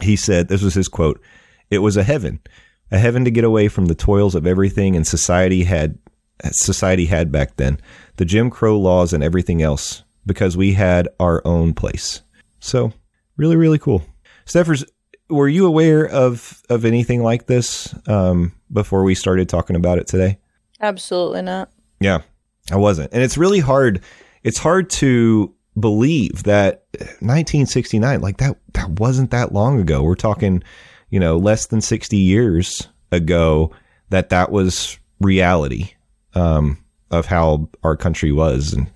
[0.00, 1.20] he said this was his quote.
[1.70, 2.40] It was a heaven,
[2.90, 5.98] a heaven to get away from the toils of everything and society had
[6.50, 7.78] society had back then,
[8.16, 12.22] the Jim Crow laws and everything else, because we had our own place.
[12.60, 12.92] So,
[13.36, 14.02] really, really cool.
[14.44, 14.84] Stephers,
[15.28, 20.06] were you aware of of anything like this um, before we started talking about it
[20.06, 20.38] today?
[20.80, 21.70] Absolutely not.
[22.00, 22.22] Yeah,
[22.70, 24.02] I wasn't, and it's really hard.
[24.42, 26.84] It's hard to believe that
[27.20, 30.02] 1969, like that, that wasn't that long ago.
[30.02, 30.62] We're talking
[31.14, 33.70] you know, less than 60 years ago
[34.10, 35.92] that that was reality
[36.34, 36.76] um,
[37.12, 38.72] of how our country was.
[38.72, 38.90] And,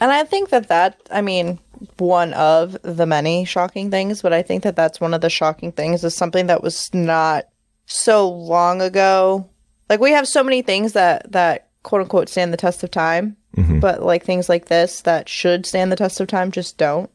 [0.00, 1.60] and I think that that, I mean,
[1.98, 5.70] one of the many shocking things, but I think that that's one of the shocking
[5.70, 7.44] things is something that was not
[7.86, 9.48] so long ago.
[9.88, 13.36] Like we have so many things that, that quote unquote stand the test of time,
[13.56, 13.78] mm-hmm.
[13.78, 17.08] but like things like this that should stand the test of time just don't.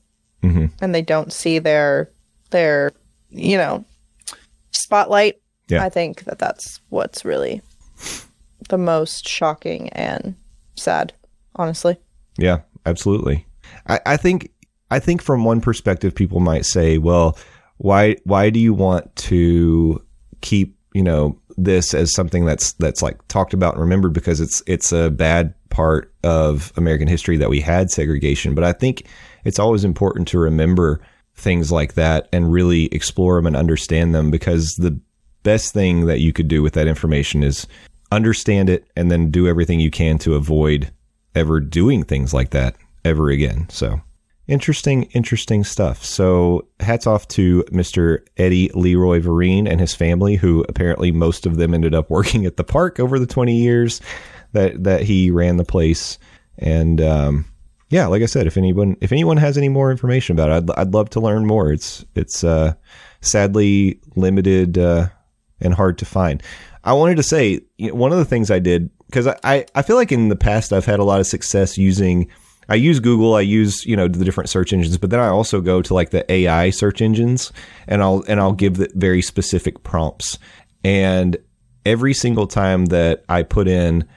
[0.44, 0.68] Mm-hmm.
[0.80, 2.10] And they don't see their,
[2.52, 2.94] their,
[3.32, 3.84] you know,
[4.76, 5.42] spotlight.
[5.68, 5.84] Yeah.
[5.84, 7.62] I think that that's what's really
[8.70, 10.36] the most shocking and
[10.76, 11.14] sad,
[11.56, 11.98] honestly.
[12.38, 13.46] Yeah, absolutely.
[13.88, 14.52] I, I think
[14.92, 17.38] I think from one perspective, people might say, "Well,
[17.78, 20.02] why why do you want to
[20.42, 24.62] keep you know this as something that's that's like talked about and remembered because it's
[24.68, 29.08] it's a bad part of American history that we had segregation." But I think
[29.44, 31.02] it's always important to remember
[31.36, 35.00] things like that and really explore them and understand them because the
[35.44, 37.68] best thing that you could do with that information is
[38.12, 40.92] understand it and then do everything you can to avoid
[41.36, 43.68] ever doing things like that ever again.
[43.70, 44.02] So
[44.48, 46.04] interesting, interesting stuff.
[46.04, 48.20] So hats off to Mr.
[48.38, 52.58] Eddie Leroy Vereen and his family, who apparently most of them ended up working at
[52.58, 54.02] the park over the 20 years
[54.54, 56.18] that, that he ran the place.
[56.58, 57.46] And, um,
[57.90, 60.80] yeah, like I said, if anyone if anyone has any more information about it, I'd,
[60.80, 61.72] I'd love to learn more.
[61.72, 62.74] It's it's uh,
[63.22, 65.08] sadly limited uh,
[65.62, 66.42] and hard to find.
[66.84, 69.66] I wanted to say you know, one of the things I did because I, I,
[69.76, 72.28] I feel like in the past I've had a lot of success using
[72.68, 75.62] I use Google, I use you know the different search engines, but then I also
[75.62, 77.52] go to like the AI search engines,
[77.88, 80.40] and I'll and I'll give the very specific prompts.
[80.84, 81.38] And
[81.86, 84.08] every single time that I put in,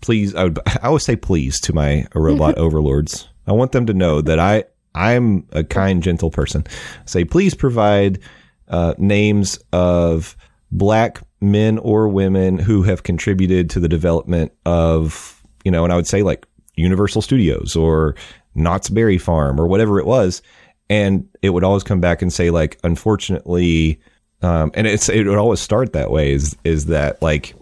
[0.00, 3.28] please, I, would, I always say please to my robot overlords.
[3.46, 4.64] I want them to know that I
[4.94, 6.66] I'm a kind, gentle person.
[7.06, 8.20] Say please provide
[8.68, 10.36] uh, names of
[10.72, 15.96] black men or women who have contributed to the development of you know, and I
[15.96, 16.46] would say like
[16.76, 18.14] Universal Studios or
[18.54, 20.42] Knott's Berry Farm or whatever it was.
[20.88, 24.00] And it would always come back and say like, unfortunately,
[24.42, 27.54] um, and it's it would always start that way is is that like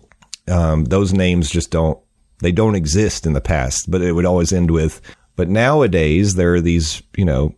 [0.47, 1.99] um, those names just don't
[2.41, 5.01] they don't exist in the past, but it would always end with.
[5.37, 7.55] But nowadays there are these you know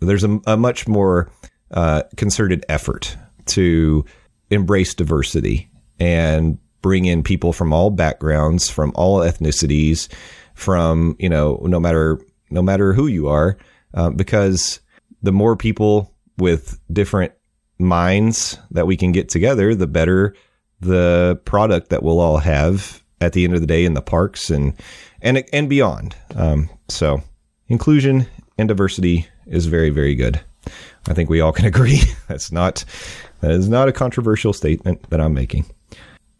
[0.00, 1.30] there's a, a much more
[1.70, 3.16] uh, concerted effort
[3.46, 4.04] to
[4.50, 5.68] embrace diversity
[5.98, 10.12] and bring in people from all backgrounds, from all ethnicities,
[10.54, 12.20] from you know no matter
[12.50, 13.56] no matter who you are,
[13.94, 14.80] uh, because
[15.22, 17.32] the more people with different
[17.78, 20.34] minds that we can get together, the better
[20.80, 24.50] the product that we'll all have at the end of the day in the parks
[24.50, 24.74] and
[25.22, 26.14] and and beyond.
[26.34, 27.22] Um, so
[27.68, 28.26] inclusion
[28.58, 30.40] and diversity is very very good.
[31.08, 32.00] I think we all can agree.
[32.28, 32.84] That's not
[33.40, 35.66] that is not a controversial statement that I'm making.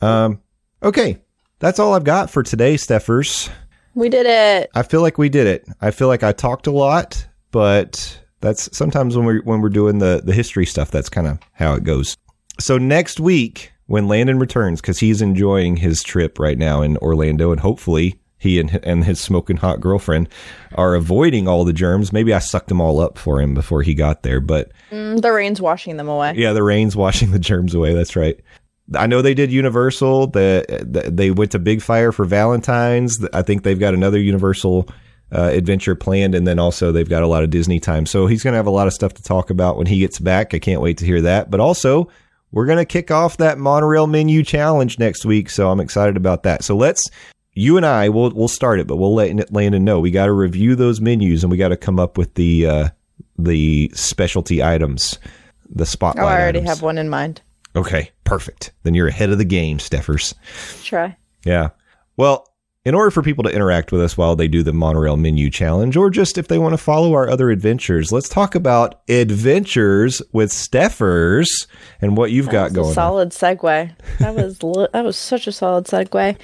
[0.00, 0.40] Um,
[0.82, 1.18] okay,
[1.58, 3.48] that's all I've got for today, Stephers.
[3.94, 4.70] We did it.
[4.74, 5.66] I feel like we did it.
[5.80, 9.98] I feel like I talked a lot, but that's sometimes when we're when we're doing
[9.98, 10.90] the the history stuff.
[10.90, 12.16] That's kind of how it goes.
[12.60, 17.50] So next week, when Landon returns, because he's enjoying his trip right now in Orlando,
[17.52, 20.28] and hopefully he and and his smoking hot girlfriend
[20.74, 22.12] are avoiding all the germs.
[22.12, 25.32] Maybe I sucked them all up for him before he got there, but Mm, the
[25.32, 26.34] rain's washing them away.
[26.36, 27.94] yeah, the rain's washing the germs away.
[27.94, 28.38] That's right.
[28.94, 30.26] I know they did Universal.
[30.28, 33.16] The, the they went to Big Fire for Valentine's.
[33.32, 34.88] I think they've got another Universal
[35.34, 38.04] uh, adventure planned, and then also they've got a lot of Disney time.
[38.04, 40.18] So he's going to have a lot of stuff to talk about when he gets
[40.18, 40.52] back.
[40.52, 41.50] I can't wait to hear that.
[41.50, 42.08] But also,
[42.54, 45.50] we're going to kick off that monorail menu challenge next week.
[45.50, 46.62] So I'm excited about that.
[46.62, 47.02] So let's
[47.52, 50.32] you and I will we'll start it, but we'll let Landon know we got to
[50.32, 52.88] review those menus and we got to come up with the uh,
[53.38, 55.18] the specialty items,
[55.68, 56.24] the spotlight.
[56.24, 56.68] Oh, I already items.
[56.70, 57.42] have one in mind.
[57.76, 58.72] Okay, perfect.
[58.84, 60.32] Then you're ahead of the game, Stephers.
[60.84, 61.16] Try.
[61.44, 61.70] Yeah.
[62.16, 62.48] Well,
[62.84, 65.96] in order for people to interact with us while they do the monorail menu challenge,
[65.96, 70.52] or just if they want to follow our other adventures, let's talk about adventures with
[70.52, 71.66] Stephers
[72.00, 72.94] and what you've got That was going a on.
[72.94, 74.18] solid segue.
[74.18, 76.36] That was li- that was such a solid segue.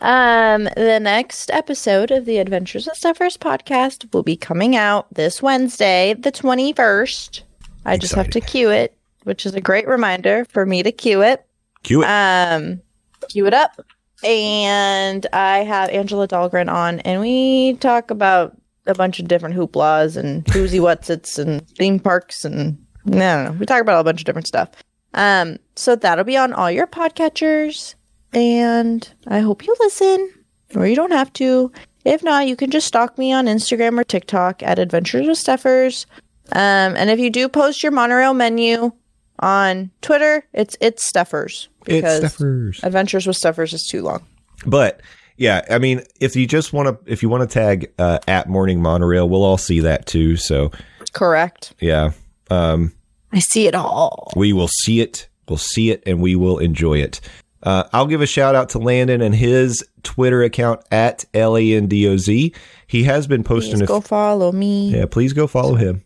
[0.00, 5.40] Um, the next episode of the Adventures with Stephers podcast will be coming out this
[5.42, 7.44] Wednesday, the twenty first.
[7.84, 11.22] I just have to cue it, which is a great reminder for me to cue
[11.22, 11.44] it.
[11.82, 12.06] Cue it.
[12.06, 12.80] Um,
[13.28, 13.80] cue it up,
[14.24, 20.16] and I have Angela Dahlgren on, and we talk about a bunch of different hooplas
[20.16, 23.52] and who's what's its and theme parks and no, no.
[23.52, 24.70] We talk about a bunch of different stuff.
[25.14, 27.94] Um, so that'll be on all your podcatchers,
[28.32, 30.32] and I hope you listen,
[30.74, 31.72] or you don't have to.
[32.04, 36.06] If not, you can just stalk me on Instagram or TikTok at Adventures with Stephers.
[36.52, 38.92] Um, and if you do post your monorail menu
[39.38, 42.80] on Twitter, it's it's because it's Stephers.
[42.82, 44.24] Adventures with Stephers is too long.
[44.66, 45.00] But
[45.36, 48.48] yeah, I mean, if you just want to, if you want to tag uh, at
[48.48, 50.36] Morning Monorail, we'll all see that too.
[50.36, 50.70] So
[51.12, 51.74] Correct.
[51.80, 52.12] yeah,
[52.50, 52.92] um,
[53.32, 54.32] I see it all.
[54.36, 55.28] we will see it.
[55.48, 57.20] We'll see it, and we will enjoy it.
[57.62, 61.74] Uh, I'll give a shout out to Landon and his Twitter account at L A
[61.74, 62.52] N D O Z.
[62.86, 64.90] He has been posting Please a go follow me.
[64.94, 66.02] Yeah, please go follow him.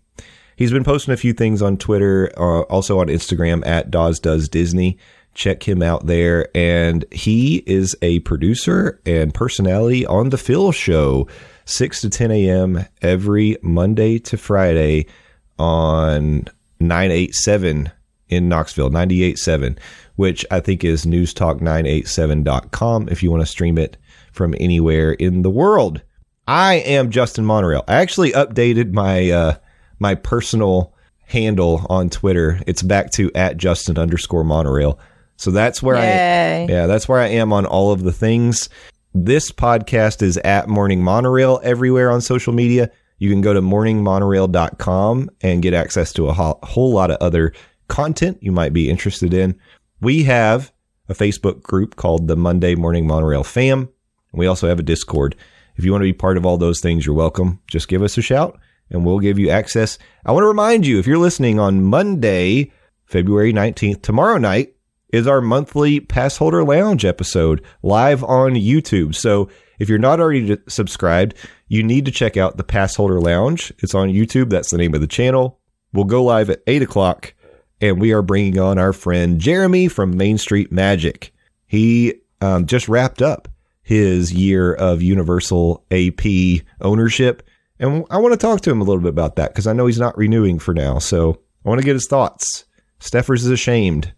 [0.57, 4.48] He's been posting a few things on Twitter, uh, also on Instagram at Dawes Does
[4.48, 4.98] Disney.
[5.36, 6.48] Check him out there.
[6.56, 11.28] And he is a producer and personality on The Phil Show,
[11.66, 12.86] 6 to 10 a.m.
[13.02, 15.08] every Monday to Friday
[15.58, 16.46] on
[16.80, 17.92] 987
[18.28, 19.78] in Knoxville, 987,
[20.16, 23.98] which I think is newstalk987.com if you want to stream it
[24.32, 26.00] from anywhere in the world.
[26.48, 27.84] I am Justin Monorail.
[27.86, 29.56] I actually updated my uh,
[29.98, 30.94] my personal
[31.26, 32.62] handle on Twitter.
[32.66, 34.98] It's back to at Justin underscore Monorail.
[35.36, 36.66] So that's where I Yay.
[36.68, 38.68] yeah, that's where I am on all of the things.
[39.14, 42.90] This podcast is at Morning Monorail everywhere on social media.
[43.18, 47.52] You can go to morningmonorail.com and get access to a ho- whole lot of other
[47.88, 49.58] content you might be interested in.
[50.00, 50.72] We have
[51.08, 53.88] a Facebook group called the Monday Morning Monorail Fam.
[54.32, 55.34] We also have a Discord.
[55.76, 57.60] If you want to be part of all those things, you're welcome.
[57.68, 58.58] Just give us a shout
[58.90, 59.98] and we'll give you access.
[60.24, 62.72] I want to remind you if you're listening on Monday,
[63.06, 64.74] February 19th, tomorrow night,
[65.11, 69.15] is our monthly Pass Holder Lounge episode live on YouTube.
[69.15, 71.35] So if you're not already subscribed,
[71.69, 73.73] you need to check out the Pass Holder Lounge.
[73.78, 74.51] It's on YouTube.
[74.51, 75.61] That's the name of the channel.
[75.93, 77.35] We'll go live at 8 o'clock,
[77.81, 81.33] and we are bringing on our friend Jeremy from Main Street Magic.
[81.66, 83.49] He um, just wrapped up
[83.83, 86.24] his year of Universal AP
[86.81, 87.49] ownership.
[87.78, 89.87] And I want to talk to him a little bit about that because I know
[89.87, 90.99] he's not renewing for now.
[90.99, 92.65] So I want to get his thoughts.
[92.98, 94.12] Stephers is ashamed.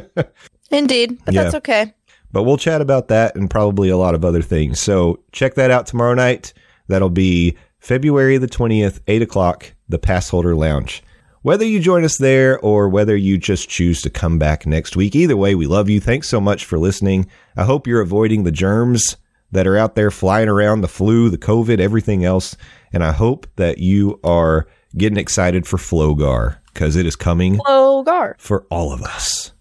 [0.70, 1.42] Indeed, but Yeah.
[1.44, 1.92] that's okay.
[2.32, 4.80] But we'll chat about that and probably a lot of other things.
[4.80, 6.52] So check that out tomorrow night.
[6.88, 11.02] That'll be February the 20th, 8 o'clock, the Pass Holder Lounge.
[11.42, 15.14] Whether you join us there or whether you just choose to come back next week,
[15.14, 16.00] either way, we love you.
[16.00, 17.26] Thanks so much for listening.
[17.56, 19.16] I hope you're avoiding the germs
[19.52, 22.56] that are out there flying around the flu, the COVID, everything else.
[22.92, 24.66] And I hope that you are
[24.96, 28.36] getting excited for Flogar because it is coming Hello, Gar.
[28.38, 29.52] for all of us.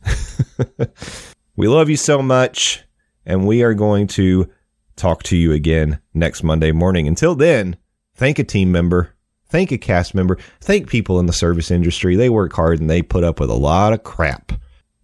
[1.55, 2.83] we love you so much,
[3.25, 4.49] and we are going to
[4.97, 7.07] talk to you again next Monday morning.
[7.07, 7.77] Until then,
[8.15, 9.13] thank a team member,
[9.47, 12.17] thank a cast member, thank people in the service industry.
[12.17, 14.51] They work hard and they put up with a lot of crap.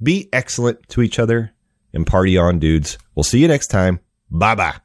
[0.03, 1.53] Be excellent to each other
[1.93, 2.97] and party on, dudes.
[3.15, 4.01] We'll see you next time.
[4.29, 4.75] Bye bye.